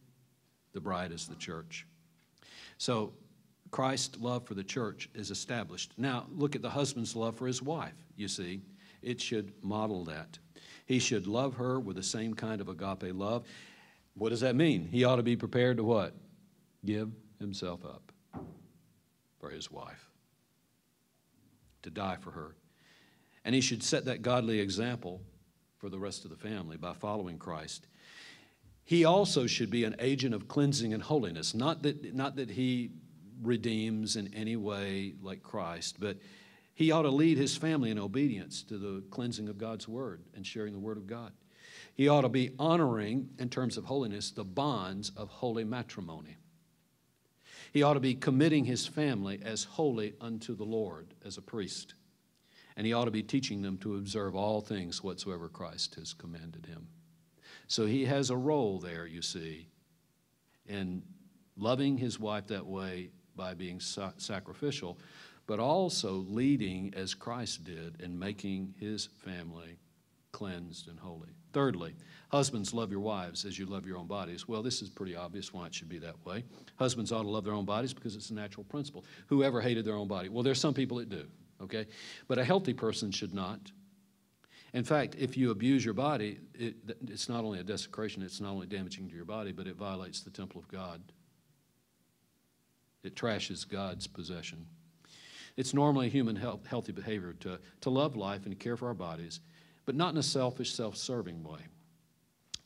The 0.72 0.80
bride 0.80 1.12
is 1.12 1.26
the 1.26 1.36
church. 1.36 1.86
So 2.78 3.12
Christ's 3.70 4.18
love 4.18 4.46
for 4.46 4.54
the 4.54 4.64
church 4.64 5.10
is 5.14 5.30
established. 5.30 5.92
Now, 5.98 6.26
look 6.30 6.56
at 6.56 6.62
the 6.62 6.70
husband's 6.70 7.14
love 7.14 7.36
for 7.36 7.46
his 7.46 7.62
wife. 7.62 7.94
You 8.16 8.28
see, 8.28 8.62
it 9.02 9.20
should 9.20 9.52
model 9.62 10.04
that. 10.06 10.38
He 10.86 10.98
should 10.98 11.26
love 11.26 11.54
her 11.56 11.78
with 11.78 11.96
the 11.96 12.02
same 12.02 12.32
kind 12.32 12.62
of 12.62 12.68
agape 12.68 13.14
love. 13.14 13.46
What 14.18 14.30
does 14.30 14.40
that 14.40 14.56
mean? 14.56 14.88
He 14.90 15.04
ought 15.04 15.16
to 15.16 15.22
be 15.22 15.36
prepared 15.36 15.76
to 15.76 15.84
what? 15.84 16.14
Give 16.84 17.10
himself 17.38 17.84
up 17.84 18.12
for 19.38 19.50
his 19.50 19.70
wife, 19.70 20.10
to 21.82 21.90
die 21.90 22.16
for 22.20 22.32
her. 22.32 22.56
And 23.44 23.54
he 23.54 23.60
should 23.60 23.82
set 23.82 24.06
that 24.06 24.22
godly 24.22 24.58
example 24.58 25.22
for 25.78 25.88
the 25.88 25.98
rest 25.98 26.24
of 26.24 26.30
the 26.30 26.36
family 26.36 26.76
by 26.76 26.92
following 26.92 27.38
Christ. 27.38 27.86
He 28.84 29.04
also 29.04 29.46
should 29.46 29.70
be 29.70 29.84
an 29.84 29.94
agent 30.00 30.34
of 30.34 30.48
cleansing 30.48 30.92
and 30.92 31.02
holiness. 31.02 31.54
Not 31.54 31.82
that, 31.82 32.14
not 32.14 32.36
that 32.36 32.50
he 32.50 32.90
redeems 33.42 34.16
in 34.16 34.34
any 34.34 34.56
way 34.56 35.14
like 35.22 35.42
Christ, 35.42 35.96
but 36.00 36.16
he 36.74 36.90
ought 36.90 37.02
to 37.02 37.10
lead 37.10 37.38
his 37.38 37.56
family 37.56 37.90
in 37.90 37.98
obedience 37.98 38.62
to 38.64 38.78
the 38.78 39.02
cleansing 39.10 39.48
of 39.48 39.58
God's 39.58 39.86
word 39.86 40.22
and 40.34 40.46
sharing 40.46 40.72
the 40.72 40.78
word 40.78 40.96
of 40.96 41.06
God. 41.06 41.32
He 41.98 42.06
ought 42.06 42.20
to 42.20 42.28
be 42.28 42.52
honoring, 42.60 43.30
in 43.40 43.50
terms 43.50 43.76
of 43.76 43.84
holiness, 43.84 44.30
the 44.30 44.44
bonds 44.44 45.10
of 45.16 45.28
holy 45.28 45.64
matrimony. 45.64 46.36
He 47.72 47.82
ought 47.82 47.94
to 47.94 48.00
be 48.00 48.14
committing 48.14 48.64
his 48.64 48.86
family 48.86 49.40
as 49.44 49.64
holy 49.64 50.14
unto 50.20 50.54
the 50.54 50.64
Lord 50.64 51.12
as 51.26 51.38
a 51.38 51.42
priest. 51.42 51.94
And 52.76 52.86
he 52.86 52.92
ought 52.92 53.06
to 53.06 53.10
be 53.10 53.24
teaching 53.24 53.62
them 53.62 53.78
to 53.78 53.96
observe 53.96 54.36
all 54.36 54.60
things 54.60 55.02
whatsoever 55.02 55.48
Christ 55.48 55.96
has 55.96 56.14
commanded 56.14 56.66
him. 56.66 56.86
So 57.66 57.84
he 57.84 58.04
has 58.04 58.30
a 58.30 58.36
role 58.36 58.78
there, 58.78 59.04
you 59.04 59.20
see, 59.20 59.66
in 60.66 61.02
loving 61.56 61.98
his 61.98 62.20
wife 62.20 62.46
that 62.46 62.64
way 62.64 63.10
by 63.34 63.54
being 63.54 63.80
sacrificial, 63.80 65.00
but 65.48 65.58
also 65.58 66.12
leading 66.12 66.94
as 66.94 67.12
Christ 67.12 67.64
did 67.64 68.00
in 68.00 68.16
making 68.16 68.76
his 68.78 69.08
family 69.16 69.80
cleansed 70.38 70.86
and 70.86 71.00
holy. 71.00 71.30
Thirdly, 71.52 71.96
husbands, 72.30 72.72
love 72.72 72.92
your 72.92 73.00
wives 73.00 73.44
as 73.44 73.58
you 73.58 73.66
love 73.66 73.84
your 73.84 73.98
own 73.98 74.06
bodies. 74.06 74.46
Well, 74.46 74.62
this 74.62 74.82
is 74.82 74.88
pretty 74.88 75.16
obvious 75.16 75.52
why 75.52 75.66
it 75.66 75.74
should 75.74 75.88
be 75.88 75.98
that 75.98 76.24
way. 76.24 76.44
Husbands 76.76 77.10
ought 77.10 77.22
to 77.22 77.28
love 77.28 77.42
their 77.42 77.54
own 77.54 77.64
bodies 77.64 77.92
because 77.92 78.14
it's 78.14 78.30
a 78.30 78.34
natural 78.34 78.62
principle. 78.62 79.04
Whoever 79.26 79.60
hated 79.60 79.84
their 79.84 79.96
own 79.96 80.06
body? 80.06 80.28
Well, 80.28 80.44
there's 80.44 80.60
some 80.60 80.74
people 80.74 80.98
that 80.98 81.08
do, 81.08 81.26
okay? 81.60 81.86
But 82.28 82.38
a 82.38 82.44
healthy 82.44 82.72
person 82.72 83.10
should 83.10 83.34
not. 83.34 83.58
In 84.74 84.84
fact, 84.84 85.16
if 85.18 85.36
you 85.36 85.50
abuse 85.50 85.84
your 85.84 85.94
body, 85.94 86.38
it, 86.54 86.76
it's 87.08 87.28
not 87.28 87.42
only 87.42 87.58
a 87.58 87.64
desecration, 87.64 88.22
it's 88.22 88.40
not 88.40 88.50
only 88.50 88.68
damaging 88.68 89.08
to 89.08 89.16
your 89.16 89.24
body, 89.24 89.50
but 89.50 89.66
it 89.66 89.74
violates 89.74 90.20
the 90.20 90.30
temple 90.30 90.60
of 90.60 90.68
God. 90.68 91.02
It 93.02 93.16
trashes 93.16 93.68
God's 93.68 94.06
possession. 94.06 94.66
It's 95.56 95.74
normally 95.74 96.08
human 96.08 96.36
health, 96.36 96.64
healthy 96.68 96.92
behavior 96.92 97.32
to, 97.40 97.58
to 97.80 97.90
love 97.90 98.14
life 98.14 98.46
and 98.46 98.56
care 98.60 98.76
for 98.76 98.86
our 98.86 98.94
bodies, 98.94 99.40
but 99.88 99.96
not 99.96 100.12
in 100.12 100.18
a 100.18 100.22
selfish, 100.22 100.74
self 100.74 100.98
serving 100.98 101.42
way. 101.42 101.60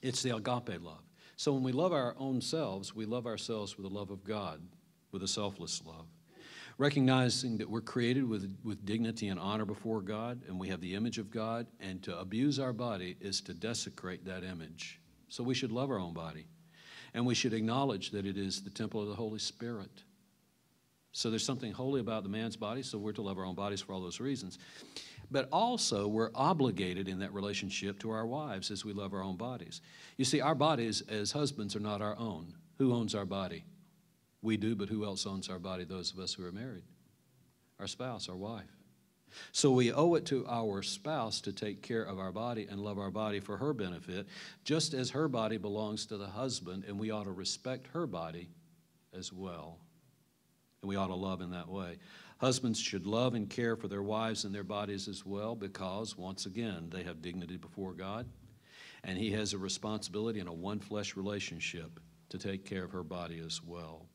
It's 0.00 0.24
the 0.24 0.34
agape 0.34 0.82
love. 0.82 1.04
So 1.36 1.52
when 1.52 1.62
we 1.62 1.70
love 1.70 1.92
our 1.92 2.16
own 2.18 2.40
selves, 2.40 2.96
we 2.96 3.04
love 3.04 3.28
ourselves 3.28 3.76
with 3.78 3.88
the 3.88 3.94
love 3.94 4.10
of 4.10 4.24
God, 4.24 4.60
with 5.12 5.22
a 5.22 5.28
selfless 5.28 5.80
love. 5.86 6.06
Recognizing 6.78 7.58
that 7.58 7.70
we're 7.70 7.80
created 7.80 8.28
with, 8.28 8.52
with 8.64 8.84
dignity 8.84 9.28
and 9.28 9.38
honor 9.38 9.64
before 9.64 10.00
God, 10.00 10.40
and 10.48 10.58
we 10.58 10.66
have 10.70 10.80
the 10.80 10.96
image 10.96 11.18
of 11.18 11.30
God, 11.30 11.68
and 11.78 12.02
to 12.02 12.18
abuse 12.18 12.58
our 12.58 12.72
body 12.72 13.16
is 13.20 13.40
to 13.42 13.54
desecrate 13.54 14.24
that 14.24 14.42
image. 14.42 15.00
So 15.28 15.44
we 15.44 15.54
should 15.54 15.70
love 15.70 15.92
our 15.92 16.00
own 16.00 16.14
body, 16.14 16.48
and 17.14 17.24
we 17.24 17.36
should 17.36 17.52
acknowledge 17.52 18.10
that 18.10 18.26
it 18.26 18.36
is 18.36 18.62
the 18.62 18.70
temple 18.70 19.00
of 19.00 19.06
the 19.06 19.14
Holy 19.14 19.38
Spirit. 19.38 20.02
So 21.12 21.30
there's 21.30 21.44
something 21.44 21.72
holy 21.72 22.00
about 22.00 22.24
the 22.24 22.30
man's 22.30 22.56
body, 22.56 22.82
so 22.82 22.98
we're 22.98 23.12
to 23.12 23.22
love 23.22 23.38
our 23.38 23.44
own 23.44 23.54
bodies 23.54 23.80
for 23.80 23.92
all 23.92 24.00
those 24.00 24.18
reasons. 24.18 24.58
But 25.32 25.48
also, 25.50 26.06
we're 26.06 26.30
obligated 26.34 27.08
in 27.08 27.20
that 27.20 27.32
relationship 27.32 27.98
to 28.00 28.10
our 28.10 28.26
wives 28.26 28.70
as 28.70 28.84
we 28.84 28.92
love 28.92 29.14
our 29.14 29.22
own 29.22 29.36
bodies. 29.36 29.80
You 30.18 30.26
see, 30.26 30.42
our 30.42 30.54
bodies 30.54 31.00
as 31.08 31.32
husbands 31.32 31.74
are 31.74 31.80
not 31.80 32.02
our 32.02 32.18
own. 32.18 32.52
Who 32.76 32.92
owns 32.92 33.14
our 33.14 33.24
body? 33.24 33.64
We 34.42 34.58
do, 34.58 34.76
but 34.76 34.90
who 34.90 35.06
else 35.06 35.26
owns 35.26 35.48
our 35.48 35.58
body? 35.58 35.84
Those 35.84 36.12
of 36.12 36.18
us 36.18 36.34
who 36.34 36.44
are 36.44 36.52
married. 36.52 36.82
Our 37.80 37.86
spouse, 37.86 38.28
our 38.28 38.36
wife. 38.36 38.76
So 39.52 39.70
we 39.70 39.90
owe 39.90 40.14
it 40.16 40.26
to 40.26 40.44
our 40.46 40.82
spouse 40.82 41.40
to 41.40 41.52
take 41.52 41.80
care 41.80 42.02
of 42.02 42.18
our 42.18 42.32
body 42.32 42.66
and 42.70 42.78
love 42.78 42.98
our 42.98 43.10
body 43.10 43.40
for 43.40 43.56
her 43.56 43.72
benefit, 43.72 44.26
just 44.64 44.92
as 44.92 45.08
her 45.10 45.28
body 45.28 45.56
belongs 45.56 46.04
to 46.06 46.18
the 46.18 46.26
husband, 46.26 46.84
and 46.86 47.00
we 47.00 47.10
ought 47.10 47.24
to 47.24 47.32
respect 47.32 47.86
her 47.94 48.06
body 48.06 48.50
as 49.14 49.32
well 49.32 49.78
and 50.82 50.88
we 50.88 50.96
ought 50.96 51.08
to 51.08 51.14
love 51.14 51.40
in 51.40 51.50
that 51.50 51.68
way. 51.68 51.98
Husbands 52.42 52.80
should 52.80 53.06
love 53.06 53.34
and 53.34 53.48
care 53.48 53.76
for 53.76 53.86
their 53.86 54.02
wives 54.02 54.44
and 54.44 54.52
their 54.52 54.64
bodies 54.64 55.06
as 55.06 55.24
well 55.24 55.54
because, 55.54 56.18
once 56.18 56.44
again, 56.44 56.88
they 56.90 57.04
have 57.04 57.22
dignity 57.22 57.56
before 57.56 57.92
God, 57.92 58.26
and 59.04 59.16
He 59.16 59.30
has 59.30 59.52
a 59.52 59.58
responsibility 59.58 60.40
in 60.40 60.48
a 60.48 60.52
one 60.52 60.80
flesh 60.80 61.14
relationship 61.14 62.00
to 62.30 62.38
take 62.38 62.64
care 62.64 62.82
of 62.82 62.90
her 62.90 63.04
body 63.04 63.40
as 63.46 63.62
well. 63.62 64.06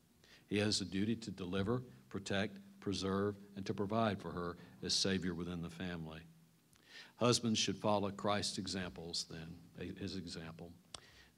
He 0.46 0.58
has 0.58 0.82
a 0.82 0.84
duty 0.84 1.16
to 1.16 1.30
deliver, 1.30 1.82
protect, 2.10 2.58
preserve, 2.80 3.34
and 3.56 3.64
to 3.64 3.72
provide 3.72 4.20
for 4.20 4.30
her 4.30 4.58
as 4.82 4.92
Savior 4.92 5.32
within 5.32 5.62
the 5.62 5.70
family. 5.70 6.20
Husbands 7.16 7.58
should 7.58 7.78
follow 7.78 8.10
Christ's 8.10 8.58
examples, 8.58 9.24
then, 9.30 9.94
his 9.98 10.16
example. 10.16 10.70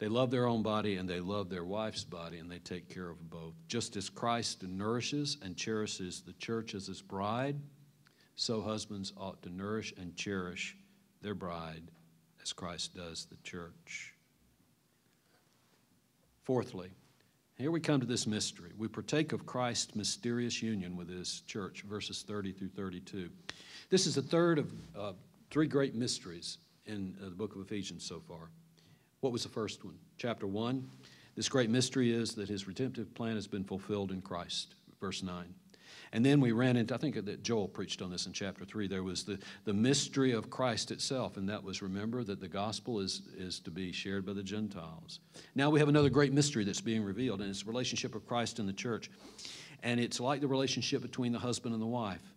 They 0.01 0.09
love 0.09 0.31
their 0.31 0.47
own 0.47 0.63
body 0.63 0.97
and 0.97 1.07
they 1.07 1.21
love 1.21 1.51
their 1.51 1.67
wife's 1.67 2.05
body 2.05 2.39
and 2.39 2.51
they 2.51 2.59
take 2.59 2.89
care 2.89 3.11
of 3.11 3.29
both. 3.29 3.53
Just 3.69 3.97
as 3.97 4.09
Christ 4.09 4.63
nourishes 4.63 5.37
and 5.43 5.55
cherishes 5.59 6.23
the 6.23 6.33
church 6.33 6.75
as 6.75 6.87
his 6.87 7.03
bride, 7.03 7.61
so 8.35 8.63
husbands 8.63 9.13
ought 9.19 9.43
to 9.43 9.51
nourish 9.51 9.93
and 9.99 10.17
cherish 10.17 10.75
their 11.21 11.35
bride 11.35 11.83
as 12.43 12.55
Christ 12.55 12.97
does 12.97 13.27
the 13.27 13.37
church. 13.45 14.15
Fourthly, 16.45 16.89
here 17.59 17.71
we 17.71 17.79
come 17.79 18.01
to 18.01 18.07
this 18.07 18.27
mystery. 18.27 18.71
We 18.79 18.89
partake 18.89 19.35
of 19.35 19.45
Christ's 19.45 19.95
mysterious 19.95 20.63
union 20.63 20.97
with 20.97 21.11
his 21.11 21.43
church, 21.43 21.83
verses 21.83 22.25
30 22.27 22.53
through 22.53 22.71
32. 22.71 23.29
This 23.91 24.07
is 24.07 24.15
the 24.15 24.23
third 24.23 24.59
of 24.59 24.73
uh, 24.99 25.13
three 25.51 25.67
great 25.67 25.95
mysteries 25.95 26.57
in 26.87 27.15
uh, 27.21 27.27
the 27.27 27.33
book 27.33 27.55
of 27.55 27.61
Ephesians 27.61 28.03
so 28.03 28.23
far. 28.27 28.49
What 29.21 29.33
was 29.33 29.43
the 29.43 29.51
first 29.51 29.85
one? 29.85 29.99
Chapter 30.17 30.47
1. 30.47 30.89
This 31.37 31.49
great 31.49 31.69
mystery 31.69 32.11
is 32.11 32.35
that 32.35 32.49
his 32.49 32.67
redemptive 32.67 33.15
plan 33.15 33.35
has 33.35 33.47
been 33.47 33.65
fulfilled 33.65 34.13
in 34.13 34.23
Christ. 34.23 34.75
Verse 34.99 35.23
9. 35.23 35.55
And 36.13 36.25
then 36.25 36.41
we 36.41 36.53
ran 36.53 36.77
into, 36.77 36.95
I 36.95 36.97
think 36.97 37.15
that 37.15 37.43
Joel 37.43 37.69
preached 37.69 38.03
on 38.03 38.11
this 38.11 38.27
in 38.27 38.33
chapter 38.33 38.65
3. 38.65 38.89
There 38.89 39.03
was 39.03 39.25
the, 39.25 39.39
the 39.65 39.75
mystery 39.75 40.33
of 40.33 40.51
Christ 40.51 40.91
itself, 40.91 41.37
and 41.37 41.49
that 41.49 41.63
was 41.63 41.83
remember 41.83 42.25
that 42.25 42.41
the 42.41 42.49
gospel 42.49 42.99
is, 42.99 43.23
is 43.37 43.61
to 43.61 43.71
be 43.71 43.93
shared 43.93 44.25
by 44.25 44.33
the 44.33 44.43
Gentiles. 44.43 45.21
Now 45.55 45.71
we 45.71 45.79
have 45.79 45.89
another 45.89 46.11
great 46.11 46.33
mystery 46.33 46.65
that's 46.65 46.81
being 46.81 47.05
revealed, 47.05 47.41
and 47.41 47.51
it's 47.51 47.63
the 47.63 47.71
relationship 47.71 48.15
of 48.15 48.27
Christ 48.27 48.59
and 48.59 48.69
the 48.69 48.73
church. 48.73 49.11
And 49.83 50.01
it's 50.01 50.19
like 50.19 50.41
the 50.41 50.49
relationship 50.49 51.03
between 51.03 51.33
the 51.33 51.39
husband 51.39 51.75
and 51.75 51.83
the 51.83 51.87
wife, 51.87 52.35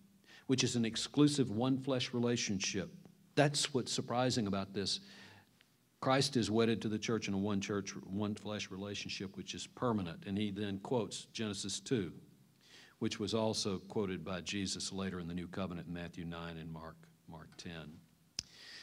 which 0.48 0.64
is 0.64 0.76
an 0.76 0.86
exclusive 0.86 1.50
one 1.50 1.78
flesh 1.78 2.14
relationship. 2.14 2.90
That's 3.36 3.74
what's 3.74 3.92
surprising 3.92 4.48
about 4.48 4.74
this 4.74 5.00
Christ 6.04 6.36
is 6.36 6.52
wedded 6.52 6.82
to 6.82 6.90
the 6.90 7.00
church 7.00 7.30
in 7.30 7.34
a 7.34 7.38
one 7.38 7.62
church, 7.62 7.92
one 7.92 8.36
flesh 8.36 8.70
relationship, 8.70 9.38
which 9.38 9.54
is 9.54 9.68
permanent. 9.68 10.26
And 10.28 10.38
he 10.38 10.52
then 10.52 10.80
quotes 10.80 11.28
Genesis 11.32 11.80
2, 11.80 12.12
which 13.00 13.22
was 13.22 13.34
also 13.34 13.78
quoted 13.88 14.26
by 14.26 14.42
Jesus 14.42 14.92
later 14.92 15.22
in 15.22 15.30
the 15.30 15.34
New 15.34 15.48
Covenant 15.48 15.88
in 15.88 15.94
Matthew 15.94 16.26
9 16.26 16.58
and 16.58 16.70
Mark, 16.70 16.98
Mark 17.30 17.48
10. 17.56 17.72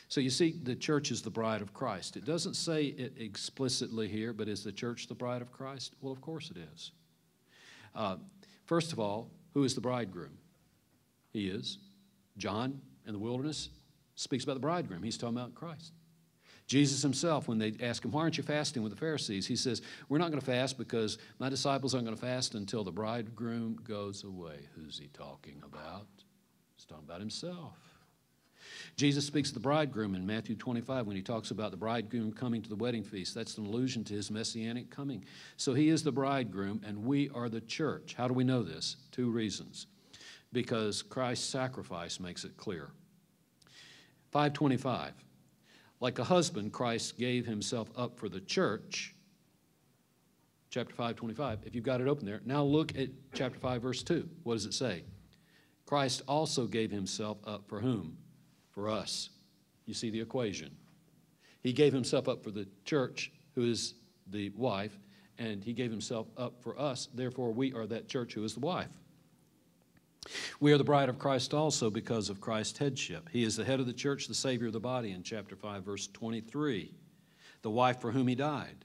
So 0.08 0.22
you 0.22 0.30
see, 0.30 0.60
the 0.62 0.74
church 0.74 1.10
is 1.10 1.20
the 1.20 1.28
bride 1.28 1.60
of 1.60 1.74
Christ. 1.74 2.16
It 2.16 2.24
doesn't 2.24 2.54
say 2.54 2.84
it 2.84 3.12
explicitly 3.18 4.08
here, 4.08 4.32
but 4.32 4.48
is 4.48 4.64
the 4.64 4.72
church 4.72 5.06
the 5.06 5.14
bride 5.14 5.42
of 5.42 5.52
Christ? 5.52 5.96
Well, 6.00 6.14
of 6.14 6.22
course 6.22 6.50
it 6.50 6.56
is. 6.72 6.92
Uh, 7.94 8.16
first 8.64 8.94
of 8.94 8.98
all, 8.98 9.30
who 9.52 9.64
is 9.64 9.74
the 9.74 9.82
bridegroom? 9.82 10.38
He 11.34 11.48
is. 11.48 11.80
John 12.38 12.80
in 13.06 13.12
the 13.12 13.18
wilderness 13.18 13.68
speaks 14.14 14.44
about 14.44 14.54
the 14.54 14.60
bridegroom. 14.60 15.02
He's 15.02 15.18
talking 15.18 15.36
about 15.36 15.54
Christ. 15.54 15.92
Jesus 16.70 17.02
himself, 17.02 17.48
when 17.48 17.58
they 17.58 17.74
ask 17.80 18.04
him, 18.04 18.12
Why 18.12 18.20
aren't 18.20 18.38
you 18.38 18.44
fasting 18.44 18.84
with 18.84 18.92
the 18.92 18.98
Pharisees? 18.98 19.44
He 19.44 19.56
says, 19.56 19.82
We're 20.08 20.18
not 20.18 20.30
going 20.30 20.38
to 20.38 20.46
fast 20.46 20.78
because 20.78 21.18
my 21.40 21.48
disciples 21.48 21.94
aren't 21.94 22.06
going 22.06 22.16
to 22.16 22.24
fast 22.24 22.54
until 22.54 22.84
the 22.84 22.92
bridegroom 22.92 23.80
goes 23.82 24.22
away. 24.22 24.68
Who's 24.76 24.96
he 24.96 25.08
talking 25.08 25.60
about? 25.64 26.06
He's 26.76 26.84
talking 26.84 27.02
about 27.04 27.18
himself. 27.18 27.76
Jesus 28.94 29.26
speaks 29.26 29.48
of 29.48 29.54
the 29.54 29.60
bridegroom 29.60 30.14
in 30.14 30.24
Matthew 30.24 30.54
25 30.54 31.08
when 31.08 31.16
he 31.16 31.22
talks 31.22 31.50
about 31.50 31.72
the 31.72 31.76
bridegroom 31.76 32.32
coming 32.32 32.62
to 32.62 32.68
the 32.68 32.76
wedding 32.76 33.02
feast. 33.02 33.34
That's 33.34 33.58
an 33.58 33.66
allusion 33.66 34.04
to 34.04 34.14
his 34.14 34.30
messianic 34.30 34.90
coming. 34.90 35.24
So 35.56 35.74
he 35.74 35.88
is 35.88 36.04
the 36.04 36.12
bridegroom, 36.12 36.82
and 36.86 37.04
we 37.04 37.30
are 37.30 37.48
the 37.48 37.62
church. 37.62 38.14
How 38.16 38.28
do 38.28 38.34
we 38.34 38.44
know 38.44 38.62
this? 38.62 38.94
Two 39.10 39.32
reasons. 39.32 39.88
Because 40.52 41.02
Christ's 41.02 41.48
sacrifice 41.48 42.20
makes 42.20 42.44
it 42.44 42.56
clear. 42.56 42.90
525. 44.30 45.14
Like 46.00 46.18
a 46.18 46.24
husband, 46.24 46.72
Christ 46.72 47.18
gave 47.18 47.46
himself 47.46 47.90
up 47.94 48.18
for 48.18 48.28
the 48.28 48.40
church. 48.40 49.14
Chapter 50.70 50.94
5, 50.94 51.16
25. 51.16 51.58
If 51.66 51.74
you've 51.74 51.84
got 51.84 52.00
it 52.00 52.08
open 52.08 52.24
there, 52.24 52.40
now 52.44 52.62
look 52.62 52.96
at 52.96 53.10
chapter 53.34 53.58
5, 53.58 53.82
verse 53.82 54.02
2. 54.02 54.28
What 54.44 54.54
does 54.54 54.64
it 54.64 54.74
say? 54.74 55.04
Christ 55.84 56.22
also 56.26 56.66
gave 56.66 56.90
himself 56.90 57.38
up 57.44 57.68
for 57.68 57.80
whom? 57.80 58.16
For 58.70 58.88
us. 58.88 59.30
You 59.84 59.94
see 59.94 60.10
the 60.10 60.20
equation. 60.20 60.74
He 61.62 61.72
gave 61.72 61.92
himself 61.92 62.28
up 62.28 62.42
for 62.42 62.50
the 62.50 62.66
church, 62.84 63.32
who 63.54 63.64
is 63.68 63.94
the 64.28 64.50
wife, 64.50 64.98
and 65.38 65.62
he 65.62 65.72
gave 65.72 65.90
himself 65.90 66.28
up 66.36 66.62
for 66.62 66.78
us. 66.78 67.08
Therefore, 67.12 67.52
we 67.52 67.74
are 67.74 67.86
that 67.86 68.08
church 68.08 68.34
who 68.34 68.44
is 68.44 68.54
the 68.54 68.60
wife. 68.60 68.88
We 70.60 70.72
are 70.72 70.78
the 70.78 70.84
bride 70.84 71.08
of 71.08 71.18
Christ 71.18 71.54
also 71.54 71.88
because 71.88 72.28
of 72.28 72.40
Christ's 72.40 72.78
headship. 72.78 73.30
He 73.32 73.42
is 73.42 73.56
the 73.56 73.64
head 73.64 73.80
of 73.80 73.86
the 73.86 73.92
church, 73.92 74.26
the 74.26 74.34
Savior 74.34 74.66
of 74.66 74.74
the 74.74 74.80
body, 74.80 75.12
in 75.12 75.22
chapter 75.22 75.56
5, 75.56 75.82
verse 75.82 76.08
23, 76.08 76.94
the 77.62 77.70
wife 77.70 78.00
for 78.00 78.12
whom 78.12 78.28
he 78.28 78.34
died. 78.34 78.84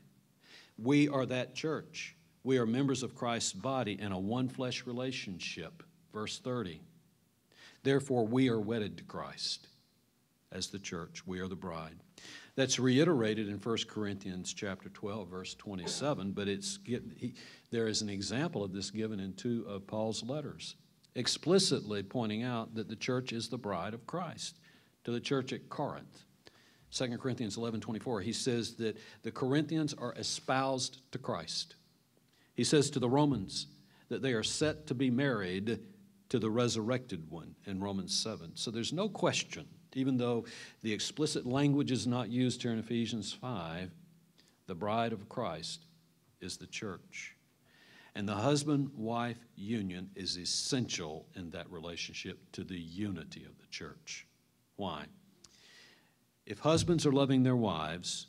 We 0.78 1.10
are 1.10 1.26
that 1.26 1.54
church. 1.54 2.16
We 2.44 2.58
are 2.58 2.66
members 2.66 3.04
of 3.04 3.16
Christ's 3.16 3.54
body 3.54 4.00
in 4.00 4.12
a 4.12 4.20
one 4.20 4.48
flesh 4.48 4.86
relationship. 4.86 5.84
Verse 6.14 6.40
30. 6.40 6.82
Therefore, 7.84 8.26
we 8.26 8.50
are 8.50 8.60
wedded 8.60 8.98
to 8.98 9.04
Christ 9.04 9.68
as 10.52 10.68
the 10.68 10.80
church. 10.80 11.28
We 11.28 11.40
are 11.40 11.48
the 11.48 11.56
bride. 11.56 11.98
That's 12.56 12.80
reiterated 12.80 13.50
in 13.50 13.58
1 13.58 13.78
Corinthians 13.90 14.54
chapter 14.54 14.88
12, 14.88 15.28
verse 15.28 15.54
27, 15.56 16.32
but 16.32 16.48
it's, 16.48 16.80
he, 16.86 17.34
there 17.70 17.88
is 17.88 18.02
an 18.02 18.10
example 18.10 18.64
of 18.64 18.72
this 18.72 18.90
given 18.90 19.20
in 19.20 19.34
two 19.34 19.66
of 19.68 19.86
Paul's 19.86 20.24
letters 20.24 20.76
explicitly 21.16 22.04
pointing 22.04 22.44
out 22.44 22.76
that 22.76 22.90
the 22.90 22.96
church 22.96 23.32
is 23.32 23.48
the 23.48 23.58
bride 23.58 23.94
of 23.94 24.06
Christ 24.06 24.60
to 25.06 25.12
the 25.12 25.20
church 25.20 25.54
at 25.54 25.70
Corinth. 25.70 26.24
2 26.92 27.18
Corinthians 27.18 27.58
11 27.58 27.82
24, 27.82 28.22
he 28.22 28.34
says 28.34 28.76
that 28.76 28.98
the 29.24 29.32
Corinthians 29.32 29.94
are 29.94 30.14
espoused 30.14 31.02
to 31.12 31.18
Christ. 31.18 31.76
He 32.54 32.64
says 32.64 32.90
to 32.92 33.00
the 33.00 33.10
Romans 33.10 33.68
that 34.10 34.22
they 34.22 34.34
are 34.34 34.44
set 34.44 34.88
to 34.88 34.94
be 34.94 35.10
married 35.10 35.80
to 36.30 36.40
the 36.40 36.50
resurrected 36.50 37.30
one 37.30 37.56
in 37.66 37.80
Romans 37.82 38.18
7. 38.18 38.52
So 38.56 38.72
there's 38.72 38.94
no 38.94 39.10
question 39.10 39.68
Even 39.94 40.18
though 40.18 40.46
the 40.82 40.94
explicit 40.94 41.46
language 41.46 41.92
is 41.92 42.08
not 42.08 42.30
used 42.30 42.62
here 42.62 42.72
in 42.72 42.80
Ephesians 42.80 43.32
5, 43.34 43.92
the 44.68 44.76
bride 44.76 45.14
of 45.14 45.30
Christ 45.30 45.86
is 46.42 46.58
the 46.58 46.68
church. 46.68 47.35
And 48.16 48.28
the 48.28 48.36
husband 48.36 48.92
wife 48.96 49.38
union 49.56 50.10
is 50.16 50.38
essential 50.38 51.26
in 51.36 51.50
that 51.50 51.70
relationship 51.70 52.40
to 52.54 52.64
the 52.64 52.80
unity 52.80 53.44
of 53.44 53.58
the 53.60 53.68
church. 53.68 54.26
Why? 54.78 55.06
If 56.46 56.60
husbands 56.60 57.06
are 57.06 57.12
loving 57.12 57.44
their 57.44 57.56
wives 57.56 58.28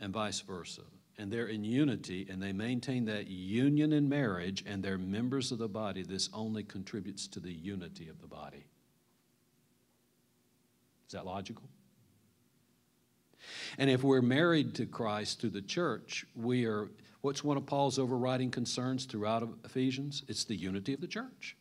and 0.00 0.12
vice 0.12 0.40
versa, 0.40 0.82
and 1.18 1.32
they're 1.32 1.48
in 1.48 1.64
unity 1.64 2.26
and 2.30 2.40
they 2.40 2.52
maintain 2.52 3.04
that 3.06 3.26
union 3.26 3.92
in 3.92 4.08
marriage 4.08 4.64
and 4.66 4.82
they're 4.82 4.98
members 4.98 5.50
of 5.50 5.58
the 5.58 5.68
body, 5.68 6.02
this 6.02 6.30
only 6.32 6.62
contributes 6.62 7.26
to 7.26 7.40
the 7.40 7.52
unity 7.52 8.08
of 8.08 8.20
the 8.20 8.28
body. 8.28 8.64
Is 11.06 11.12
that 11.12 11.26
logical? 11.26 11.64
And 13.78 13.90
if 13.90 14.02
we're 14.02 14.22
married 14.22 14.74
to 14.76 14.86
Christ 14.86 15.40
through 15.40 15.50
the 15.50 15.62
church, 15.62 16.24
we 16.36 16.66
are, 16.66 16.88
what's 17.20 17.44
one 17.44 17.56
of 17.56 17.66
Paul's 17.66 17.98
overriding 17.98 18.50
concerns 18.50 19.04
throughout 19.04 19.48
Ephesians? 19.64 20.22
It's 20.28 20.44
the 20.44 20.56
unity 20.56 20.94
of 20.94 21.00
the 21.00 21.06
church. 21.06 21.56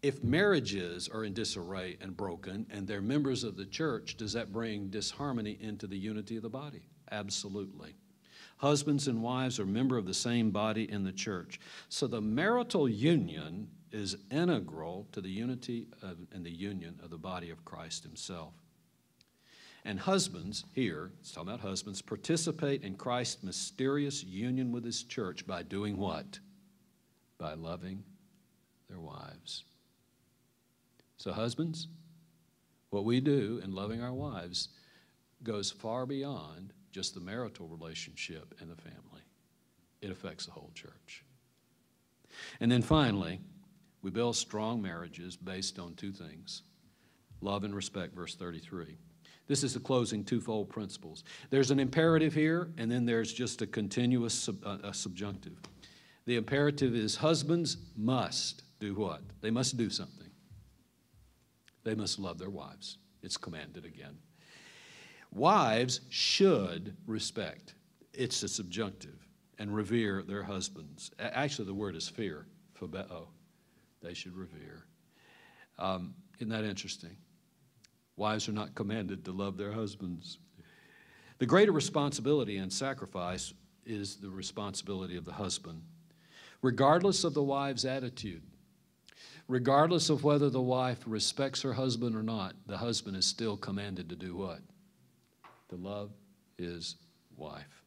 If 0.00 0.22
marriages 0.22 1.08
are 1.08 1.24
in 1.24 1.34
disarray 1.34 1.96
and 2.00 2.16
broken 2.16 2.66
and 2.70 2.86
they're 2.86 3.02
members 3.02 3.42
of 3.42 3.56
the 3.56 3.66
church, 3.66 4.16
does 4.16 4.32
that 4.34 4.52
bring 4.52 4.88
disharmony 4.88 5.58
into 5.60 5.86
the 5.86 5.98
unity 5.98 6.36
of 6.36 6.42
the 6.42 6.48
body? 6.48 6.82
Absolutely. 7.10 7.96
Husbands 8.58 9.08
and 9.08 9.22
wives 9.22 9.58
are 9.58 9.66
member 9.66 9.96
of 9.96 10.06
the 10.06 10.14
same 10.14 10.50
body 10.50 10.90
in 10.90 11.04
the 11.04 11.12
church. 11.12 11.60
So 11.88 12.06
the 12.06 12.20
marital 12.20 12.88
union 12.88 13.68
is 13.90 14.16
integral 14.30 15.06
to 15.12 15.20
the 15.20 15.30
unity 15.30 15.86
of, 16.02 16.18
and 16.32 16.44
the 16.44 16.50
union 16.50 17.00
of 17.02 17.10
the 17.10 17.18
body 17.18 17.50
of 17.50 17.64
Christ 17.64 18.02
himself. 18.04 18.52
And 19.84 19.98
husbands, 19.98 20.64
here, 20.74 21.12
it's 21.20 21.32
talking 21.32 21.48
about 21.48 21.60
husbands, 21.60 22.02
participate 22.02 22.82
in 22.82 22.94
Christ's 22.94 23.42
mysterious 23.42 24.24
union 24.24 24.72
with 24.72 24.84
his 24.84 25.04
church 25.04 25.46
by 25.46 25.62
doing 25.62 25.96
what? 25.96 26.38
By 27.38 27.54
loving 27.54 28.02
their 28.88 29.00
wives. 29.00 29.64
So, 31.16 31.32
husbands, 31.32 31.88
what 32.90 33.04
we 33.04 33.20
do 33.20 33.60
in 33.62 33.72
loving 33.72 34.02
our 34.02 34.12
wives 34.12 34.68
goes 35.42 35.70
far 35.70 36.06
beyond 36.06 36.72
just 36.90 37.14
the 37.14 37.20
marital 37.20 37.68
relationship 37.68 38.54
and 38.60 38.70
the 38.70 38.76
family, 38.76 39.22
it 40.00 40.10
affects 40.10 40.46
the 40.46 40.52
whole 40.52 40.70
church. 40.74 41.24
And 42.60 42.70
then 42.70 42.82
finally, 42.82 43.40
we 44.02 44.10
build 44.10 44.36
strong 44.36 44.80
marriages 44.80 45.36
based 45.36 45.78
on 45.78 45.94
two 45.94 46.12
things 46.12 46.62
love 47.40 47.62
and 47.62 47.74
respect, 47.74 48.14
verse 48.14 48.34
33. 48.34 48.96
This 49.48 49.64
is 49.64 49.74
the 49.74 49.80
closing 49.80 50.22
twofold 50.24 50.68
principles. 50.68 51.24
There's 51.50 51.70
an 51.70 51.80
imperative 51.80 52.34
here, 52.34 52.70
and 52.76 52.90
then 52.90 53.06
there's 53.06 53.32
just 53.32 53.62
a 53.62 53.66
continuous 53.66 54.34
sub, 54.34 54.64
uh, 54.64 54.76
a 54.84 54.94
subjunctive. 54.94 55.58
The 56.26 56.36
imperative 56.36 56.94
is 56.94 57.16
husbands 57.16 57.78
must 57.96 58.62
do 58.78 58.94
what? 58.94 59.22
They 59.40 59.50
must 59.50 59.78
do 59.78 59.88
something. 59.88 60.30
They 61.82 61.94
must 61.94 62.18
love 62.18 62.38
their 62.38 62.50
wives. 62.50 62.98
It's 63.22 63.38
commanded 63.38 63.86
again. 63.86 64.18
Wives 65.32 66.02
should 66.10 66.94
respect, 67.06 67.74
it's 68.12 68.42
a 68.42 68.48
subjunctive, 68.48 69.26
and 69.58 69.74
revere 69.74 70.22
their 70.22 70.42
husbands. 70.42 71.10
Actually, 71.18 71.66
the 71.66 71.74
word 71.74 71.96
is 71.96 72.08
fear, 72.08 72.46
phobeo. 72.78 73.28
They 74.02 74.14
should 74.14 74.36
revere. 74.36 74.84
Um, 75.78 76.14
isn't 76.38 76.50
that 76.50 76.64
interesting? 76.64 77.16
Wives 78.18 78.48
are 78.48 78.52
not 78.52 78.74
commanded 78.74 79.24
to 79.24 79.32
love 79.32 79.56
their 79.56 79.72
husbands. 79.72 80.38
The 81.38 81.46
greater 81.46 81.72
responsibility 81.72 82.58
and 82.58 82.72
sacrifice 82.72 83.54
is 83.86 84.16
the 84.16 84.28
responsibility 84.28 85.16
of 85.16 85.24
the 85.24 85.32
husband. 85.32 85.80
Regardless 86.60 87.24
of 87.24 87.32
the 87.32 87.42
wife's 87.42 87.84
attitude, 87.86 88.42
regardless 89.46 90.10
of 90.10 90.24
whether 90.24 90.50
the 90.50 90.60
wife 90.60 90.98
respects 91.06 91.62
her 91.62 91.72
husband 91.72 92.14
or 92.14 92.22
not, 92.22 92.54
the 92.66 92.76
husband 92.76 93.16
is 93.16 93.24
still 93.24 93.56
commanded 93.56 94.10
to 94.10 94.16
do 94.16 94.36
what? 94.36 94.60
to 95.68 95.76
love 95.76 96.10
his 96.56 96.96
wife 97.36 97.84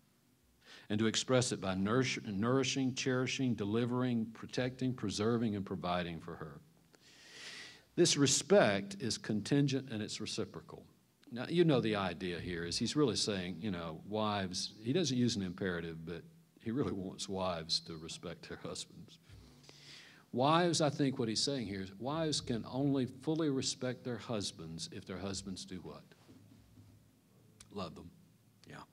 and 0.90 1.00
to 1.00 1.08
express 1.08 1.52
it 1.52 1.62
by 1.62 1.74
nourishing, 1.74 2.94
cherishing, 2.94 3.54
delivering, 3.54 4.26
protecting, 4.34 4.94
preserving, 4.94 5.56
and 5.56 5.66
providing 5.66 6.20
for 6.20 6.36
her. 6.36 6.60
This 7.96 8.18
respect 8.18 8.98
is 9.00 9.18
contingent 9.18 9.90
and 9.92 10.02
it's 10.02 10.22
reciprocal. 10.22 10.86
Now, 11.32 11.46
you 11.48 11.64
know 11.64 11.80
the 11.80 11.96
idea 11.96 12.40
here 12.40 12.66
is 12.66 12.78
he's 12.78 12.96
really 12.96 13.16
saying, 13.16 13.58
you 13.62 13.72
know, 13.72 14.02
wives, 14.08 14.74
he 14.84 14.92
doesn't 14.92 15.16
use 15.16 15.36
an 15.36 15.44
imperative, 15.44 16.06
but 16.06 16.24
he 16.60 16.72
really 16.72 16.92
wants 16.92 17.30
wives 17.30 17.80
to 17.82 17.98
respect 17.98 18.48
their 18.48 18.58
husbands. 18.64 19.20
Wives, 20.34 20.80
I 20.80 20.90
think 20.90 21.20
what 21.20 21.28
he's 21.28 21.44
saying 21.44 21.68
here 21.68 21.82
is 21.82 21.92
wives 22.00 22.40
can 22.40 22.66
only 22.72 23.06
fully 23.06 23.50
respect 23.50 24.04
their 24.04 24.18
husbands 24.18 24.90
if 24.94 25.06
their 25.06 25.18
husbands 25.18 25.66
do 25.66 25.76
what? 25.78 26.04
Love 27.74 27.96
them. 27.96 28.10
Yeah. 28.70 28.84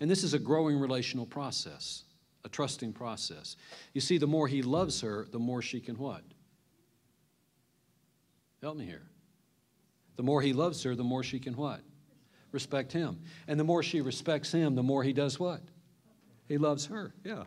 And 0.00 0.08
this 0.08 0.22
is 0.22 0.34
a 0.34 0.38
growing 0.38 0.78
relational 0.78 1.26
process, 1.26 2.04
a 2.44 2.48
trusting 2.48 2.92
process. 2.92 3.56
You 3.94 4.00
see, 4.00 4.18
the 4.18 4.26
more 4.28 4.46
he 4.46 4.62
loves 4.62 5.00
her, 5.00 5.26
the 5.30 5.40
more 5.40 5.62
she 5.62 5.80
can 5.80 5.96
what? 5.96 6.22
Help 8.64 8.78
me 8.78 8.86
here. 8.86 9.02
The 10.16 10.22
more 10.22 10.40
he 10.40 10.54
loves 10.54 10.82
her, 10.84 10.94
the 10.94 11.04
more 11.04 11.22
she 11.22 11.38
can 11.38 11.54
what? 11.54 11.82
Respect 12.50 12.92
him. 12.92 13.20
And 13.46 13.60
the 13.60 13.64
more 13.64 13.82
she 13.82 14.00
respects 14.00 14.52
him, 14.52 14.74
the 14.74 14.82
more 14.82 15.04
he 15.04 15.12
does 15.12 15.38
what? 15.38 15.60
He 16.48 16.56
loves 16.56 16.86
her. 16.86 17.12
Yeah. 17.24 17.42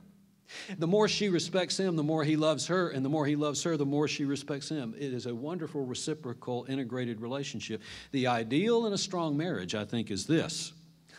The 0.77 0.85
more 0.85 1.07
she 1.07 1.29
respects 1.29 1.79
him, 1.79 1.95
the 1.95 2.03
more 2.03 2.23
he 2.23 2.35
loves 2.35 2.67
her, 2.67 2.89
and 2.89 3.03
the 3.03 3.09
more 3.09 3.25
he 3.25 3.35
loves 3.35 3.63
her, 3.63 3.77
the 3.77 3.83
more 3.85 4.07
she 4.07 4.25
respects 4.25 4.69
him. 4.69 4.93
It 4.95 5.11
is 5.11 5.25
a 5.25 5.33
wonderful, 5.33 5.83
reciprocal, 5.83 6.67
integrated 6.69 7.19
relationship. 7.19 7.81
The 8.11 8.27
ideal 8.27 8.85
in 8.85 8.93
a 8.93 8.97
strong 8.97 9.35
marriage, 9.35 9.73
I 9.73 9.85
think, 9.85 10.11
is 10.11 10.27
this. 10.27 10.71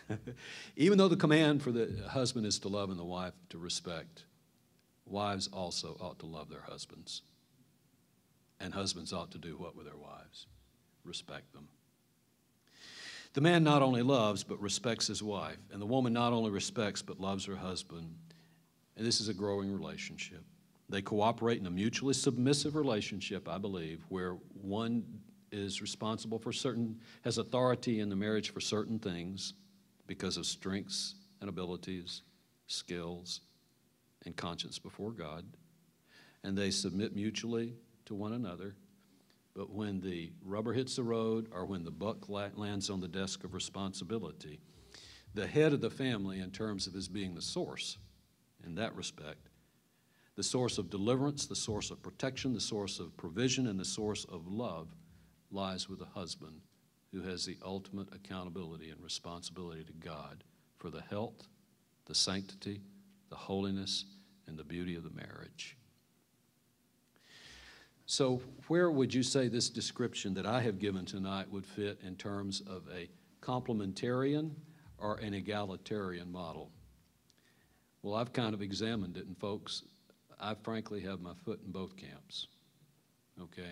Even 0.76 0.96
though 0.96 1.08
the 1.08 1.16
command 1.16 1.60
for 1.60 1.72
the 1.72 2.04
husband 2.08 2.46
is 2.46 2.60
to 2.60 2.68
love 2.68 2.90
and 2.90 3.00
the 3.00 3.04
wife 3.04 3.34
to 3.48 3.58
respect, 3.58 4.26
wives 5.06 5.48
also 5.48 5.96
ought 6.00 6.20
to 6.20 6.26
love 6.26 6.50
their 6.50 6.62
husbands. 6.68 7.22
And 8.60 8.74
husbands 8.74 9.12
ought 9.12 9.30
to 9.32 9.38
do 9.38 9.56
what 9.56 9.76
with 9.76 9.86
their 9.86 9.96
wives? 9.96 10.46
Respect 11.04 11.52
them. 11.52 11.68
The 13.34 13.40
man 13.40 13.62
not 13.62 13.82
only 13.82 14.02
loves, 14.02 14.42
but 14.42 14.60
respects 14.60 15.06
his 15.06 15.22
wife. 15.22 15.58
And 15.72 15.80
the 15.80 15.86
woman 15.86 16.12
not 16.12 16.32
only 16.32 16.50
respects, 16.50 17.02
but 17.02 17.20
loves 17.20 17.44
her 17.44 17.56
husband 17.56 18.14
and 18.98 19.06
this 19.06 19.20
is 19.20 19.28
a 19.28 19.34
growing 19.34 19.72
relationship. 19.72 20.42
They 20.90 21.02
cooperate 21.02 21.60
in 21.60 21.66
a 21.66 21.70
mutually 21.70 22.14
submissive 22.14 22.74
relationship, 22.74 23.48
I 23.48 23.56
believe, 23.56 24.04
where 24.08 24.32
one 24.60 25.04
is 25.52 25.80
responsible 25.80 26.38
for 26.38 26.52
certain, 26.52 26.98
has 27.22 27.38
authority 27.38 28.00
in 28.00 28.08
the 28.08 28.16
marriage 28.16 28.52
for 28.52 28.60
certain 28.60 28.98
things 28.98 29.54
because 30.08 30.36
of 30.36 30.46
strengths 30.46 31.14
and 31.40 31.48
abilities, 31.48 32.22
skills, 32.66 33.40
and 34.26 34.36
conscience 34.36 34.78
before 34.78 35.12
God. 35.12 35.44
And 36.42 36.58
they 36.58 36.72
submit 36.72 37.14
mutually 37.14 37.74
to 38.08 38.14
one 38.14 38.32
another. 38.32 38.74
But 39.54 39.70
when 39.70 40.00
the 40.00 40.32
rubber 40.44 40.72
hits 40.72 40.96
the 40.96 41.02
road 41.02 41.48
or 41.52 41.64
when 41.64 41.84
the 41.84 41.90
buck 41.90 42.28
lands 42.28 42.90
on 42.90 43.00
the 43.00 43.08
desk 43.08 43.44
of 43.44 43.54
responsibility, 43.54 44.60
the 45.34 45.46
head 45.46 45.72
of 45.72 45.80
the 45.80 45.90
family, 45.90 46.40
in 46.40 46.50
terms 46.50 46.86
of 46.86 46.94
his 46.94 47.08
being 47.08 47.34
the 47.34 47.42
source, 47.42 47.98
in 48.64 48.74
that 48.74 48.94
respect. 48.94 49.48
The 50.36 50.42
source 50.42 50.78
of 50.78 50.90
deliverance, 50.90 51.46
the 51.46 51.56
source 51.56 51.90
of 51.90 52.02
protection, 52.02 52.54
the 52.54 52.60
source 52.60 53.00
of 53.00 53.16
provision, 53.16 53.66
and 53.66 53.78
the 53.78 53.84
source 53.84 54.24
of 54.24 54.46
love 54.46 54.94
lies 55.50 55.88
with 55.88 55.98
the 55.98 56.06
husband 56.06 56.60
who 57.12 57.22
has 57.22 57.44
the 57.44 57.56
ultimate 57.64 58.08
accountability 58.14 58.90
and 58.90 59.02
responsibility 59.02 59.82
to 59.84 59.92
God 59.94 60.44
for 60.76 60.90
the 60.90 61.00
health, 61.00 61.48
the 62.06 62.14
sanctity, 62.14 62.82
the 63.30 63.36
holiness, 63.36 64.04
and 64.46 64.58
the 64.58 64.64
beauty 64.64 64.94
of 64.94 65.04
the 65.04 65.10
marriage. 65.10 65.77
So, 68.18 68.42
where 68.66 68.90
would 68.90 69.14
you 69.14 69.22
say 69.22 69.46
this 69.46 69.70
description 69.70 70.34
that 70.34 70.44
I 70.44 70.60
have 70.62 70.80
given 70.80 71.04
tonight 71.04 71.48
would 71.52 71.64
fit 71.64 72.00
in 72.04 72.16
terms 72.16 72.60
of 72.62 72.82
a 72.92 73.08
complementarian 73.40 74.50
or 74.98 75.18
an 75.18 75.34
egalitarian 75.34 76.32
model? 76.32 76.72
Well, 78.02 78.16
I've 78.16 78.32
kind 78.32 78.54
of 78.54 78.60
examined 78.60 79.18
it, 79.18 79.26
and 79.26 79.38
folks, 79.38 79.84
I 80.40 80.54
frankly 80.54 81.00
have 81.02 81.20
my 81.20 81.32
foot 81.44 81.60
in 81.64 81.70
both 81.70 81.96
camps. 81.96 82.48
Okay? 83.40 83.70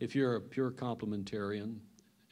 If 0.00 0.14
you're 0.14 0.36
a 0.36 0.40
pure 0.40 0.70
complementarian 0.70 1.76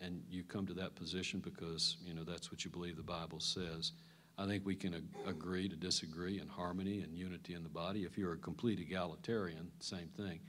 and 0.00 0.22
you 0.30 0.44
come 0.44 0.66
to 0.68 0.72
that 0.72 0.94
position 0.94 1.40
because, 1.40 1.98
you 2.02 2.14
know, 2.14 2.24
that's 2.24 2.50
what 2.50 2.64
you 2.64 2.70
believe 2.70 2.96
the 2.96 3.02
Bible 3.02 3.38
says, 3.38 3.92
I 4.36 4.46
think 4.46 4.66
we 4.66 4.74
can 4.74 4.94
ag- 4.94 5.16
agree 5.26 5.68
to 5.68 5.76
disagree 5.76 6.40
in 6.40 6.48
harmony 6.48 7.00
and 7.02 7.14
unity 7.14 7.54
in 7.54 7.62
the 7.62 7.68
body. 7.68 8.04
If 8.04 8.18
you're 8.18 8.32
a 8.32 8.38
complete 8.38 8.80
egalitarian, 8.80 9.70
same 9.80 10.08
thing. 10.16 10.40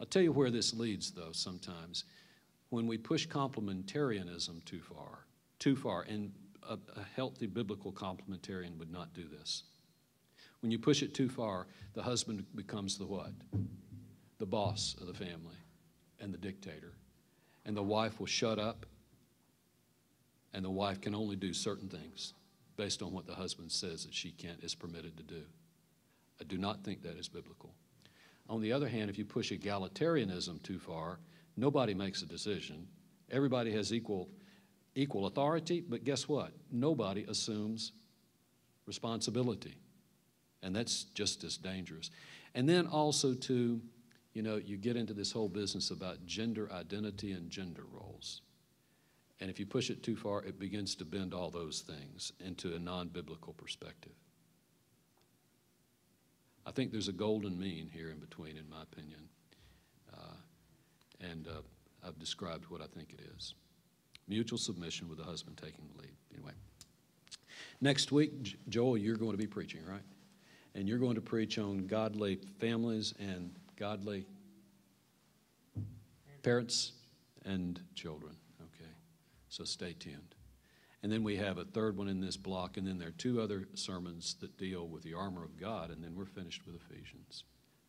I'll 0.00 0.06
tell 0.06 0.22
you 0.22 0.32
where 0.32 0.50
this 0.50 0.74
leads, 0.74 1.10
though, 1.12 1.32
sometimes. 1.32 2.04
when 2.70 2.86
we 2.86 2.98
push 2.98 3.26
complementarianism 3.26 4.64
too 4.64 4.80
far, 4.80 5.26
too 5.58 5.74
far, 5.74 6.02
and 6.02 6.32
a, 6.68 6.74
a 6.96 7.02
healthy 7.16 7.46
biblical 7.46 7.92
complementarian 7.92 8.76
would 8.78 8.92
not 8.92 9.14
do 9.14 9.24
this. 9.26 9.62
When 10.60 10.70
you 10.70 10.78
push 10.78 11.02
it 11.02 11.14
too 11.14 11.28
far, 11.28 11.66
the 11.94 12.02
husband 12.02 12.44
becomes 12.54 12.98
the 12.98 13.06
what? 13.06 13.32
The 14.38 14.46
boss 14.46 14.96
of 15.00 15.06
the 15.06 15.14
family 15.14 15.56
and 16.20 16.32
the 16.32 16.38
dictator. 16.38 16.92
And 17.64 17.76
the 17.76 17.82
wife 17.82 18.18
will 18.18 18.26
shut 18.26 18.58
up, 18.58 18.86
and 20.52 20.64
the 20.64 20.70
wife 20.70 21.00
can 21.00 21.14
only 21.14 21.36
do 21.36 21.52
certain 21.52 21.88
things 21.88 22.34
based 22.78 23.02
on 23.02 23.12
what 23.12 23.26
the 23.26 23.34
husband 23.34 23.70
says 23.70 24.04
that 24.04 24.14
she 24.14 24.30
can't 24.30 24.62
is 24.62 24.74
permitted 24.74 25.16
to 25.18 25.22
do. 25.24 25.42
I 26.40 26.44
do 26.44 26.56
not 26.56 26.84
think 26.84 27.02
that 27.02 27.18
is 27.18 27.28
biblical. 27.28 27.74
On 28.48 28.62
the 28.62 28.72
other 28.72 28.88
hand, 28.88 29.10
if 29.10 29.18
you 29.18 29.24
push 29.26 29.52
egalitarianism 29.52 30.62
too 30.62 30.78
far, 30.78 31.18
nobody 31.56 31.92
makes 31.92 32.22
a 32.22 32.26
decision. 32.26 32.86
Everybody 33.30 33.72
has 33.72 33.92
equal, 33.92 34.30
equal 34.94 35.26
authority, 35.26 35.80
but 35.86 36.04
guess 36.04 36.28
what? 36.28 36.52
Nobody 36.70 37.26
assumes 37.28 37.92
responsibility. 38.86 39.76
And 40.62 40.74
that's 40.74 41.04
just 41.14 41.44
as 41.44 41.56
dangerous. 41.56 42.10
And 42.54 42.68
then 42.68 42.86
also, 42.86 43.34
too, 43.34 43.82
you 44.32 44.42
know, 44.42 44.56
you 44.56 44.76
get 44.76 44.96
into 44.96 45.14
this 45.14 45.32
whole 45.32 45.48
business 45.48 45.90
about 45.90 46.24
gender 46.26 46.70
identity 46.72 47.32
and 47.32 47.50
gender 47.50 47.82
roles. 47.92 48.42
And 49.40 49.50
if 49.50 49.60
you 49.60 49.66
push 49.66 49.90
it 49.90 50.02
too 50.02 50.16
far, 50.16 50.42
it 50.42 50.58
begins 50.58 50.94
to 50.96 51.04
bend 51.04 51.32
all 51.32 51.50
those 51.50 51.80
things 51.80 52.32
into 52.44 52.74
a 52.74 52.78
non 52.78 53.08
biblical 53.08 53.52
perspective. 53.52 54.12
I 56.66 56.70
think 56.70 56.92
there's 56.92 57.08
a 57.08 57.12
golden 57.12 57.58
mean 57.58 57.88
here 57.92 58.10
in 58.10 58.18
between, 58.18 58.56
in 58.56 58.68
my 58.68 58.82
opinion. 58.82 59.20
Uh, 60.12 60.34
and 61.20 61.48
uh, 61.48 61.62
I've 62.06 62.18
described 62.18 62.66
what 62.68 62.80
I 62.80 62.86
think 62.86 63.12
it 63.12 63.20
is 63.36 63.54
mutual 64.28 64.58
submission 64.58 65.08
with 65.08 65.18
the 65.18 65.24
husband 65.24 65.56
taking 65.56 65.88
the 65.94 66.02
lead. 66.02 66.12
Anyway, 66.34 66.52
next 67.80 68.12
week, 68.12 68.58
Joel, 68.68 68.98
you're 68.98 69.16
going 69.16 69.32
to 69.32 69.38
be 69.38 69.46
preaching, 69.46 69.80
right? 69.88 70.02
And 70.74 70.86
you're 70.86 70.98
going 70.98 71.14
to 71.14 71.20
preach 71.20 71.58
on 71.58 71.86
godly 71.86 72.38
families 72.58 73.14
and 73.18 73.50
godly 73.76 74.26
parents 76.42 76.92
and 77.44 77.80
children. 77.94 78.36
So 79.48 79.64
stay 79.64 79.94
tuned. 79.94 80.34
And 81.02 81.12
then 81.12 81.22
we 81.22 81.36
have 81.36 81.58
a 81.58 81.64
third 81.64 81.96
one 81.96 82.08
in 82.08 82.20
this 82.20 82.36
block, 82.36 82.76
and 82.76 82.86
then 82.86 82.98
there 82.98 83.08
are 83.08 83.12
two 83.12 83.40
other 83.40 83.68
sermons 83.74 84.34
that 84.40 84.58
deal 84.58 84.88
with 84.88 85.04
the 85.04 85.14
armor 85.14 85.44
of 85.44 85.56
God, 85.56 85.90
and 85.90 86.02
then 86.02 86.16
we're 86.16 86.26
finished 86.26 86.66
with 86.66 86.74
Ephesians. 86.76 87.44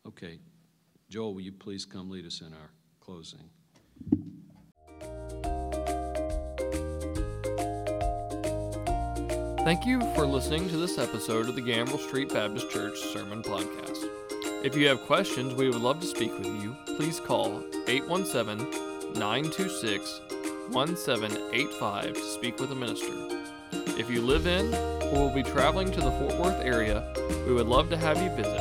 Okay, 0.06 0.38
Joel, 1.08 1.34
will 1.34 1.40
you 1.40 1.52
please 1.52 1.84
come 1.84 2.08
lead 2.08 2.24
us 2.24 2.40
in 2.40 2.52
our 2.52 2.70
closing? 3.00 3.50
Thank 9.64 9.84
you 9.84 10.00
for 10.14 10.26
listening 10.26 10.68
to 10.68 10.76
this 10.76 10.96
episode 10.98 11.48
of 11.48 11.54
the 11.54 11.62
Gambrell 11.62 11.98
Street 11.98 12.32
Baptist 12.32 12.70
Church 12.70 12.98
Sermon 13.12 13.42
Podcast. 13.42 14.08
If 14.64 14.76
you 14.76 14.88
have 14.88 15.00
questions, 15.02 15.54
we 15.54 15.68
would 15.68 15.80
love 15.80 16.00
to 16.00 16.06
speak 16.06 16.32
with 16.38 16.46
you. 16.46 16.76
Please 16.96 17.20
call 17.20 17.62
817 17.86 19.12
926 19.14 20.29
1785 20.70 22.14
to 22.14 22.20
speak 22.20 22.60
with 22.60 22.70
a 22.70 22.74
minister. 22.74 23.12
If 23.98 24.08
you 24.08 24.22
live 24.22 24.46
in 24.46 24.72
or 24.74 25.26
will 25.26 25.34
be 25.34 25.42
traveling 25.42 25.90
to 25.90 26.00
the 26.00 26.10
Fort 26.12 26.36
Worth 26.38 26.64
area, 26.64 27.04
we 27.46 27.52
would 27.52 27.66
love 27.66 27.90
to 27.90 27.96
have 27.96 28.22
you 28.22 28.30
visit. 28.30 28.60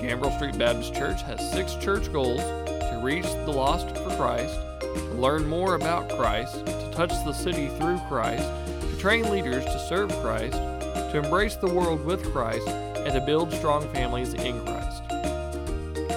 Gambrell 0.00 0.34
Street 0.36 0.56
Baptist 0.56 0.94
Church 0.94 1.22
has 1.22 1.50
six 1.52 1.74
church 1.74 2.12
goals 2.12 2.40
to 2.40 3.00
reach 3.02 3.24
the 3.24 3.50
lost 3.50 3.88
for 3.96 4.16
Christ, 4.16 4.54
to 4.80 5.14
learn 5.14 5.46
more 5.48 5.74
about 5.74 6.08
Christ, 6.10 6.64
to 6.66 6.90
touch 6.94 7.10
the 7.24 7.32
city 7.32 7.68
through 7.78 7.98
Christ, 8.08 8.48
to 8.80 8.96
train 8.98 9.28
leaders 9.30 9.64
to 9.64 9.86
serve 9.88 10.10
Christ, 10.20 10.54
to 10.54 11.20
embrace 11.22 11.56
the 11.56 11.72
world 11.72 12.04
with 12.04 12.22
Christ, 12.32 12.68
and 12.68 13.12
to 13.12 13.20
build 13.20 13.52
strong 13.52 13.88
families 13.92 14.34
in 14.34 14.64
Christ. 14.64 15.02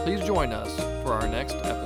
Please 0.03 0.23
join 0.25 0.51
us 0.51 0.75
for 1.03 1.13
our 1.13 1.27
next 1.27 1.55
episode. 1.55 1.82